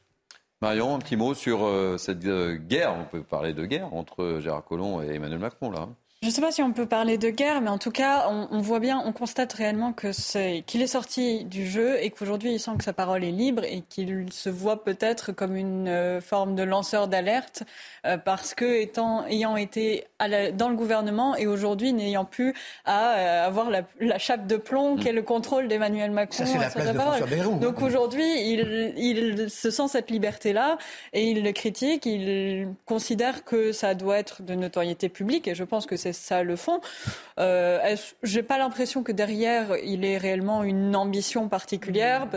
Marion, 0.62 0.96
un 0.96 1.00
petit 1.00 1.16
mot 1.16 1.34
sur 1.34 1.66
euh, 1.66 1.98
cette 1.98 2.26
euh, 2.26 2.56
guerre, 2.56 2.94
on 2.94 3.06
peut 3.06 3.24
parler 3.24 3.54
de 3.54 3.66
guerre 3.66 3.94
entre 3.94 4.40
Gérard 4.44 4.66
Collomb 4.66 5.02
et 5.02 5.16
Emmanuel 5.16 5.40
Macron 5.40 5.72
là. 5.72 5.88
Je 6.22 6.28
ne 6.28 6.34
sais 6.34 6.42
pas 6.42 6.52
si 6.52 6.62
on 6.62 6.74
peut 6.74 6.86
parler 6.86 7.18
de 7.18 7.30
guerre, 7.30 7.62
mais 7.62 7.70
en 7.70 7.78
tout 7.78 7.92
cas, 7.92 8.28
on, 8.28 8.60
voit 8.60 8.82
bien, 8.82 9.02
on 9.06 9.14
constate 9.14 9.54
réellement 9.54 9.94
que 9.94 10.12
c'est 10.12 10.66
qu'il 10.68 10.82
est 10.82 10.88
sorti 10.88 11.46
du 11.46 11.66
jeu 11.66 11.96
et 12.04 12.10
qu'aujourd'hui 12.10 12.52
il 12.52 12.60
sent 12.60 12.72
que 12.78 12.84
sa 12.84 12.92
parole 12.92 13.24
est 13.24 13.32
libre 13.32 13.64
et 13.64 13.84
qu'il 13.88 14.34
se 14.34 14.50
voit 14.50 14.84
peut-être 14.84 15.32
comme 15.32 15.56
une 15.56 15.88
euh, 15.88 16.20
forme 16.20 16.56
de 16.56 16.64
lanceur 16.64 17.08
d'alerte 17.08 17.64
euh, 18.06 18.18
parce 18.18 18.54
que 18.54 18.82
étant 18.82 19.26
ayant 19.28 19.56
été 19.56 20.08
dans 20.56 20.68
le 20.68 20.76
gouvernement 20.76 21.38
et 21.38 21.48
aujourd'hui 21.48 21.94
n'ayant 21.94 22.26
plus 22.26 22.54
à 22.84 23.14
euh, 23.14 23.48
avoir 23.48 23.70
la, 23.70 24.18
chape 24.18 24.46
de 24.46 24.58
plomb 24.58 24.98
mm. 24.98 25.00
qu'est 25.00 25.14
le 25.14 25.22
contrôle 25.22 25.70
d'Emmanuel 25.70 26.12
Macron 26.12 26.46
sur 26.46 26.62
sa 26.62 26.94
parole. 26.94 27.22
Donc 27.62 27.82
aujourd'hui, 27.82 28.30
il, 28.52 28.94
il 28.98 29.50
se 29.50 29.72
sent 29.72 29.88
cette 29.88 30.12
liberté-là 30.12 30.80
et 31.14 31.30
il 31.30 31.46
le 31.46 31.54
critique. 31.54 32.06
Il 32.06 32.68
considère 32.86 33.46
que 33.46 33.72
ça 33.72 33.94
doit 33.94 34.18
être 34.18 34.44
de 34.44 34.54
notoriété 34.54 35.08
publique 35.08 35.48
et 35.48 35.56
je 35.56 35.64
pense 35.64 35.86
que 35.86 35.96
c'est 35.96 36.09
ça 36.14 36.44
le 36.44 36.56
fond. 36.56 36.82
Euh, 37.40 37.96
J'ai 38.24 38.44
pas 38.44 38.58
l'impression 38.58 39.04
que 39.04 39.12
derrière 39.12 39.76
il 39.84 40.06
ait 40.06 40.18
réellement 40.18 40.64
une 40.64 40.96
ambition 40.96 41.50
particulière. 41.50 42.28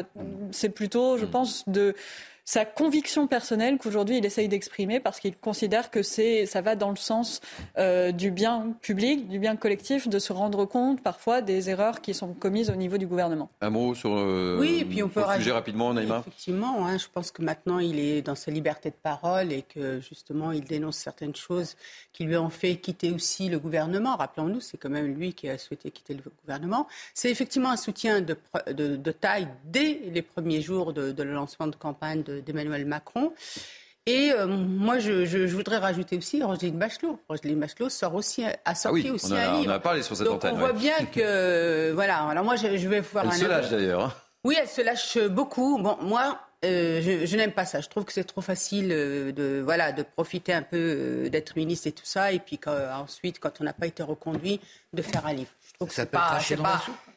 C'est 0.50 0.70
plutôt, 0.70 1.18
je 1.18 1.26
mm. 1.26 1.30
pense, 1.30 1.68
de 1.68 1.94
sa 2.44 2.64
conviction 2.64 3.26
personnelle 3.26 3.78
qu'aujourd'hui 3.78 4.18
il 4.18 4.26
essaye 4.26 4.48
d'exprimer 4.48 5.00
parce 5.00 5.20
qu'il 5.20 5.36
considère 5.36 5.90
que 5.90 6.02
c'est 6.02 6.46
ça 6.46 6.60
va 6.60 6.74
dans 6.74 6.90
le 6.90 6.96
sens 6.96 7.40
euh, 7.78 8.12
du 8.12 8.30
bien 8.30 8.74
public, 8.80 9.28
du 9.28 9.38
bien 9.38 9.56
collectif, 9.56 10.08
de 10.08 10.18
se 10.18 10.32
rendre 10.32 10.64
compte 10.64 11.02
parfois 11.02 11.40
des 11.40 11.70
erreurs 11.70 12.00
qui 12.00 12.14
sont 12.14 12.34
commises 12.34 12.70
au 12.70 12.74
niveau 12.74 12.98
du 12.98 13.06
gouvernement. 13.06 13.50
Un 13.60 13.70
mot 13.70 13.94
sur 13.94 14.16
euh, 14.16 14.56
oui, 14.58 14.78
et 14.80 14.84
puis 14.84 15.02
on 15.02 15.08
peut 15.08 15.22
le 15.26 15.36
sujet 15.38 15.52
rapidement, 15.52 15.94
Naïma. 15.94 16.18
Effectivement, 16.20 16.86
hein, 16.86 16.98
je 16.98 17.06
pense 17.12 17.30
que 17.30 17.42
maintenant 17.42 17.78
il 17.78 17.98
est 17.98 18.22
dans 18.22 18.34
sa 18.34 18.50
liberté 18.50 18.90
de 18.90 18.96
parole 19.00 19.52
et 19.52 19.62
que 19.62 20.00
justement 20.00 20.52
il 20.52 20.64
dénonce 20.64 20.96
certaines 20.96 21.36
choses 21.36 21.76
qui 22.12 22.24
lui 22.24 22.36
ont 22.36 22.50
fait 22.50 22.76
quitter 22.76 23.12
aussi 23.12 23.48
le 23.48 23.58
gouvernement. 23.58 24.16
Rappelons-nous, 24.16 24.60
c'est 24.60 24.78
quand 24.78 24.90
même 24.90 25.14
lui 25.14 25.32
qui 25.32 25.48
a 25.48 25.58
souhaité 25.58 25.90
quitter 25.90 26.14
le 26.14 26.22
gouvernement. 26.42 26.88
C'est 27.14 27.30
effectivement 27.30 27.70
un 27.70 27.76
soutien 27.76 28.20
de, 28.20 28.36
de, 28.72 28.96
de, 28.96 29.12
taille 29.12 29.48
dès 29.64 30.00
les 30.12 30.22
premiers 30.22 30.60
jours 30.60 30.92
de, 30.92 31.12
de 31.12 31.22
le 31.22 31.32
lancement 31.32 31.66
de 31.66 31.76
campagne 31.76 32.22
de 32.22 32.31
d'Emmanuel 32.40 32.86
Macron. 32.86 33.32
Et 34.06 34.32
euh, 34.32 34.46
moi, 34.46 34.98
je, 34.98 35.46
voudrais 35.46 35.78
rajouter 35.78 36.16
aussi 36.16 36.42
Roselyne 36.42 36.78
Bachelot. 36.78 37.20
Roselyne 37.28 37.60
Bachelot 37.60 37.88
sort 37.88 38.14
aussi, 38.14 38.44
a 38.64 38.74
sorti 38.74 39.06
ah 39.08 39.12
aussi 39.12 39.36
un 39.36 39.58
livre. 39.58 39.70
On 39.72 39.74
a 39.74 39.78
parlé 39.78 40.02
sur 40.02 40.16
cette 40.16 40.26
Donc 40.26 40.42
On 40.44 40.54
voit 40.54 40.72
bien 40.72 41.04
que, 41.12 41.92
voilà. 41.92 42.24
Alors 42.24 42.44
moi, 42.44 42.56
je, 42.56 42.66
vais 42.66 43.00
voir 43.00 43.26
elle 43.26 43.32
se 43.32 43.44
lâche 43.44 43.70
d'ailleurs. 43.70 44.28
Oui, 44.44 44.56
elle 44.60 44.68
se 44.68 44.82
lâche 44.82 45.18
beaucoup. 45.18 45.78
Bon, 45.78 45.96
moi, 46.00 46.40
euh, 46.64 47.24
je, 47.26 47.36
n'aime 47.36 47.52
pas 47.52 47.64
ça. 47.64 47.80
Je 47.80 47.88
trouve 47.88 48.04
que 48.04 48.12
c'est 48.12 48.24
trop 48.24 48.40
facile 48.40 48.92
euh, 48.92 49.32
de, 49.32 49.60
voilà, 49.64 49.90
de 49.90 50.02
profiter 50.02 50.52
un 50.52 50.62
peu 50.62 50.76
euh, 50.78 51.28
d'être 51.28 51.56
ministre 51.56 51.88
et 51.88 51.92
tout 51.92 52.04
ça, 52.04 52.32
et 52.32 52.38
puis 52.38 52.60
ensuite, 52.94 53.40
quand 53.40 53.60
on 53.60 53.64
n'a 53.64 53.72
pas 53.72 53.86
été 53.86 54.02
reconduit, 54.02 54.60
de 54.92 55.02
faire 55.02 55.26
un 55.26 55.32
livre. 55.32 55.50
Je 55.66 55.72
trouve 55.74 55.88
que 55.88 55.94
c'est 55.94 56.10
pas, 56.10 56.38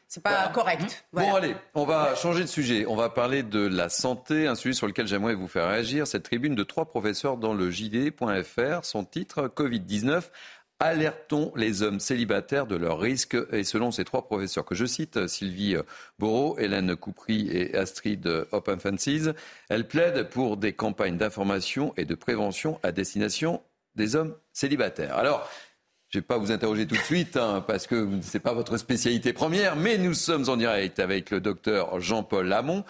c'est 0.08 0.22
pas, 0.22 0.48
correct. 0.48 1.06
Bon, 1.12 1.34
allez, 1.34 1.56
on 1.74 1.84
va 1.84 2.14
changer 2.14 2.42
de 2.42 2.48
sujet. 2.48 2.86
On 2.86 2.96
va 2.96 3.08
parler 3.08 3.42
de 3.42 3.66
la 3.66 3.88
santé, 3.88 4.46
un 4.46 4.54
sujet 4.54 4.74
sur 4.74 4.86
lequel 4.86 5.06
j'aimerais 5.06 5.34
vous 5.34 5.48
faire 5.48 5.68
réagir. 5.68 6.06
Cette 6.06 6.22
tribune 6.22 6.54
de 6.54 6.62
trois 6.62 6.86
professeurs 6.86 7.36
dans 7.36 7.54
le 7.54 7.70
JD.fr, 7.70 8.84
son 8.84 9.04
titre 9.04 9.48
Covid-19 9.48 10.22
Alertons 10.78 11.52
les 11.56 11.82
hommes 11.82 12.00
célibataires 12.00 12.66
de 12.66 12.76
leurs 12.76 12.98
risques? 12.98 13.36
Et 13.50 13.64
selon 13.64 13.90
ces 13.90 14.04
trois 14.04 14.26
professeurs 14.26 14.66
que 14.66 14.74
je 14.74 14.84
cite, 14.84 15.26
Sylvie 15.26 15.74
Bourreau, 16.18 16.58
Hélène 16.58 16.94
Coupry 16.96 17.48
et 17.50 17.74
Astrid 17.74 18.26
Open 18.52 18.78
Fancies, 18.78 19.30
elles 19.70 19.88
plaident 19.88 20.28
pour 20.28 20.58
des 20.58 20.74
campagnes 20.74 21.16
d'information 21.16 21.94
et 21.96 22.04
de 22.04 22.14
prévention 22.14 22.78
à 22.82 22.92
destination 22.92 23.62
des 23.94 24.16
hommes 24.16 24.36
célibataires. 24.52 25.16
Alors, 25.16 25.48
je 26.16 26.20
ne 26.20 26.22
vais 26.22 26.28
pas 26.28 26.38
vous 26.38 26.50
interroger 26.50 26.86
tout 26.86 26.94
de 26.94 27.02
suite, 27.02 27.36
hein, 27.36 27.62
parce 27.66 27.86
que 27.86 28.08
ce 28.22 28.34
n'est 28.34 28.40
pas 28.40 28.54
votre 28.54 28.78
spécialité 28.78 29.34
première, 29.34 29.76
mais 29.76 29.98
nous 29.98 30.14
sommes 30.14 30.48
en 30.48 30.56
direct 30.56 30.98
avec 30.98 31.30
le 31.30 31.40
docteur 31.40 32.00
Jean-Paul 32.00 32.46
Lamont, 32.46 32.84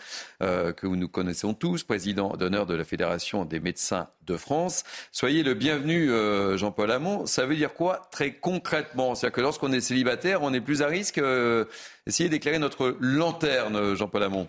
euh, 0.44 0.72
que 0.72 0.86
nous 0.86 1.08
connaissons 1.08 1.52
tous, 1.52 1.82
président 1.82 2.36
d'honneur 2.36 2.66
de 2.66 2.74
la 2.76 2.84
Fédération 2.84 3.44
des 3.44 3.58
médecins 3.58 4.06
de 4.28 4.36
France. 4.36 4.84
Soyez 5.10 5.42
le 5.42 5.54
bienvenu, 5.54 6.08
euh, 6.08 6.56
Jean-Paul 6.56 6.86
Lamont. 6.86 7.26
Ça 7.26 7.46
veut 7.46 7.56
dire 7.56 7.74
quoi 7.74 8.08
très 8.12 8.34
concrètement? 8.34 9.16
C'est-à-dire 9.16 9.34
que 9.34 9.40
lorsqu'on 9.40 9.72
est 9.72 9.80
célibataire, 9.80 10.44
on 10.44 10.54
est 10.54 10.60
plus 10.60 10.82
à 10.82 10.86
risque 10.86 11.18
euh, 11.18 11.64
Essayez 12.06 12.28
d'éclairer 12.28 12.60
notre 12.60 12.96
lanterne, 13.00 13.96
Jean-Paul 13.96 14.20
Lamont. 14.20 14.48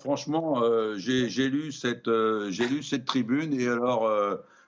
Franchement, 0.00 0.62
j'ai 0.98 1.48
lu, 1.48 1.70
lu 1.70 2.82
cette 2.82 3.04
tribune 3.06 3.58
et 3.58 3.68
alors 3.68 4.06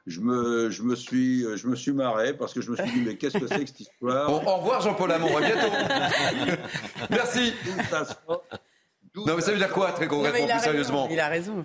je 0.07 0.21
me, 0.21 0.71
je, 0.71 0.83
me 0.83 0.95
suis, 0.95 1.45
je 1.57 1.67
me 1.67 1.75
suis 1.77 1.93
marré 1.93 2.37
parce 2.37 2.55
que 2.55 2.61
je 2.61 2.71
me 2.71 2.77
suis 2.77 2.91
dit, 2.93 3.03
mais 3.05 3.17
qu'est-ce 3.17 3.39
que 3.39 3.47
c'est 3.47 3.61
que 3.61 3.67
cette 3.67 3.81
histoire? 3.81 4.33
Au 4.33 4.57
revoir 4.59 4.81
Jean-Paul 4.81 5.11
Amour, 5.11 5.37
à 5.37 5.41
bientôt. 5.41 5.73
Merci. 7.11 7.53
Non, 9.17 9.35
mais 9.35 9.41
ça 9.41 9.53
veut 9.53 9.59
dire 9.59 9.73
quoi, 9.73 9.93
très 9.93 10.07
concrètement, 10.07 10.47
plus 10.47 10.61
sérieusement? 10.61 11.09
Il 11.11 11.19
a 11.19 11.29
raison. 11.29 11.65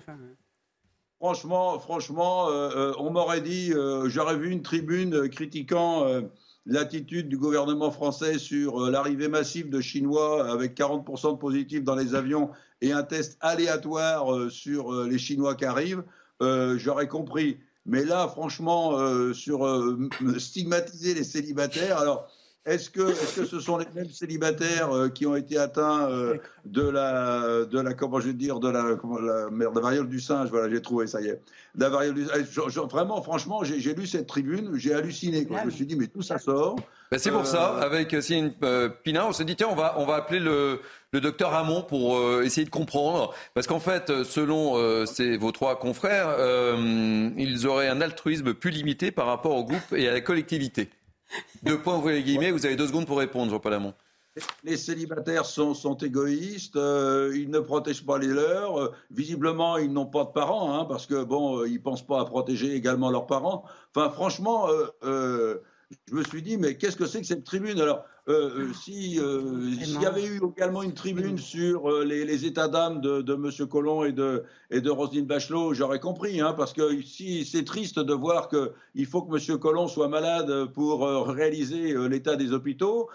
Franchement, 1.22 1.78
franchement 1.78 2.48
euh, 2.48 2.70
euh, 2.74 2.94
on 2.98 3.10
m'aurait 3.10 3.42
dit, 3.42 3.72
euh, 3.72 4.08
j'aurais 4.08 4.36
vu 4.36 4.50
une 4.50 4.62
tribune 4.62 5.28
critiquant 5.28 6.04
l'attitude 6.66 7.28
du 7.28 7.38
gouvernement 7.38 7.92
français 7.92 8.38
sur 8.38 8.90
l'arrivée 8.90 9.28
massive 9.28 9.70
de 9.70 9.80
Chinois 9.80 10.50
avec 10.50 10.76
40% 10.76 11.34
de 11.34 11.38
positifs 11.38 11.84
dans 11.84 11.94
les 11.94 12.16
avions 12.16 12.50
et 12.80 12.90
un 12.90 13.04
test 13.04 13.38
aléatoire 13.40 14.50
sur 14.50 15.04
les 15.04 15.18
Chinois 15.18 15.54
qui 15.54 15.64
arrivent. 15.64 16.02
j'aurais 16.40 17.06
compris. 17.06 17.58
Mais 17.86 18.04
là, 18.04 18.28
franchement, 18.28 18.98
euh, 18.98 19.32
sur 19.32 19.66
euh, 19.66 20.08
stigmatiser 20.38 21.14
les 21.14 21.24
céribateurs, 21.24 21.98
alors. 21.98 22.28
Est-ce 22.64 22.90
que, 22.90 23.10
est 23.10 23.34
que, 23.34 23.44
ce 23.44 23.58
sont 23.58 23.76
les 23.76 23.86
mêmes 23.94 24.10
célibataires 24.10 24.92
euh, 24.92 25.08
qui 25.08 25.26
ont 25.26 25.34
été 25.34 25.58
atteints 25.58 26.08
de 26.64 26.88
la, 26.88 27.64
de 27.64 27.80
la, 27.80 27.94
comment 27.94 28.20
je 28.20 28.28
veux 28.28 28.34
dire, 28.34 28.60
de 28.60 28.68
la, 28.68 28.94
comment, 28.94 29.18
la, 29.18 29.50
merde, 29.50 29.74
la 29.74 29.80
variole 29.80 30.08
du 30.08 30.20
singe? 30.20 30.48
Voilà, 30.50 30.70
j'ai 30.70 30.80
trouvé, 30.80 31.06
ça 31.06 31.20
y 31.20 31.28
est. 31.28 31.40
La 31.76 31.88
variole 31.88 32.14
du, 32.14 32.24
vraiment, 32.90 33.20
franchement, 33.22 33.64
j'ai 33.64 33.94
lu 33.94 34.06
cette 34.06 34.26
tribune, 34.26 34.70
j'ai 34.76 34.94
halluciné. 34.94 35.46
Je 35.50 35.66
me 35.66 35.70
suis 35.70 35.86
dit, 35.86 35.96
mais 35.96 36.06
tout 36.06 36.22
ça 36.22 36.38
sort? 36.38 36.76
Ben, 37.10 37.18
c'est 37.18 37.30
pour 37.30 37.46
ça, 37.46 37.76
avec 37.78 38.14
Céline 38.22 38.54
Pina, 39.02 39.26
on 39.26 39.32
s'est 39.32 39.44
dit, 39.44 39.56
tiens, 39.56 39.68
on 39.70 39.74
va, 39.74 39.96
on 39.98 40.06
va 40.06 40.14
appeler 40.14 40.40
le, 40.40 40.80
le 41.12 41.20
docteur 41.20 41.50
Ramon 41.50 41.82
pour 41.82 42.16
euh, 42.16 42.42
essayer 42.42 42.64
de 42.64 42.70
comprendre. 42.70 43.34
Parce 43.54 43.66
qu'en 43.66 43.80
fait, 43.80 44.24
selon 44.24 44.78
euh, 44.78 45.04
vos 45.38 45.52
trois 45.52 45.78
confrères, 45.78 46.28
euh, 46.38 47.28
ils 47.36 47.66
auraient 47.66 47.88
un 47.88 48.00
altruisme 48.00 48.54
plus 48.54 48.70
limité 48.70 49.10
par 49.10 49.26
rapport 49.26 49.54
au 49.56 49.64
groupe 49.64 49.92
et 49.94 50.08
à 50.08 50.12
la 50.12 50.20
collectivité. 50.20 50.88
Deux 51.62 51.80
points, 51.80 52.02
les 52.10 52.22
guillemets, 52.22 52.50
vous 52.50 52.66
avez 52.66 52.76
deux 52.76 52.86
secondes 52.86 53.06
pour 53.06 53.18
répondre, 53.18 53.50
Jean-Paul. 53.50 53.94
Les 54.64 54.78
célibataires 54.78 55.44
sont, 55.44 55.96
égoïstes, 55.98 56.76
ils 56.76 57.50
ne 57.50 57.60
protègent 57.60 58.06
pas 58.06 58.18
les 58.18 58.28
leurs. 58.28 58.92
visiblement, 59.10 59.76
ils 59.76 59.92
n'ont 59.92 60.06
pas 60.06 60.24
de 60.24 60.30
parents, 60.30 60.74
hein, 60.74 60.86
parce 60.86 61.06
que 61.06 61.22
bon, 61.22 61.64
ils 61.66 61.82
pensent 61.82 62.06
pas 62.06 62.20
à 62.20 62.24
protéger 62.24 62.74
également 62.74 63.10
leurs 63.10 63.26
parents. 63.26 63.64
Enfin, 63.94 64.10
franchement, 64.10 64.68
je 66.08 66.14
me 66.14 66.22
suis 66.24 66.42
dit, 66.42 66.56
mais 66.56 66.76
qu'est-ce 66.76 66.96
que 66.96 67.06
c'est 67.06 67.20
que 67.20 67.26
cette 67.26 67.44
tribune? 67.44 67.80
Alors, 67.80 68.04
euh, 68.28 68.68
euh, 68.68 68.72
si 68.72 69.18
euh, 69.18 69.72
s'il 69.82 70.00
y 70.00 70.06
avait 70.06 70.24
eu 70.24 70.40
également 70.56 70.84
une 70.84 70.94
tribune 70.94 71.38
sur 71.38 71.90
les, 72.04 72.46
états 72.46 72.68
d'âme 72.68 73.00
de, 73.00 73.20
de 73.20 73.34
M. 73.34 73.66
Collomb 73.66 74.04
et 74.04 74.12
de, 74.12 74.44
et 74.70 74.80
de 74.80 74.90
Roselyne 74.90 75.26
Bachelot, 75.26 75.74
j'aurais 75.74 75.98
compris, 75.98 76.40
hein, 76.40 76.54
parce 76.56 76.72
que 76.72 77.02
si 77.02 77.44
c'est 77.44 77.64
triste 77.64 77.98
de 77.98 78.14
voir 78.14 78.48
qu'il 78.48 79.06
faut 79.06 79.22
que 79.22 79.36
M. 79.36 79.58
Collomb 79.58 79.88
soit 79.88 80.06
malade 80.06 80.66
pour 80.72 81.08
réaliser 81.28 81.94
l'état 82.08 82.36
des 82.36 82.52
hôpitaux. 82.52 83.08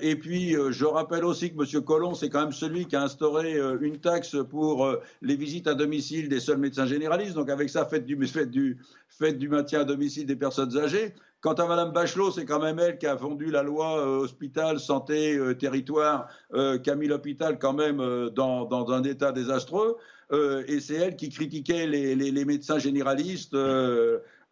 et 0.00 0.16
puis, 0.16 0.56
je 0.70 0.84
rappelle 0.84 1.24
aussi 1.24 1.54
que 1.54 1.62
M. 1.62 1.84
Collomb, 1.84 2.14
c'est 2.14 2.28
quand 2.28 2.40
même 2.40 2.52
celui 2.52 2.86
qui 2.86 2.96
a 2.96 3.02
instauré 3.02 3.56
une 3.80 3.98
taxe 3.98 4.36
pour 4.50 4.96
les 5.22 5.36
visites 5.36 5.68
à 5.68 5.74
domicile 5.74 6.28
des 6.28 6.40
seuls 6.40 6.58
médecins 6.58 6.86
généralistes. 6.86 7.34
Donc, 7.34 7.50
avec 7.50 7.70
ça, 7.70 7.84
faites 7.84 8.04
du, 8.04 8.26
faites 8.26 8.50
du, 8.50 8.78
faites 9.08 9.38
du 9.38 9.48
maintien 9.48 9.82
à 9.82 9.84
domicile 9.84 10.26
des 10.26 10.36
personnes 10.36 10.76
âgées. 10.76 11.14
Quant 11.40 11.54
à 11.54 11.66
Mme 11.66 11.92
Bachelot, 11.92 12.32
c'est 12.32 12.44
quand 12.44 12.58
même 12.60 12.78
elle 12.78 12.98
qui 12.98 13.06
a 13.06 13.16
fondu 13.16 13.50
la 13.50 13.62
loi 13.62 13.98
euh, 13.98 14.26
hôpital, 14.26 14.78
santé, 14.78 15.36
euh, 15.36 15.54
territoire, 15.54 16.28
euh, 16.52 16.78
qui 16.78 16.90
a 16.90 16.94
mis 16.94 17.06
l'hôpital 17.06 17.58
quand 17.58 17.72
même 17.72 17.96
dans, 18.34 18.90
un 18.90 19.02
état 19.04 19.32
désastreux. 19.32 19.96
et 20.32 20.80
c'est 20.80 20.94
elle 20.94 21.16
qui 21.16 21.30
critiquait 21.30 21.86
les, 21.86 22.44
médecins 22.44 22.78
généralistes 22.78 23.56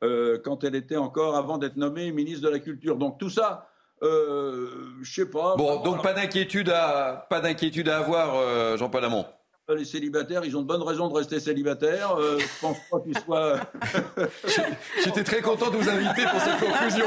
quand 0.01 0.65
elle 0.65 0.75
était 0.75 0.97
encore, 0.97 1.37
avant 1.37 1.59
d'être 1.59 1.77
nommée 1.77 2.11
ministre 2.11 2.47
de 2.47 2.53
la 2.53 2.59
Culture. 2.59 2.97
Donc 2.97 3.19
tout 3.19 3.31
ça, 3.31 3.69
je 4.01 4.89
sais 5.03 5.29
pas. 5.29 5.57
Bon, 5.57 5.83
donc 5.83 6.03
pas 6.03 6.15
d'inquiétude 6.15 6.71
à, 6.71 7.27
pas 7.29 7.41
d'inquiétude 7.41 7.89
à 7.91 7.99
avoir, 7.99 8.77
Jean-Paul 8.79 9.03
Lamont 9.03 9.27
les 9.75 9.85
célibataires, 9.85 10.45
ils 10.45 10.57
ont 10.57 10.63
de 10.63 10.67
bonnes 10.67 10.83
raisons 10.83 11.09
de 11.09 11.15
rester 11.15 11.41
célibataires. 11.41 12.17
Euh, 12.19 12.39
je 12.39 12.61
pense 12.61 12.79
pas 12.91 13.01
qu'ils 13.01 13.19
soient. 13.19 13.61
J'étais 15.05 15.25
très 15.25 15.41
content 15.43 15.71
de 15.71 15.77
vous 15.77 15.89
inviter 15.89 16.23
pour 16.23 16.41
cette 16.41 16.59
conclusion. 16.59 17.05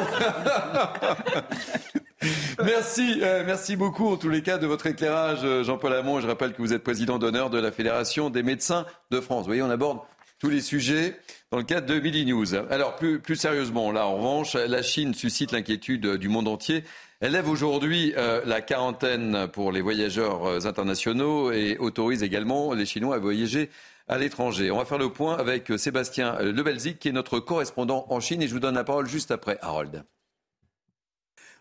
merci, 2.64 3.20
euh, 3.22 3.44
merci 3.46 3.76
beaucoup 3.76 4.10
en 4.10 4.18
tous 4.18 4.30
les 4.30 4.44
cas 4.44 4.60
de 4.60 4.68
votre 4.68 4.86
éclairage, 4.86 5.40
euh, 5.44 5.64
Jean-Paul 5.64 5.94
Hamon. 5.94 6.20
Je 6.20 6.28
rappelle 6.28 6.54
que 6.54 6.62
vous 6.62 6.74
êtes 6.74 6.84
président 6.84 7.18
d'honneur 7.18 7.50
de 7.50 7.60
la 7.60 7.72
Fédération 7.72 8.30
des 8.30 8.44
médecins 8.44 8.86
de 9.10 9.20
France. 9.20 9.42
Vous 9.42 9.48
voyez, 9.48 9.64
on 9.64 9.70
aborde 9.72 10.00
tous 10.38 10.50
les 10.50 10.62
sujets 10.62 11.20
dans 11.52 11.58
le 11.58 11.64
cadre 11.64 11.88
de 11.88 12.00
Midi 12.00 12.26
News. 12.26 12.56
Alors 12.70 12.96
plus, 12.96 13.36
sérieusement, 13.36 13.92
là 13.92 14.06
en 14.06 14.18
revanche, 14.18 14.54
la 14.54 14.82
Chine 14.84 15.14
suscite 15.14 15.52
l'inquiétude 15.52 16.16
du 16.18 16.30
monde 16.30 16.48
entier 16.48 16.84
lève 17.30 17.48
aujourd'hui 17.48 18.14
euh, 18.18 18.42
la 18.46 18.62
quarantaine 18.62 19.48
pour 19.54 19.72
les 19.72 19.82
voyageurs 19.82 20.46
euh, 20.46 20.66
internationaux 20.66 21.52
et 21.52 21.78
autorise 21.78 22.24
également 22.24 22.74
les 22.74 22.86
Chinois 22.86 23.16
à 23.16 23.20
voyager 23.20 23.70
à 24.08 24.18
l'étranger. 24.18 24.72
On 24.72 24.78
va 24.78 24.86
faire 24.86 24.98
le 24.98 25.10
point 25.10 25.38
avec 25.38 25.70
euh, 25.70 25.78
Sébastien 25.78 26.40
Lebelzik, 26.42 26.98
qui 26.98 27.10
est 27.10 27.12
notre 27.12 27.40
correspondant 27.40 28.08
en 28.10 28.20
Chine, 28.20 28.42
et 28.42 28.48
je 28.48 28.54
vous 28.54 28.60
donne 28.60 28.74
la 28.76 28.84
parole 28.84 29.08
juste 29.08 29.30
après, 29.30 29.60
Harold. 29.62 30.04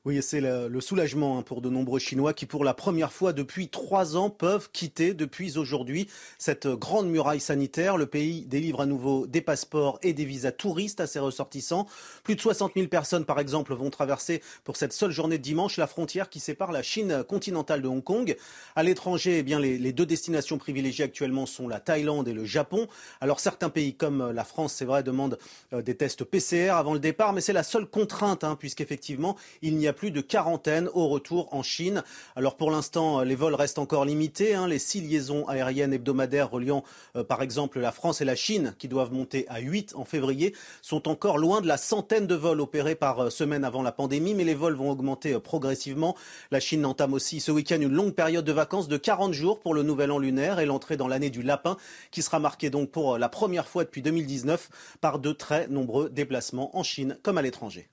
Oui, 0.06 0.22
c'est 0.22 0.40
le, 0.40 0.80
soulagement 0.80 1.36
hein, 1.36 1.42
pour 1.42 1.60
de 1.60 1.68
nombreux 1.68 1.98
Chinois 1.98 2.32
qui, 2.32 2.46
pour 2.46 2.64
la 2.64 2.72
première 2.72 3.12
fois 3.12 3.34
depuis 3.34 3.68
trois 3.68 4.16
ans, 4.16 4.30
peuvent 4.30 4.70
quitter 4.72 5.12
depuis 5.12 5.58
aujourd'hui 5.58 6.08
cette 6.38 6.66
grande 6.66 7.10
muraille 7.10 7.38
sanitaire. 7.38 7.98
Le 7.98 8.06
pays 8.06 8.46
délivre 8.46 8.80
à 8.80 8.86
nouveau 8.86 9.26
des 9.26 9.42
passeports 9.42 9.98
et 10.02 10.14
des 10.14 10.24
visas 10.24 10.52
touristes 10.52 11.00
à 11.00 11.06
ses 11.06 11.18
ressortissants. 11.18 11.86
Plus 12.24 12.34
de 12.34 12.40
60 12.40 12.72
000 12.76 12.88
personnes, 12.88 13.26
par 13.26 13.38
exemple, 13.40 13.74
vont 13.74 13.90
traverser 13.90 14.40
pour 14.64 14.78
cette 14.78 14.94
seule 14.94 15.10
journée 15.10 15.36
de 15.36 15.42
dimanche 15.42 15.76
la 15.76 15.86
frontière 15.86 16.30
qui 16.30 16.40
sépare 16.40 16.72
la 16.72 16.82
Chine 16.82 17.22
continentale 17.28 17.82
de 17.82 17.88
Hong 17.88 18.02
Kong. 18.02 18.34
À 18.76 18.82
l'étranger, 18.82 19.40
eh 19.40 19.42
bien, 19.42 19.60
les, 19.60 19.92
deux 19.92 20.06
destinations 20.06 20.56
privilégiées 20.56 21.04
actuellement 21.04 21.44
sont 21.44 21.68
la 21.68 21.78
Thaïlande 21.78 22.26
et 22.26 22.32
le 22.32 22.46
Japon. 22.46 22.88
Alors 23.20 23.38
certains 23.38 23.68
pays 23.68 23.92
comme 23.92 24.30
la 24.30 24.44
France, 24.44 24.72
c'est 24.72 24.86
vrai, 24.86 25.02
demandent 25.02 25.38
euh, 25.74 25.82
des 25.82 25.94
tests 25.94 26.24
PCR 26.24 26.70
avant 26.70 26.94
le 26.94 27.00
départ, 27.00 27.34
mais 27.34 27.42
c'est 27.42 27.52
la 27.52 27.64
seule 27.64 27.84
contrainte, 27.84 28.44
hein, 28.44 28.56
puisqu'effectivement, 28.58 29.36
il 29.60 29.76
n'y 29.76 29.88
a 29.88 29.89
plus 29.92 30.11
de 30.11 30.20
quarantaine 30.20 30.88
au 30.94 31.09
retour 31.09 31.48
en 31.53 31.62
Chine. 31.62 32.03
Alors 32.37 32.57
pour 32.57 32.70
l'instant, 32.70 33.22
les 33.22 33.35
vols 33.35 33.55
restent 33.55 33.79
encore 33.79 34.05
limités. 34.05 34.55
Hein. 34.55 34.68
Les 34.68 34.79
six 34.79 35.00
liaisons 35.00 35.46
aériennes 35.48 35.92
hebdomadaires 35.92 36.50
reliant 36.50 36.85
euh, 37.16 37.24
par 37.24 37.42
exemple 37.42 37.81
la 37.81 37.92
France 37.92 38.20
et 38.20 38.24
la 38.24 38.35
Chine, 38.35 38.74
qui 38.79 38.88
doivent 38.88 39.12
monter 39.12 39.46
à 39.48 39.61
8 39.61 39.94
en 39.96 40.05
février, 40.05 40.55
sont 40.83 41.09
encore 41.09 41.38
loin 41.38 41.61
de 41.61 41.66
la 41.66 41.76
centaine 41.76 42.26
de 42.26 42.35
vols 42.35 42.61
opérés 42.61 42.94
par 42.94 43.20
euh, 43.20 43.31
semaine 43.31 43.64
avant 43.64 43.83
la 43.83 43.92
pandémie, 43.92 44.35
mais 44.35 44.44
les 44.44 44.55
vols 44.55 44.74
vont 44.74 44.90
augmenter 44.90 45.35
euh, 45.35 45.40
progressivement. 45.40 46.16
La 46.50 46.61
Chine 46.61 46.85
entame 46.87 47.14
aussi 47.14 47.40
ce 47.40 47.53
week-end 47.53 47.81
une 47.81 47.92
longue 47.92 48.14
période 48.14 48.44
de 48.44 48.53
vacances 48.53 48.88
de 48.88 48.96
40 48.96 49.33
jours 49.33 49.61
pour 49.61 49.74
le 49.74 49.83
nouvel 49.83 50.11
an 50.11 50.18
lunaire 50.18 50.61
et 50.61 50.66
l'entrée 50.66 50.96
dans 50.96 51.09
l'année 51.09 51.31
du 51.31 51.42
lapin, 51.42 51.76
qui 52.11 52.23
sera 52.23 52.38
marquée 52.38 52.71
donc 52.71 52.90
pour 52.90 53.19
la 53.19 53.29
première 53.29 53.69
fois 53.69 53.85
depuis 53.85 54.02
2019 54.02 54.69
par 55.00 55.19
de 55.19 55.33
très 55.33 55.69
nombreux 55.69 56.08
déplacements 56.10 56.77
en 56.77 56.83
Chine 56.83 57.19
comme 57.23 57.38
à 57.38 57.42
l'étranger. 57.42 57.88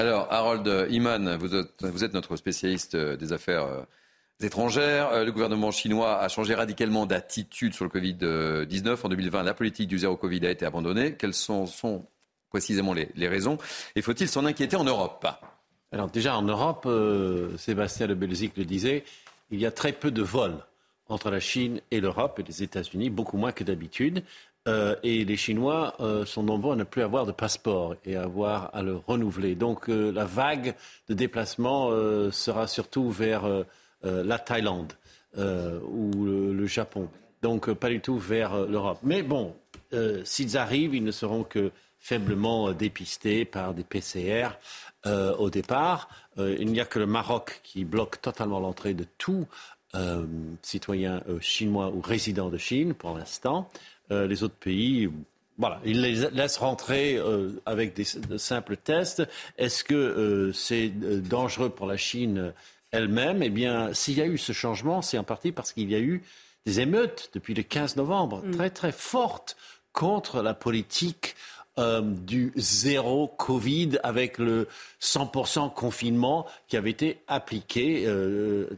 Alors, 0.00 0.28
Harold 0.30 0.86
Iman, 0.88 1.36
vous 1.36 1.54
êtes, 2.04 2.14
notre 2.14 2.36
spécialiste 2.36 2.94
euh, 2.94 3.16
des 3.18 3.34
affaires 3.34 3.66
euh, 3.66 3.82
étrangères. 4.40 5.10
Euh, 5.12 5.26
le 5.26 5.30
gouvernement 5.30 5.70
chinois 5.70 6.18
a 6.18 6.28
changé 6.28 6.54
radicalement 6.54 7.04
d'attitude 7.04 7.74
sur 7.74 7.84
le 7.84 7.90
Covid-19. 7.90 8.96
En 9.04 9.10
2020, 9.10 9.42
la 9.42 9.52
politique 9.52 9.88
du 9.88 9.98
zéro 9.98 10.16
Covid 10.16 10.46
a 10.46 10.50
été 10.50 10.64
abandonnée. 10.64 11.16
Quelles 11.16 11.34
sont, 11.34 11.66
précisément 12.48 12.94
les, 12.94 13.28
raisons? 13.28 13.58
Et 13.94 14.00
faut-il 14.00 14.26
s'en 14.26 14.46
inquiéter 14.46 14.76
en 14.76 14.84
Europe? 14.84 15.26
Alors 15.92 16.08
déjà 16.08 16.34
en 16.34 16.42
Europe, 16.44 16.84
euh, 16.86 17.54
Sébastien 17.58 18.06
de 18.06 18.14
Belzic 18.14 18.56
le 18.56 18.64
disait, 18.64 19.04
il 19.50 19.60
y 19.60 19.66
a 19.66 19.70
très 19.70 19.92
peu 19.92 20.10
de 20.10 20.22
vols 20.22 20.64
entre 21.10 21.30
la 21.30 21.40
Chine 21.40 21.82
et 21.90 22.00
l'Europe 22.00 22.38
et 22.38 22.42
les 22.42 22.62
États-Unis, 22.62 23.10
beaucoup 23.10 23.36
moins 23.36 23.52
que 23.52 23.64
d'habitude. 23.64 24.22
Euh, 24.68 24.94
et 25.02 25.24
les 25.24 25.36
Chinois 25.38 25.94
euh, 26.00 26.26
sont 26.26 26.42
nombreux 26.42 26.74
à 26.74 26.76
ne 26.76 26.84
plus 26.84 27.02
avoir 27.02 27.24
de 27.24 27.32
passeport 27.32 27.96
et 28.04 28.16
à 28.16 28.24
avoir 28.24 28.74
à 28.74 28.82
le 28.82 28.96
renouveler. 28.96 29.54
Donc 29.54 29.88
euh, 29.88 30.12
la 30.12 30.26
vague 30.26 30.74
de 31.08 31.14
déplacement 31.14 31.90
sera 32.30 32.66
surtout 32.66 33.10
vers 33.10 33.42
la 34.02 34.38
Thaïlande 34.38 34.92
ou 35.36 36.10
le, 36.24 36.52
le, 36.52 36.66
Japon. 36.66 37.08
Donc 37.42 37.72
pas 37.72 37.88
du 37.88 38.00
tout 38.00 38.18
vers 38.18 38.66
l'Europe. 38.66 38.98
Mais 39.02 39.22
bon, 39.22 39.54
s'ils 40.24 40.56
arrivent, 40.56 40.94
ils 40.94 41.04
ne 41.04 41.10
seront 41.10 41.42
que 41.42 41.70
faiblement 41.98 42.72
dépistés 42.72 43.44
par 43.44 43.74
des 43.74 43.84
PCR 43.84 44.50
au 45.06 45.50
départ. 45.50 46.08
il 46.38 46.70
n'y 46.70 46.80
a 46.80 46.84
que 46.84 46.98
le 46.98 47.06
Maroc 47.06 47.60
qui 47.62 47.84
bloque 47.84 48.20
totalement 48.20 48.60
l'entrée 48.60 48.94
de 48.94 49.06
tout 49.18 49.46
citoyens 50.62 51.22
euh, 51.28 51.40
chinois 51.40 51.88
ou 51.88 52.00
résidents 52.00 52.50
de 52.50 52.58
Chine 52.58 52.94
pour 52.94 53.16
l'instant. 53.16 53.68
Euh, 54.10 54.26
les 54.26 54.42
autres 54.42 54.54
pays, 54.54 55.08
voilà, 55.58 55.80
ils 55.84 56.00
les 56.00 56.30
laissent 56.30 56.56
rentrer 56.56 57.16
euh, 57.16 57.60
avec 57.66 57.94
des, 57.94 58.04
de 58.28 58.36
simples 58.36 58.76
tests. 58.76 59.22
Est-ce 59.58 59.84
que 59.84 59.94
euh, 59.94 60.52
c'est 60.52 60.88
dangereux 60.88 61.70
pour 61.70 61.86
la 61.86 61.96
Chine 61.96 62.52
elle-même? 62.90 63.42
Eh 63.42 63.50
bien, 63.50 63.92
s'il 63.92 64.18
y 64.18 64.22
a 64.22 64.26
eu 64.26 64.38
ce 64.38 64.52
changement, 64.52 65.02
c'est 65.02 65.18
en 65.18 65.24
partie 65.24 65.52
parce 65.52 65.72
qu'il 65.72 65.90
y 65.90 65.94
a 65.94 66.00
eu 66.00 66.22
des 66.66 66.80
émeutes 66.80 67.30
depuis 67.34 67.54
le 67.54 67.62
15 67.62 67.96
novembre, 67.96 68.42
mm. 68.44 68.50
très 68.52 68.70
très 68.70 68.92
fortes 68.92 69.56
contre 69.92 70.42
la 70.42 70.54
politique 70.54 71.34
euh, 71.78 72.00
du 72.02 72.52
zéro 72.56 73.28
Covid 73.28 73.98
avec 74.02 74.38
le 74.38 74.66
100% 75.00 75.72
confinement 75.72 76.46
qui 76.68 76.76
avait 76.76 76.90
été 76.90 77.22
appliqué 77.28 78.04
euh, 78.06 78.68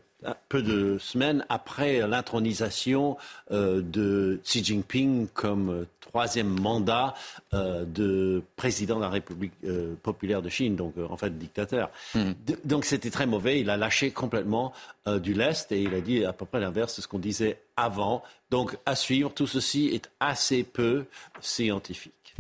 peu 0.48 0.62
de 0.62 0.98
semaines 0.98 1.44
après 1.48 2.06
l'intronisation 2.06 3.16
euh, 3.50 3.82
de 3.82 4.40
Xi 4.44 4.64
Jinping 4.64 5.28
comme 5.28 5.86
troisième 6.00 6.48
mandat 6.60 7.14
euh, 7.54 7.84
de 7.84 8.42
président 8.56 8.96
de 8.96 9.02
la 9.02 9.08
République 9.08 9.52
euh, 9.64 9.94
populaire 10.02 10.42
de 10.42 10.48
Chine, 10.48 10.76
donc 10.76 10.94
en 10.98 11.16
fait 11.16 11.36
dictateur. 11.38 11.90
Mmh. 12.14 12.32
donc 12.64 12.84
c'était 12.84 13.10
très 13.10 13.26
mauvais. 13.26 13.60
Il 13.60 13.70
a 13.70 13.76
lâché 13.76 14.10
complètement 14.10 14.72
du 15.06 15.34
lest 15.34 15.72
et 15.72 15.82
il 15.82 15.94
a 15.94 16.00
dit 16.00 16.24
à 16.24 16.32
peu 16.32 16.44
près 16.44 16.60
l'inverse 16.60 16.96
de 16.96 17.02
ce 17.02 17.08
qu'on 17.08 17.18
disait 17.18 17.60
avant. 17.76 18.22
Donc 18.50 18.76
à 18.86 18.94
suivre, 18.94 19.32
tout 19.34 19.46
ceci 19.46 19.88
est 19.88 20.10
assez 20.20 20.62
peu 20.62 21.06
scientifique. 21.40 22.34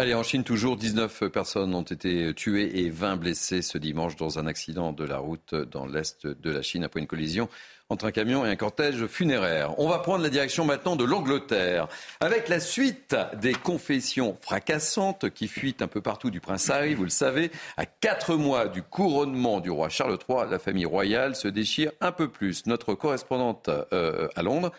Allez, 0.00 0.14
en 0.14 0.22
Chine, 0.22 0.44
toujours 0.44 0.76
19 0.76 1.24
personnes 1.24 1.74
ont 1.74 1.82
été 1.82 2.32
tuées 2.32 2.84
et 2.84 2.88
20 2.88 3.16
blessées 3.16 3.62
ce 3.62 3.78
dimanche 3.78 4.14
dans 4.14 4.38
un 4.38 4.46
accident 4.46 4.92
de 4.92 5.04
la 5.04 5.18
route 5.18 5.56
dans 5.56 5.86
l'est 5.86 6.24
de 6.24 6.50
la 6.52 6.62
Chine 6.62 6.84
après 6.84 7.00
une 7.00 7.08
collision 7.08 7.48
entre 7.88 8.04
un 8.04 8.12
camion 8.12 8.46
et 8.46 8.48
un 8.48 8.54
cortège 8.54 9.06
funéraire. 9.06 9.76
On 9.80 9.88
va 9.88 9.98
prendre 9.98 10.22
la 10.22 10.30
direction 10.30 10.64
maintenant 10.64 10.94
de 10.94 11.02
l'Angleterre 11.02 11.88
avec 12.20 12.48
la 12.48 12.60
suite 12.60 13.16
des 13.40 13.54
confessions 13.54 14.38
fracassantes 14.40 15.30
qui 15.30 15.48
fuitent 15.48 15.82
un 15.82 15.88
peu 15.88 16.00
partout 16.00 16.30
du 16.30 16.38
prince 16.38 16.70
Harry, 16.70 16.94
vous 16.94 17.02
le 17.02 17.10
savez. 17.10 17.50
À 17.76 17.84
quatre 17.84 18.36
mois 18.36 18.68
du 18.68 18.84
couronnement 18.84 19.58
du 19.58 19.70
roi 19.72 19.88
Charles 19.88 20.16
III, 20.28 20.48
la 20.48 20.60
famille 20.60 20.86
royale 20.86 21.34
se 21.34 21.48
déchire 21.48 21.90
un 22.00 22.12
peu 22.12 22.28
plus. 22.28 22.66
Notre 22.66 22.94
correspondante 22.94 23.68
euh, 23.92 24.28
à 24.36 24.44
Londres, 24.44 24.70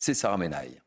c'est 0.00 0.14
Sarah 0.14 0.36
Menaille. 0.36 0.80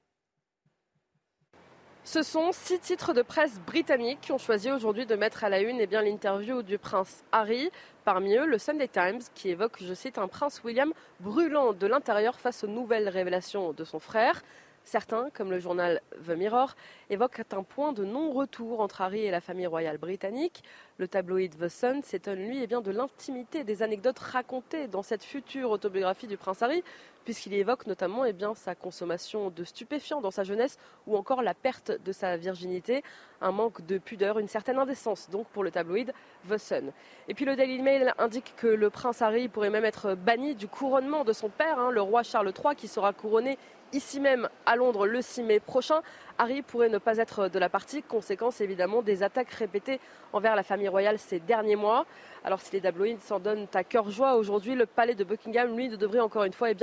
Ce 2.09 2.23
sont 2.23 2.53
six 2.53 2.79
titres 2.79 3.13
de 3.13 3.21
presse 3.21 3.59
britanniques 3.67 4.21
qui 4.21 4.31
ont 4.31 4.37
choisi 4.37 4.71
aujourd'hui 4.71 5.05
de 5.05 5.15
mettre 5.15 5.43
à 5.43 5.49
la 5.49 5.59
une 5.59 5.81
eh 5.81 5.87
l'interview 5.87 6.63
du 6.63 6.77
prince 6.77 7.25
Harry. 7.33 7.69
Parmi 8.05 8.33
eux, 8.37 8.45
le 8.45 8.57
Sunday 8.57 8.87
Times 8.87 9.19
qui 9.35 9.49
évoque, 9.49 9.83
je 9.83 9.93
cite, 9.93 10.17
un 10.17 10.29
prince 10.29 10.61
William 10.63 10.93
brûlant 11.19 11.73
de 11.73 11.85
l'intérieur 11.85 12.39
face 12.39 12.63
aux 12.63 12.67
nouvelles 12.67 13.09
révélations 13.09 13.73
de 13.73 13.83
son 13.83 13.99
frère. 13.99 14.41
Certains, 14.87 15.29
comme 15.31 15.51
le 15.51 15.59
journal 15.59 15.99
The 16.25 16.29
Mirror, 16.29 16.73
évoquent 17.09 17.43
un 17.51 17.63
point 17.63 17.91
de 17.91 18.05
non-retour 18.05 18.79
entre 18.79 19.01
Harry 19.01 19.25
et 19.25 19.31
la 19.31 19.41
famille 19.41 19.67
royale 19.67 19.97
britannique. 19.97 20.63
Le 20.97 21.09
tabloïd 21.09 21.57
The 21.57 21.67
Sun 21.67 22.03
s'étonne, 22.03 22.39
lui, 22.47 22.63
eh 22.63 22.67
bien, 22.67 22.79
de 22.79 22.91
l'intimité 22.91 23.65
des 23.65 23.83
anecdotes 23.83 24.19
racontées 24.19 24.87
dans 24.87 25.03
cette 25.03 25.25
future 25.25 25.71
autobiographie 25.71 26.27
du 26.27 26.37
prince 26.37 26.61
Harry, 26.61 26.85
puisqu'il 27.25 27.53
évoque 27.55 27.85
notamment 27.85 28.23
eh 28.23 28.31
bien, 28.31 28.55
sa 28.55 28.75
consommation 28.75 29.49
de 29.49 29.65
stupéfiants 29.65 30.21
dans 30.21 30.31
sa 30.31 30.45
jeunesse 30.45 30.77
ou 31.05 31.17
encore 31.17 31.41
la 31.41 31.53
perte 31.53 31.91
de 31.91 32.13
sa 32.13 32.37
virginité, 32.37 33.03
un 33.41 33.51
manque 33.51 33.85
de 33.85 33.97
pudeur, 33.97 34.39
une 34.39 34.47
certaine 34.47 34.77
indécence 34.77 35.29
donc 35.29 35.45
pour 35.47 35.65
le 35.65 35.69
tabloïd 35.69 36.13
The 36.49 36.57
Sun. 36.57 36.93
Et 37.27 37.33
puis 37.33 37.43
le 37.43 37.57
Daily 37.57 37.81
Mail 37.81 38.13
indique 38.17 38.53
que 38.55 38.67
le 38.67 38.89
prince 38.89 39.21
Harry 39.21 39.49
pourrait 39.49 39.69
même 39.69 39.83
être 39.83 40.15
banni 40.15 40.55
du 40.55 40.69
couronnement 40.69 41.25
de 41.25 41.33
son 41.33 41.49
père, 41.49 41.77
hein, 41.77 41.91
le 41.91 42.01
roi 42.01 42.23
Charles 42.23 42.53
III, 42.57 42.77
qui 42.77 42.87
sera 42.87 43.11
couronné 43.11 43.57
ici 43.93 44.19
même 44.19 44.49
à 44.65 44.75
Londres 44.75 45.07
le 45.07 45.21
6 45.21 45.43
mai 45.43 45.59
prochain. 45.59 46.01
Harry 46.37 46.61
pourrait 46.61 46.89
ne 46.89 46.97
pas 46.97 47.17
être 47.17 47.47
de 47.47 47.59
la 47.59 47.69
partie, 47.69 48.03
conséquence 48.03 48.61
évidemment 48.61 49.01
des 49.01 49.23
attaques 49.23 49.51
répétées 49.51 49.99
envers 50.33 50.55
la 50.55 50.63
famille 50.63 50.87
royale 50.87 51.19
ces 51.19 51.39
derniers 51.39 51.75
mois. 51.75 52.05
Alors 52.43 52.61
si 52.61 52.71
les 52.73 52.81
tabloïds 52.81 53.19
s'en 53.19 53.39
donnent 53.39 53.67
à 53.73 53.83
cœur 53.83 54.09
joie 54.09 54.35
aujourd'hui, 54.35 54.75
le 54.75 54.85
palais 54.85 55.15
de 55.15 55.23
Buckingham, 55.23 55.75
lui, 55.75 55.89
ne 55.89 55.95
devrait 55.95 56.19
encore 56.19 56.43
une 56.43 56.53
fois 56.53 56.71
eh 56.71 56.75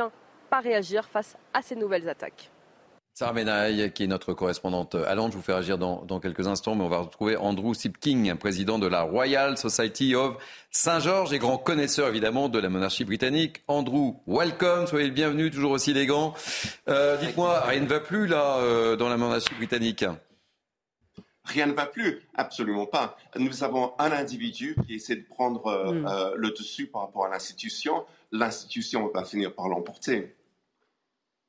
pas 0.50 0.60
réagir 0.60 1.04
face 1.06 1.36
à 1.52 1.62
ces 1.62 1.76
nouvelles 1.76 2.08
attaques. 2.08 2.50
Sarah 3.16 3.32
Menaille, 3.32 3.92
qui 3.92 4.02
est 4.02 4.06
notre 4.08 4.32
correspondante 4.32 4.96
à 4.96 5.14
Londres. 5.14 5.30
Je 5.30 5.36
vous 5.36 5.42
fais 5.44 5.52
réagir 5.52 5.78
dans, 5.78 6.04
dans, 6.04 6.18
quelques 6.18 6.48
instants, 6.48 6.74
mais 6.74 6.82
on 6.82 6.88
va 6.88 6.98
retrouver 6.98 7.36
Andrew 7.36 7.72
Sipking, 7.72 8.34
président 8.34 8.80
de 8.80 8.88
la 8.88 9.02
Royal 9.02 9.56
Society 9.56 10.16
of 10.16 10.36
Saint-Georges 10.72 11.32
et 11.32 11.38
grand 11.38 11.56
connaisseur 11.56 12.08
évidemment 12.08 12.48
de 12.48 12.58
la 12.58 12.68
monarchie 12.68 13.04
britannique. 13.04 13.62
Andrew, 13.68 14.16
welcome, 14.26 14.88
soyez 14.88 15.06
le 15.06 15.12
bienvenu, 15.12 15.48
toujours 15.52 15.70
aussi 15.70 15.92
élégant. 15.92 16.34
Euh, 16.88 17.16
Dites-moi, 17.18 17.60
rien 17.60 17.82
ne 17.82 17.86
va 17.86 18.00
plus 18.00 18.26
là 18.26 18.56
euh, 18.58 18.96
dans 18.96 19.08
la 19.08 19.16
monarchie 19.16 19.54
britannique? 19.54 20.04
Rien 21.44 21.66
ne 21.66 21.72
va 21.72 21.86
plus, 21.86 22.22
absolument 22.34 22.86
pas. 22.86 23.16
Nous 23.36 23.62
avons 23.62 23.92
un 24.00 24.10
individu 24.10 24.74
qui 24.88 24.94
essaie 24.94 25.14
de 25.14 25.24
prendre 25.24 25.68
euh, 25.68 25.92
mm. 25.92 26.06
euh, 26.06 26.34
le 26.36 26.50
dessus 26.50 26.88
par 26.88 27.02
rapport 27.02 27.26
à 27.26 27.28
l'institution. 27.28 28.04
L'institution 28.32 29.08
va 29.14 29.24
finir 29.24 29.54
par 29.54 29.68
l'emporter. 29.68 30.34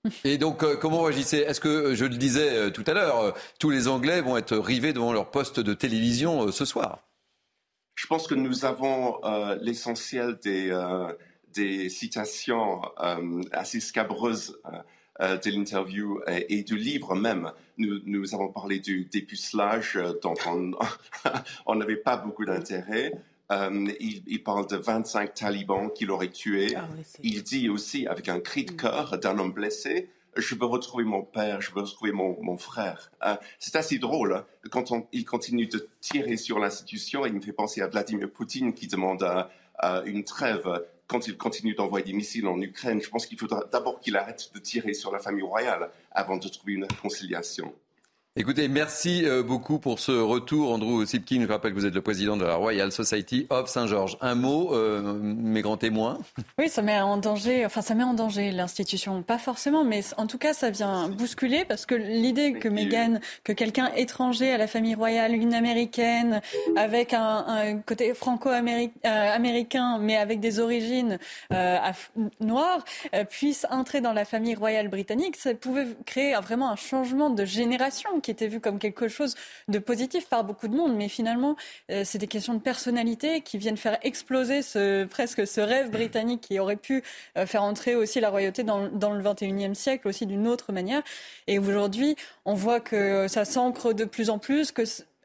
Et 0.23 0.37
donc, 0.37 0.63
euh, 0.63 0.75
comment 0.75 1.03
réagissez? 1.03 1.37
Est-ce 1.37 1.59
que, 1.59 1.67
euh, 1.67 1.95
je 1.95 2.05
le 2.05 2.15
disais 2.17 2.49
euh, 2.51 2.69
tout 2.69 2.83
à 2.87 2.93
l'heure, 2.93 3.19
euh, 3.19 3.31
tous 3.59 3.69
les 3.69 3.87
Anglais 3.87 4.21
vont 4.21 4.37
être 4.37 4.57
rivés 4.57 4.93
devant 4.93 5.13
leur 5.13 5.31
poste 5.31 5.59
de 5.59 5.73
télévision 5.73 6.51
ce 6.51 6.65
soir? 6.65 6.99
Je 7.95 8.07
pense 8.07 8.27
que 8.27 8.35
nous 8.35 8.65
avons 8.65 9.21
l'essentiel 9.61 10.37
des, 10.43 10.69
des, 11.53 11.87
citations 11.87 12.81
assez 13.53 13.79
scabreuses 13.79 14.59
de 15.21 15.49
l'interview 15.49 16.19
et, 16.27 16.63
du 16.63 16.75
livre 16.75 17.15
même. 17.15 17.53
Nous, 17.77 18.01
nous 18.05 18.35
avons 18.35 18.49
parlé 18.49 18.79
du 18.79 19.05
dépucelage 19.05 19.97
dont 20.21 20.33
on 21.65 21.75
n'avait 21.75 21.95
pas 21.95 22.17
beaucoup 22.17 22.43
d'intérêt. 22.43 23.13
Um, 23.49 23.91
il, 23.99 24.23
il, 24.25 24.43
parle 24.43 24.67
de 24.67 24.75
25 24.75 25.35
talibans 25.35 25.91
qu'il 25.93 26.09
aurait 26.09 26.31
tués. 26.31 26.73
Ah, 26.75 26.87
oui, 26.97 27.03
il 27.21 27.43
dit 27.43 27.69
aussi, 27.69 28.07
avec 28.07 28.27
un 28.27 28.39
cri 28.39 28.65
de 28.65 28.73
mm. 28.73 28.77
cœur 28.77 29.19
d'un 29.19 29.37
homme 29.37 29.51
blessé, 29.51 30.09
je 30.35 30.55
veux 30.55 30.65
retrouver 30.65 31.03
mon 31.03 31.21
père, 31.21 31.61
je 31.61 31.71
veux 31.71 31.81
retrouver 31.81 32.11
mon, 32.11 32.41
mon 32.41 32.57
frère. 32.57 33.11
Euh, 33.23 33.35
c'est 33.59 33.75
assez 33.75 33.99
drôle. 33.99 34.33
Hein. 34.33 34.45
Quand 34.71 34.91
on, 34.91 35.07
il 35.11 35.25
continue 35.25 35.67
de 35.67 35.87
tirer 36.01 36.37
sur 36.37 36.59
l'institution, 36.59 37.25
il 37.25 37.33
me 37.33 37.41
fait 37.41 37.53
penser 37.53 37.81
à 37.81 37.87
Vladimir 37.87 38.29
Poutine 38.31 38.73
qui 38.73 38.87
demande 38.87 39.23
à, 39.23 39.49
à 39.77 40.01
une 40.05 40.23
trêve 40.23 40.67
quand 41.07 41.27
il 41.27 41.37
continue 41.37 41.75
d'envoyer 41.75 42.05
des 42.05 42.13
missiles 42.13 42.47
en 42.47 42.59
Ukraine. 42.59 43.01
Je 43.01 43.09
pense 43.09 43.25
qu'il 43.25 43.37
faudra 43.37 43.63
d'abord 43.71 43.99
qu'il 43.99 44.17
arrête 44.17 44.51
de 44.53 44.59
tirer 44.59 44.93
sur 44.93 45.11
la 45.11 45.19
famille 45.19 45.43
royale 45.43 45.91
avant 46.11 46.37
de 46.37 46.47
trouver 46.47 46.73
une 46.73 46.85
réconciliation. 46.85 47.73
Écoutez, 48.37 48.67
merci 48.67 49.23
euh, 49.23 49.43
beaucoup 49.43 49.79
pour 49.79 49.97
ce 49.97 50.11
retour, 50.11 50.73
Andrew 50.73 51.05
Sipkin. 51.05 51.43
Je 51.43 51.47
rappelle 51.47 51.71
que 51.71 51.79
vous 51.79 51.85
êtes 51.85 51.95
le 51.95 52.01
président 52.01 52.35
de 52.35 52.43
la 52.43 52.55
Royal 52.55 52.91
Society 52.91 53.47
of 53.49 53.69
Saint-Georges. 53.69 54.17
Un 54.19 54.35
mot, 54.35 54.73
euh, 54.73 55.13
mes 55.21 55.61
grands 55.61 55.77
témoins. 55.77 56.17
Oui, 56.59 56.67
ça 56.67 56.81
met 56.81 56.99
en 56.99 57.15
danger, 57.15 57.65
enfin 57.65 57.81
ça 57.81 57.95
met 57.95 58.03
en 58.03 58.13
danger 58.13 58.51
l'institution, 58.51 59.23
pas 59.23 59.37
forcément, 59.37 59.85
mais 59.85 60.01
en 60.17 60.27
tout 60.27 60.37
cas 60.37 60.51
ça 60.51 60.69
vient 60.69 61.07
bousculer 61.07 61.63
parce 61.63 61.85
que 61.85 61.95
l'idée 61.95 62.51
que 62.51 62.67
Meghan, 62.67 63.21
que 63.45 63.53
quelqu'un 63.53 63.89
étranger 63.95 64.51
à 64.51 64.57
la 64.57 64.67
famille 64.67 64.95
royale, 64.95 65.33
une 65.33 65.53
américaine, 65.53 66.41
avec 66.75 67.13
un, 67.13 67.45
un 67.47 67.77
côté 67.77 68.13
franco-américain, 68.13 69.95
euh, 69.95 69.97
mais 70.01 70.17
avec 70.17 70.41
des 70.41 70.59
origines 70.59 71.19
euh, 71.53 71.77
noires, 72.41 72.83
puisse 73.29 73.65
entrer 73.69 74.01
dans 74.01 74.11
la 74.11 74.25
famille 74.25 74.55
royale 74.55 74.89
britannique, 74.89 75.37
ça 75.37 75.53
pouvait 75.53 75.87
créer 76.05 76.35
vraiment 76.43 76.69
un 76.69 76.75
changement 76.75 77.29
de 77.29 77.45
génération 77.45 78.19
qui 78.25 78.31
était 78.31 78.47
vu 78.47 78.59
comme 78.59 78.79
quelque 78.79 79.07
chose 79.07 79.35
de 79.67 79.77
positif 79.77 80.27
par 80.27 80.43
beaucoup 80.43 80.67
de 80.67 80.75
monde, 80.75 80.95
mais 80.95 81.09
finalement, 81.09 81.55
euh, 81.91 82.01
c'est 82.03 82.17
des 82.17 82.27
questions 82.27 82.55
de 82.55 82.59
personnalité 82.59 83.41
qui 83.41 83.59
viennent 83.59 83.77
faire 83.77 83.99
exploser 84.01 84.63
ce, 84.63 85.05
presque 85.05 85.45
ce 85.45 85.61
rêve 85.61 85.91
britannique 85.91 86.41
qui 86.41 86.59
aurait 86.59 86.75
pu 86.75 87.03
euh, 87.37 87.45
faire 87.45 87.63
entrer 87.63 87.93
aussi 87.95 88.19
la 88.19 88.31
royauté 88.31 88.63
dans, 88.63 88.79
le 88.79 89.23
21e 89.23 89.75
siècle 89.75 90.07
aussi 90.07 90.25
d'une 90.25 90.47
autre 90.47 90.71
manière. 90.73 91.03
Et 91.45 91.59
aujourd'hui, 91.59 92.15
on 92.45 92.55
voit 92.55 92.79
que 92.79 93.27
ça 93.27 93.45
s'ancre 93.45 93.93
de 93.93 94.05
plus 94.05 94.31
en 94.31 94.39
plus, 94.39 94.73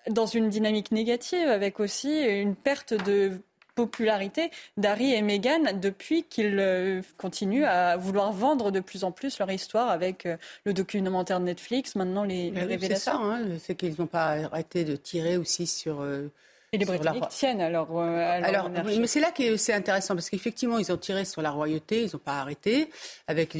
dans 0.08 0.26
une 0.26 0.50
dynamique 0.50 0.92
négative, 0.92 1.48
avec 1.48 1.80
aussi 1.80 2.20
une 2.20 2.54
perte 2.54 2.92
de 2.92 3.40
popularité 3.74 4.50
d'Harry 4.76 5.12
et 5.12 5.22
Meghan 5.22 5.72
depuis 5.74 6.24
qu'ils 6.24 6.58
euh, 6.58 7.02
continuent 7.18 7.64
à 7.64 7.96
vouloir 7.96 8.32
vendre 8.32 8.70
de 8.70 8.80
plus 8.80 9.04
en 9.04 9.12
plus 9.12 9.38
leur 9.38 9.50
histoire 9.50 9.90
avec 9.90 10.26
euh, 10.26 10.36
le 10.64 10.72
documentaire 10.72 11.40
de 11.40 11.46
Netflix, 11.46 11.94
maintenant 11.94 12.24
les, 12.24 12.50
les 12.50 12.60
révélations. 12.62 13.12
C'est 13.12 13.48
ça, 13.48 13.58
c'est 13.60 13.74
qu'ils 13.74 13.94
n'ont 13.98 14.06
pas 14.06 14.32
arrêté 14.32 14.84
de 14.84 14.96
tirer 14.96 15.36
aussi 15.36 15.66
sur... 15.66 16.00
Euh, 16.00 16.30
et 16.72 16.78
les 16.78 16.84
Britanniques 16.84 17.28
tiennent 17.30 17.60
alors, 17.60 18.00
alors 18.00 18.70
mais 18.70 19.08
c'est 19.08 19.18
là 19.18 19.32
que 19.32 19.56
c'est 19.56 19.72
intéressant 19.72 20.14
parce 20.14 20.30
qu'effectivement 20.30 20.78
ils 20.78 20.92
ont 20.92 20.96
tiré 20.96 21.24
sur 21.24 21.42
la 21.42 21.50
royauté, 21.50 22.04
ils 22.04 22.12
n'ont 22.12 22.20
pas 22.20 22.38
arrêté. 22.38 22.88
Avec 23.26 23.56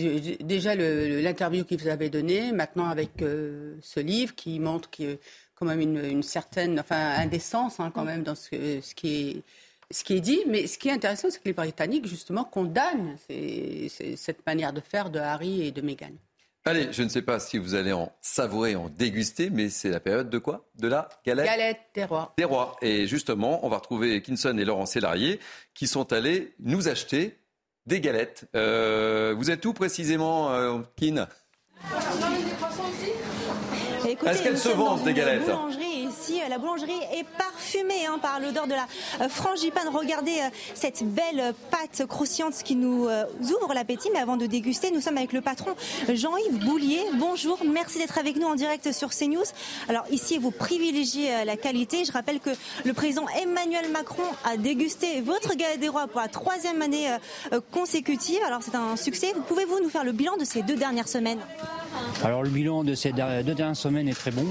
déjà 0.47 0.77
l'interview 0.77 1.65
qu'ils 1.65 1.91
avaient 1.91 2.09
donnée, 2.09 2.53
maintenant 2.53 2.89
avec 2.89 3.11
ce 3.19 3.99
livre 3.99 4.37
qui 4.37 4.61
montre 4.61 4.91
qu'il 4.91 5.11
y 5.11 5.13
a 5.13 5.17
quand 5.57 5.67
même 5.67 5.81
une, 5.81 6.23
certaine 6.23 6.79
enfin 6.81 7.15
indécence 7.19 7.81
hein, 7.81 7.91
quand 7.95 8.05
même 8.05 8.23
dans 8.23 8.37
ce, 8.37 8.81
ce 8.81 8.95
qui 8.95 9.31
est 9.31 9.43
ce 9.91 10.05
qui 10.05 10.15
est 10.15 10.21
dit, 10.21 10.41
mais 10.47 10.67
ce 10.67 10.79
qui 10.79 10.89
est 10.89 10.93
intéressant, 10.93 11.29
c'est 11.31 11.39
que 11.41 11.47
les 11.47 11.53
Britanniques, 11.53 12.07
justement, 12.07 12.45
condamnent 12.45 13.17
cette 13.29 14.47
manière 14.47 14.73
de 14.73 14.81
faire 14.81 15.11
de 15.11 15.19
Harry 15.19 15.67
et 15.67 15.73
de 15.73 15.81
Meghan. 15.81 16.13
Allez, 16.67 16.93
je 16.93 17.03
ne 17.03 17.09
sais 17.09 17.23
pas 17.23 17.41
si 17.41 17.57
vous 17.57 17.75
allez 17.75 17.93
en 17.93 18.13
savourer, 18.21 18.77
en 18.77 18.91
déguster, 18.91 19.49
mais 19.49 19.71
c'est 19.71 19.89
la 19.89 19.99
période 19.99 20.29
de 20.29 20.39
quoi? 20.39 20.67
De 20.79 20.89
la 20.89 21.09
galette? 21.25 21.47
Galette 21.47 21.81
des 21.95 22.05
rois. 22.05 22.35
Des 22.37 22.45
rois. 22.45 22.77
Et 22.83 23.07
justement, 23.07 23.65
on 23.65 23.71
va 23.71 23.79
retrouver 23.79 24.21
Kinson 24.21 24.59
et 24.59 24.65
Laurent 24.67 24.85
Sélarié 24.85 25.41
qui 25.73 25.87
sont 25.87 26.13
allés 26.13 26.53
nous 26.61 26.87
acheter 26.89 27.39
des 27.87 28.01
galettes. 28.01 28.45
Euh, 28.55 29.35
vous 29.39 29.51
êtes 29.51 29.65
où 29.65 29.73
précisément, 29.73 30.53
euh, 30.53 30.81
Kin? 30.97 31.27
Est-ce 34.27 34.43
qu'elles 34.43 34.59
se 34.59 34.69
vendent 34.69 35.03
des 35.03 35.15
galettes? 35.15 35.51
Euh, 36.39 36.49
la 36.49 36.59
boulangerie 36.59 36.93
est 37.13 37.25
parfumée 37.37 38.07
hein, 38.07 38.19
par 38.21 38.41
l'odeur 38.41 38.67
de 38.67 38.73
la 38.73 38.87
euh, 39.21 39.29
frangipane. 39.29 39.89
Regardez 39.89 40.39
euh, 40.41 40.49
cette 40.75 41.03
belle 41.03 41.55
pâte 41.71 42.07
croustillante 42.07 42.55
qui 42.63 42.77
nous 42.77 43.09
ouvre 43.41 43.75
l'appétit. 43.75 44.09
Mais 44.13 44.21
avant 44.21 44.37
de 44.37 44.47
déguster, 44.47 44.91
nous 44.91 45.01
sommes 45.01 45.17
avec 45.17 45.33
le 45.33 45.41
patron 45.41 45.75
Jean-Yves 46.09 46.65
Boulier. 46.65 47.01
Bonjour, 47.15 47.59
merci 47.65 47.99
d'être 47.99 48.19
avec 48.19 48.37
nous 48.37 48.47
en 48.47 48.55
direct 48.55 48.93
sur 48.93 49.11
CNews. 49.11 49.45
Alors 49.89 50.05
ici, 50.11 50.39
vous 50.39 50.51
privilégiez 50.51 51.45
la 51.45 51.57
qualité. 51.57 52.05
Je 52.05 52.13
rappelle 52.13 52.41
que 52.41 52.51
le 52.85 52.93
président 52.93 53.27
Emmanuel 53.43 53.91
Macron 53.91 54.23
a 54.45 54.57
dégusté 54.57 55.21
votre 55.21 55.55
galette 55.57 55.81
des 55.81 55.89
rois 55.89 56.07
pour 56.07 56.21
la 56.21 56.29
troisième 56.29 56.83
année 56.83 57.09
consécutive. 57.73 58.41
Alors 58.47 58.63
c'est 58.63 58.75
un 58.75 58.97
succès. 58.97 59.33
Pouvez-vous 59.49 59.81
nous 59.83 59.91
faire 59.91 60.05
le 60.05 60.13
bilan 60.13 60.37
de 60.37 60.45
ces 60.45 60.63
deux 60.63 60.77
dernières 60.77 61.09
semaines? 61.09 61.41
Alors 62.23 62.43
le 62.43 62.51
bilan 62.51 62.85
de 62.85 62.95
ces 62.95 63.13
deux 63.13 63.55
dernières 63.55 63.77
semaines 63.77 64.09
est 64.09 64.15
très 64.15 64.31
bon. 64.31 64.45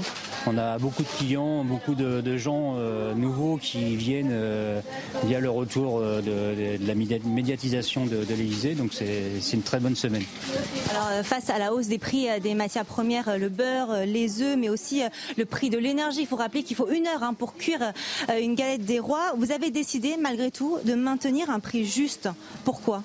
On 0.46 0.58
a 0.58 0.78
beaucoup 0.78 1.02
de 1.02 1.08
clients, 1.08 1.62
beaucoup 1.64 1.94
de, 1.94 2.36
gens 2.36 2.74
euh, 2.76 3.14
nouveaux 3.14 3.58
qui 3.58 3.96
viennent 3.96 4.30
euh, 4.32 4.80
via 5.24 5.38
le 5.38 5.50
retour 5.50 5.98
euh, 5.98 6.20
de, 6.20 6.84
la 6.84 6.94
médiatisation 6.94 8.06
de, 8.06 8.24
l'Elysée. 8.28 8.74
Donc 8.74 8.92
c'est 8.92 9.52
une 9.52 9.62
très 9.62 9.78
bonne 9.78 9.94
semaine. 9.94 10.24
Alors 10.90 11.24
face 11.24 11.50
à 11.50 11.58
la 11.58 11.72
hausse 11.72 11.86
des 11.86 11.98
prix 11.98 12.26
des 12.42 12.54
matières 12.54 12.84
premières, 12.84 13.38
le 13.38 13.48
beurre, 13.48 14.04
les 14.04 14.42
œufs, 14.42 14.56
mais 14.58 14.68
aussi 14.68 15.02
le 15.36 15.44
prix 15.44 15.70
de 15.70 15.78
l'énergie, 15.78 16.22
il 16.22 16.26
faut 16.26 16.36
rappeler 16.36 16.62
qu'il 16.62 16.76
faut 16.76 16.88
une 16.88 17.06
heure 17.06 17.22
hein, 17.22 17.34
pour 17.34 17.54
cuire 17.54 17.92
une 18.40 18.54
galette 18.54 18.84
des 18.84 18.98
rois. 18.98 19.34
Vous 19.36 19.52
avez 19.52 19.70
décidé 19.70 20.16
malgré 20.20 20.50
tout 20.50 20.78
de 20.84 20.94
maintenir 20.94 21.50
un 21.50 21.60
prix 21.60 21.84
juste. 21.84 22.28
Pourquoi? 22.64 23.02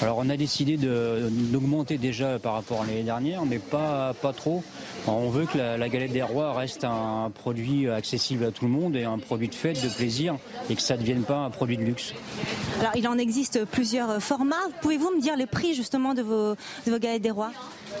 Alors 0.00 0.18
on 0.18 0.28
a 0.30 0.36
décidé 0.36 0.76
d'augmenter 0.76 1.98
déjà 1.98 2.38
par 2.38 2.52
rapport 2.54 2.82
à 2.82 2.86
l'année 2.86 3.02
dernière, 3.02 3.44
mais 3.44 3.58
pas, 3.58 3.77
pas 4.20 4.32
trop. 4.32 4.62
On 5.06 5.30
veut 5.30 5.46
que 5.46 5.58
la, 5.58 5.88
galette 5.88 6.12
des 6.12 6.22
rois 6.22 6.52
reste 6.52 6.84
un 6.84 7.30
produit 7.34 7.88
accessible 7.88 8.44
à 8.44 8.50
tout 8.50 8.64
le 8.64 8.70
monde 8.70 8.96
et 8.96 9.04
un 9.04 9.18
produit 9.18 9.48
de 9.48 9.54
fête, 9.54 9.82
de 9.82 9.88
plaisir, 9.88 10.36
et 10.68 10.74
que 10.74 10.82
ça 10.82 10.94
ne 10.94 11.00
devienne 11.00 11.22
pas 11.22 11.36
un 11.36 11.50
produit 11.50 11.76
de 11.76 11.82
luxe. 11.82 12.12
Alors 12.80 12.92
il 12.96 13.06
en 13.08 13.18
existe 13.18 13.64
plusieurs 13.64 14.22
formats. 14.22 14.56
Pouvez-vous 14.82 15.10
me 15.16 15.20
dire 15.20 15.36
les 15.36 15.46
prix 15.46 15.74
justement 15.74 16.14
de 16.14 16.22
vos, 16.22 16.54
de 16.86 16.90
vos 16.90 16.98
galettes 16.98 17.22
des 17.22 17.30
rois? 17.30 17.52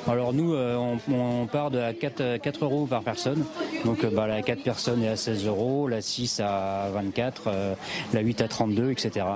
Alors 0.06 0.32
nous, 0.32 0.54
euh, 0.54 0.76
on, 1.10 1.46
part 1.46 1.70
de 1.70 1.92
4, 1.92 2.38
4 2.38 2.64
euros 2.64 2.86
par 2.86 3.02
personne. 3.02 3.44
Donc 3.84 4.04
euh, 4.04 4.10
bah, 4.10 4.26
la 4.26 4.42
4 4.42 4.62
personnes 4.62 5.02
est 5.02 5.08
à 5.08 5.16
16 5.16 5.46
euros, 5.46 5.88
la 5.88 6.00
6 6.00 6.40
à 6.44 6.88
24, 6.92 7.42
euh, 7.46 7.74
la 8.12 8.20
8 8.20 8.42
à 8.42 8.48
32, 8.48 8.90
etc. 8.90 9.26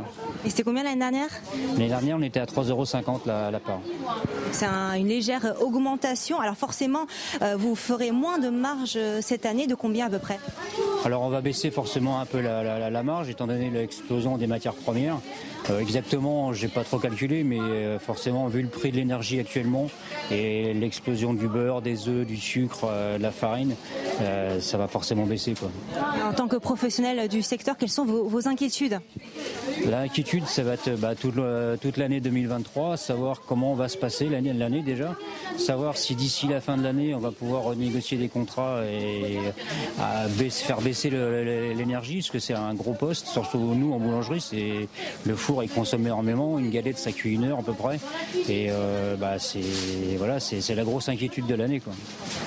Et 0.45 0.51
c'était 0.51 0.63
combien 0.63 0.83
l'année 0.83 0.99
dernière? 0.99 1.29
L'année 1.73 1.89
dernière, 1.89 2.17
on 2.19 2.23
était 2.23 2.41
à 2.41 2.45
3,50 2.45 2.71
euros 2.71 3.21
la, 3.27 3.51
la 3.51 3.61
part. 3.61 3.81
C'est 4.53 4.67
une 4.67 5.09
légère 5.09 5.55
augmentation. 5.61 6.41
Alors 6.41 6.57
forcément, 6.57 7.07
vous 7.57 7.75
ferez 7.75 8.11
moins 8.11 8.39
de 8.39 8.51
marge 8.51 8.99
cette 9.21 9.47
année. 9.47 9.67
De 9.67 9.75
combien 9.75 10.07
à 10.07 10.11
peu 10.11 10.19
près? 10.19 10.39
Alors 11.05 11.23
on 11.23 11.29
va 11.29 11.41
baisser 11.41 11.71
forcément 11.71 12.21
un 12.21 12.27
peu 12.27 12.41
la, 12.41 12.91
la 12.91 13.03
marge, 13.03 13.29
étant 13.29 13.47
donné 13.47 13.71
l'explosion 13.71 14.37
des 14.37 14.47
matières 14.47 14.75
premières. 14.75 15.19
exactement, 15.81 16.53
j'ai 16.53 16.69
pas 16.69 16.85
trop 16.85 16.99
calculé, 16.99 17.45
mais 17.45 17.99
forcément, 17.99 18.47
vu 18.49 18.63
le 18.63 18.69
prix 18.69 18.91
de 18.91 18.97
l'énergie 18.97 19.41
actuellement 19.41 19.89
et 20.31 20.52
l'explosion 20.75 21.35
du 21.35 21.49
beurre, 21.49 21.83
des 21.83 22.09
œufs, 22.09 22.27
du 22.27 22.37
sucre, 22.37 22.87
euh, 22.87 23.19
de 23.19 23.23
la 23.23 23.31
farine, 23.31 23.75
euh, 24.21 24.61
ça 24.61 24.79
va 24.79 24.89
forcément 24.89 25.25
baisser. 25.25 25.55
Quoi. 25.55 25.71
En 26.29 26.33
tant 26.33 26.49
que 26.49 26.57
professionnel 26.57 27.29
du 27.29 27.43
secteur, 27.43 27.77
quelles 27.77 27.91
sont 27.91 28.05
vos, 28.05 28.49
inquiétudes? 28.49 29.01
L'inquiétude, 29.87 30.47
ça 30.47 30.63
va 30.63 30.75
être 30.75 30.91
bah, 30.99 31.15
toute, 31.15 31.97
l'année 31.97 32.21
2023, 32.21 32.97
savoir 32.97 33.43
comment 33.47 33.75
va 33.75 33.89
se 33.89 33.97
passer 33.97 34.29
l'année 34.29 34.53
l'année 34.53 34.83
déjà, 34.83 35.17
savoir 35.57 35.97
si 35.97 36.15
d'ici 36.15 36.47
la 36.47 36.61
fin 36.61 36.77
de 36.77 36.83
l'année, 36.83 37.15
on 37.15 37.19
va 37.19 37.31
pouvoir 37.31 37.63
renégocier 37.63 38.19
des 38.19 38.29
contrats 38.29 38.83
et 38.85 39.39
faire 40.51 40.81
baisser 40.81 41.11
l'énergie, 41.11 42.17
parce 42.17 42.31
que 42.31 42.39
c'est 42.39 42.55
un 42.55 42.75
gros 42.75 42.93
poste, 42.93 43.27
surtout 43.27 43.59
nous 43.59 43.93
en 43.93 43.99
boulangerie, 43.99 44.41
c'est 44.41 44.89
le 45.25 45.37
four 45.37 45.63
il 45.63 45.71
consomme 45.71 46.07
énormément, 46.07 46.59
une 46.59 46.71
galette 46.71 46.99
ça 46.99 47.13
cuit 47.13 47.35
une 47.35 47.45
heure 47.45 47.59
à 47.59 47.63
peu 47.63 47.73
près, 47.73 47.99
et 48.49 48.69
euh, 48.71 49.17
bah, 49.17 49.39
c'est 49.39 49.61
voilà, 50.19 50.32
c'est 50.41 50.75
la 50.75 50.85
grosse 50.85 51.09
inquiétude 51.09 51.47
de 51.47 51.55
l'année. 51.55 51.83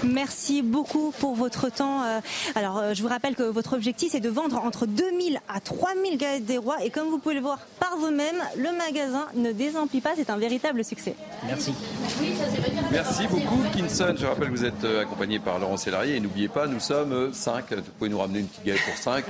Merci 0.04 0.62
beaucoup 0.62 1.14
pour 1.20 1.36
votre 1.36 1.70
temps. 1.70 2.04
Euh, 2.04 2.20
alors, 2.56 2.78
euh, 2.78 2.94
je 2.94 3.02
vous 3.02 3.08
rappelle 3.08 3.36
que 3.36 3.44
votre 3.44 3.74
objectif, 3.74 4.12
c'est 4.12 4.20
de 4.20 4.30
vendre 4.30 4.58
entre 4.58 4.86
2000 4.86 5.40
à 5.50 5.60
3000 5.60 6.18
galettes 6.18 6.46
des 6.46 6.58
rois. 6.58 6.84
Et 6.84 6.90
comme 6.90 7.10
vous 7.10 7.18
pouvez 7.18 7.36
le 7.36 7.42
voir 7.42 7.60
par 7.80 7.98
vous-même, 7.98 8.36
le 8.58 8.72
magasin 8.78 9.28
ne 9.36 9.52
désemplit 9.52 10.02
pas. 10.02 10.12
C'est 10.16 10.30
un 10.30 10.38
véritable 10.38 10.84
succès. 10.84 11.16
Merci. 11.46 11.74
Merci 12.92 13.28
beaucoup, 13.28 13.60
Kinson. 13.76 14.16
Je 14.18 14.26
rappelle 14.26 14.48
que 14.48 14.58
vous 14.58 14.66
êtes 14.66 14.84
euh, 14.84 15.02
accompagné 15.02 15.40
par 15.40 15.60
Laurent 15.60 15.78
Sélarié. 15.78 16.16
Et 16.16 16.20
n'oubliez 16.20 16.48
pas, 16.48 16.68
nous 16.68 16.80
sommes 16.80 17.34
5. 17.34 17.74
Vous 17.74 17.82
pouvez 17.98 18.10
nous 18.10 18.20
ramener 18.20 18.40
une 18.40 18.48
petite 18.48 18.66
galette 18.66 18.84
pour 18.86 18.98
5. 18.98 19.26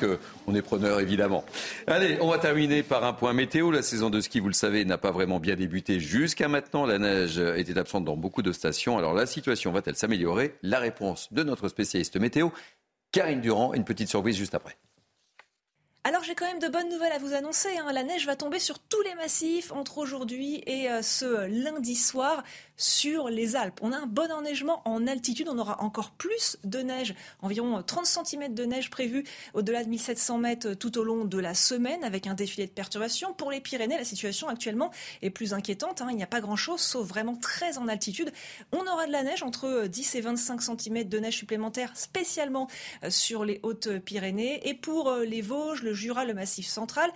On 0.48 0.56
est 0.56 0.62
preneur, 0.62 1.00
évidemment. 1.00 1.44
Allez, 1.88 2.18
on 2.22 2.30
va 2.30 2.38
terminer 2.38 2.84
par 2.84 3.04
un 3.04 3.14
point 3.14 3.34
météo. 3.34 3.72
La 3.72 3.82
saison 3.82 4.10
de 4.10 4.20
ski, 4.22 4.40
vous 4.40 4.48
le 4.48 4.54
savez, 4.54 4.86
n'a 4.86 4.98
pas 4.98 5.12
vraiment 5.12 5.40
bien 5.40 5.56
débuté 5.56 6.00
jusqu'à 6.00 6.48
maintenant. 6.48 6.86
La 6.86 7.00
neige 7.00 7.40
était 7.56 7.78
absente 7.78 8.06
dans 8.06 8.16
beaucoup 8.16 8.42
de 8.42 8.45
Alors 8.98 9.14
la 9.14 9.26
situation 9.26 9.72
va-t-elle 9.72 9.96
s'améliorer? 9.96 10.56
La 10.62 10.80
réponse 10.80 11.32
de 11.34 11.44
notre 11.44 11.68
spécialiste 11.68 12.18
météo, 12.18 12.50
Karine 13.12 13.42
Durand. 13.42 13.74
Une 13.74 13.86
petite 13.86 14.10
surprise 14.10 14.36
juste 14.36 14.56
après. 14.56 14.78
Alors 16.08 16.24
j'ai 16.24 16.36
quand 16.36 16.46
même 16.46 16.60
de 16.60 16.68
bonnes 16.68 16.90
nouvelles 16.90 17.14
à 17.14 17.18
vous 17.18 17.34
annoncer. 17.34 17.70
Hein. 17.80 17.92
La 17.92 18.04
neige 18.04 18.28
va 18.28 18.36
tomber 18.36 18.60
sur 18.60 18.78
tous 18.78 19.02
les 19.02 19.16
massifs 19.16 19.72
entre 19.72 19.98
aujourd'hui 19.98 20.62
et 20.68 20.88
euh, 20.88 21.02
ce 21.02 21.48
lundi 21.48 21.96
soir 21.96 22.44
sur 22.78 23.28
les 23.30 23.56
Alpes. 23.56 23.80
On 23.82 23.92
a 23.92 23.98
un 23.98 24.06
bon 24.06 24.32
enneigement 24.32 24.88
en 24.88 25.08
altitude. 25.08 25.48
On 25.50 25.58
aura 25.58 25.82
encore 25.82 26.12
plus 26.12 26.58
de 26.64 26.78
neige, 26.78 27.16
environ 27.42 27.82
30 27.82 28.06
cm 28.06 28.54
de 28.54 28.66
neige 28.66 28.92
prévue 28.92 29.24
au-delà 29.56 29.84
de 29.84 29.90
1700 29.90 30.38
mètres 30.38 30.74
tout 30.76 30.96
au 31.00 31.04
long 31.04 31.26
de 31.26 31.40
la 31.40 31.56
semaine 31.56 32.04
avec 32.04 32.28
un 32.28 32.36
défilé 32.36 32.68
de 32.68 32.72
perturbations. 32.72 33.34
Pour 33.34 33.50
les 33.50 33.60
Pyrénées, 33.60 33.98
la 33.98 34.06
situation 34.06 34.48
actuellement 34.48 34.92
est 35.24 35.32
plus 35.32 35.54
inquiétante. 35.54 36.04
Hein. 36.04 36.10
Il 36.12 36.18
n'y 36.18 36.24
a 36.24 36.28
pas 36.28 36.42
grand-chose 36.42 36.82
sauf 36.82 37.08
vraiment 37.08 37.36
très 37.36 37.80
en 37.80 37.88
altitude. 37.88 38.32
On 38.72 38.86
aura 38.86 39.08
de 39.08 39.12
la 39.12 39.24
neige 39.24 39.42
entre 39.42 39.88
10 39.88 40.14
et 40.14 40.22
25 40.22 40.62
cm 40.62 41.10
de 41.10 41.18
neige 41.18 41.38
supplémentaire 41.38 41.98
spécialement 41.98 42.68
euh, 43.04 43.10
sur 43.10 43.44
les 43.44 43.60
Hautes-Pyrénées. 43.64 44.70
Et 44.70 44.76
pour 44.76 45.10
euh, 45.10 45.26
les 45.26 45.42
Vosges, 45.42 45.82
le 45.82 45.95
Jura, 45.96 46.26
le 46.26 46.34
Massif 46.34 46.68
central. 46.68 47.10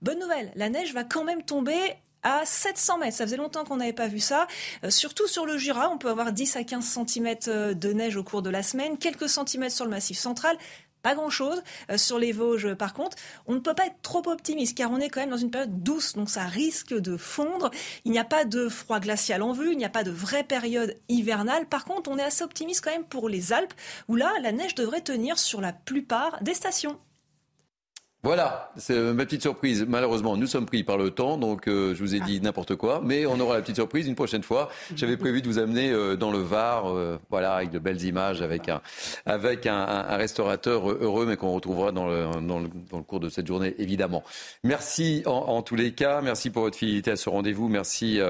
Bonne 0.00 0.18
nouvelle, 0.18 0.50
la 0.56 0.68
neige 0.68 0.92
va 0.94 1.04
quand 1.04 1.24
même 1.24 1.44
tomber 1.44 1.78
à 2.22 2.42
700 2.44 2.98
mètres. 2.98 3.16
Ça 3.16 3.24
faisait 3.24 3.36
longtemps 3.36 3.64
qu'on 3.64 3.76
n'avait 3.76 3.92
pas 3.92 4.08
vu 4.08 4.20
ça. 4.20 4.46
Euh, 4.84 4.90
surtout 4.90 5.26
sur 5.26 5.46
le 5.46 5.58
Jura, 5.58 5.90
on 5.90 5.98
peut 5.98 6.08
avoir 6.08 6.32
10 6.32 6.56
à 6.56 6.64
15 6.64 6.84
cm 7.06 7.36
euh, 7.48 7.74
de 7.74 7.92
neige 7.92 8.16
au 8.16 8.24
cours 8.24 8.42
de 8.42 8.50
la 8.50 8.62
semaine, 8.62 8.98
quelques 8.98 9.28
centimètres 9.28 9.74
sur 9.74 9.84
le 9.84 9.90
Massif 9.90 10.18
central 10.18 10.56
pas 11.02 11.14
grand-chose. 11.14 11.62
Euh, 11.90 11.98
sur 11.98 12.18
les 12.18 12.32
Vosges, 12.32 12.74
par 12.74 12.94
contre, 12.94 13.16
on 13.46 13.54
ne 13.54 13.58
peut 13.58 13.74
pas 13.74 13.86
être 13.86 14.00
trop 14.02 14.22
optimiste 14.28 14.76
car 14.76 14.90
on 14.90 14.98
est 14.98 15.08
quand 15.08 15.20
même 15.20 15.30
dans 15.30 15.36
une 15.36 15.50
période 15.50 15.82
douce, 15.82 16.14
donc 16.14 16.30
ça 16.30 16.44
risque 16.44 16.94
de 16.94 17.16
fondre. 17.16 17.70
Il 18.04 18.12
n'y 18.12 18.18
a 18.18 18.24
pas 18.24 18.44
de 18.44 18.68
froid 18.68 19.00
glacial 19.00 19.42
en 19.42 19.52
vue, 19.52 19.72
il 19.72 19.78
n'y 19.78 19.84
a 19.84 19.90
pas 19.90 20.04
de 20.04 20.10
vraie 20.10 20.44
période 20.44 20.96
hivernale. 21.08 21.66
Par 21.66 21.84
contre, 21.84 22.10
on 22.10 22.18
est 22.18 22.22
assez 22.22 22.44
optimiste 22.44 22.84
quand 22.84 22.92
même 22.92 23.04
pour 23.04 23.28
les 23.28 23.52
Alpes, 23.52 23.74
où 24.08 24.16
là, 24.16 24.32
la 24.42 24.52
neige 24.52 24.74
devrait 24.74 25.00
tenir 25.00 25.38
sur 25.38 25.60
la 25.60 25.72
plupart 25.72 26.42
des 26.42 26.54
stations. 26.54 26.98
Voilà, 28.24 28.70
c'est 28.76 28.96
ma 28.96 29.24
petite 29.24 29.42
surprise. 29.42 29.84
Malheureusement, 29.88 30.36
nous 30.36 30.46
sommes 30.46 30.64
pris 30.64 30.84
par 30.84 30.96
le 30.96 31.10
temps, 31.10 31.38
donc 31.38 31.66
euh, 31.66 31.92
je 31.92 32.00
vous 32.00 32.14
ai 32.14 32.20
dit 32.20 32.40
n'importe 32.40 32.76
quoi, 32.76 33.00
mais 33.04 33.26
on 33.26 33.40
aura 33.40 33.56
la 33.56 33.62
petite 33.62 33.74
surprise 33.74 34.06
une 34.06 34.14
prochaine 34.14 34.44
fois. 34.44 34.70
J'avais 34.94 35.16
prévu 35.16 35.42
de 35.42 35.48
vous 35.48 35.58
amener 35.58 35.90
euh, 35.90 36.14
dans 36.14 36.30
le 36.30 36.38
Var, 36.38 36.86
euh, 36.86 37.18
voilà, 37.30 37.54
avec 37.54 37.72
de 37.72 37.80
belles 37.80 38.00
images, 38.04 38.40
avec 38.40 38.68
un, 38.68 38.80
avec 39.26 39.66
un, 39.66 39.74
un 39.74 40.16
restaurateur 40.16 40.88
heureux, 40.88 41.26
mais 41.26 41.36
qu'on 41.36 41.50
retrouvera 41.52 41.90
dans 41.90 42.06
le, 42.06 42.26
dans, 42.46 42.60
le, 42.60 42.70
dans 42.92 42.98
le, 42.98 43.02
cours 43.02 43.18
de 43.18 43.28
cette 43.28 43.48
journée, 43.48 43.74
évidemment. 43.78 44.22
Merci 44.62 45.24
en, 45.26 45.32
en, 45.32 45.62
tous 45.62 45.74
les 45.74 45.90
cas, 45.90 46.20
merci 46.22 46.50
pour 46.50 46.62
votre 46.62 46.78
fidélité 46.78 47.10
à 47.10 47.16
ce 47.16 47.28
rendez-vous, 47.28 47.66
merci 47.66 48.20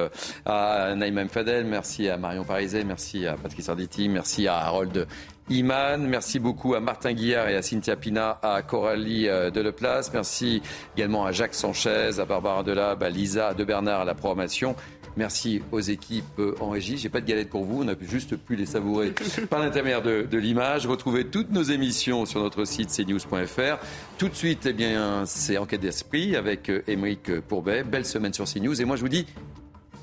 à 0.46 0.94
Naïma 0.96 1.28
Fadel, 1.28 1.66
merci 1.66 2.08
à 2.08 2.16
Marion 2.16 2.44
Pariset, 2.44 2.84
merci 2.84 3.26
à 3.26 3.34
Patrick 3.34 3.62
Sarditi, 3.62 4.08
merci 4.08 4.48
à 4.48 4.56
Harold 4.56 5.06
Iman. 5.50 5.98
Merci 5.98 6.38
beaucoup 6.38 6.74
à 6.74 6.80
Martin 6.80 7.12
Guillard 7.12 7.48
et 7.48 7.56
à 7.56 7.62
Cynthia 7.62 7.96
Pina, 7.96 8.38
à 8.42 8.62
Coralie 8.62 9.28
euh, 9.28 9.50
Deleplace. 9.50 10.12
Merci 10.12 10.62
également 10.96 11.24
à 11.24 11.32
Jacques 11.32 11.54
Sanchez, 11.54 12.18
à 12.18 12.24
Barbara 12.24 12.62
Delab, 12.62 13.02
à 13.02 13.10
Lisa 13.10 13.54
de 13.54 13.64
Bernard 13.64 14.00
à 14.02 14.04
la 14.04 14.14
programmation. 14.14 14.76
Merci 15.16 15.60
aux 15.72 15.80
équipes 15.80 16.40
en 16.60 16.70
régie. 16.70 16.96
J'ai 16.96 17.10
pas 17.10 17.20
de 17.20 17.26
galette 17.26 17.50
pour 17.50 17.64
vous. 17.64 17.82
On 17.82 17.88
a 17.88 17.94
juste 18.00 18.36
pu 18.36 18.56
les 18.56 18.64
savourer 18.64 19.12
par 19.50 19.60
l'intermédiaire 19.60 20.02
de, 20.02 20.22
de 20.22 20.38
l'image. 20.38 20.86
Retrouvez 20.86 21.26
toutes 21.26 21.50
nos 21.50 21.62
émissions 21.62 22.24
sur 22.24 22.40
notre 22.40 22.64
site 22.64 22.88
cnews.fr. 22.88 23.78
Tout 24.16 24.28
de 24.28 24.34
suite, 24.34 24.66
eh 24.66 24.72
bien, 24.72 25.24
c'est 25.26 25.58
Enquête 25.58 25.80
d'esprit 25.80 26.34
avec 26.34 26.70
euh, 26.70 26.82
Émeric 26.86 27.40
Pourbet. 27.40 27.84
Belle 27.84 28.06
semaine 28.06 28.32
sur 28.32 28.46
CNews. 28.46 28.80
Et 28.80 28.84
moi, 28.84 28.96
je 28.96 29.02
vous 29.02 29.08
dis 29.10 29.26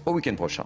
au 0.06 0.14
week-end 0.14 0.36
prochain. 0.36 0.66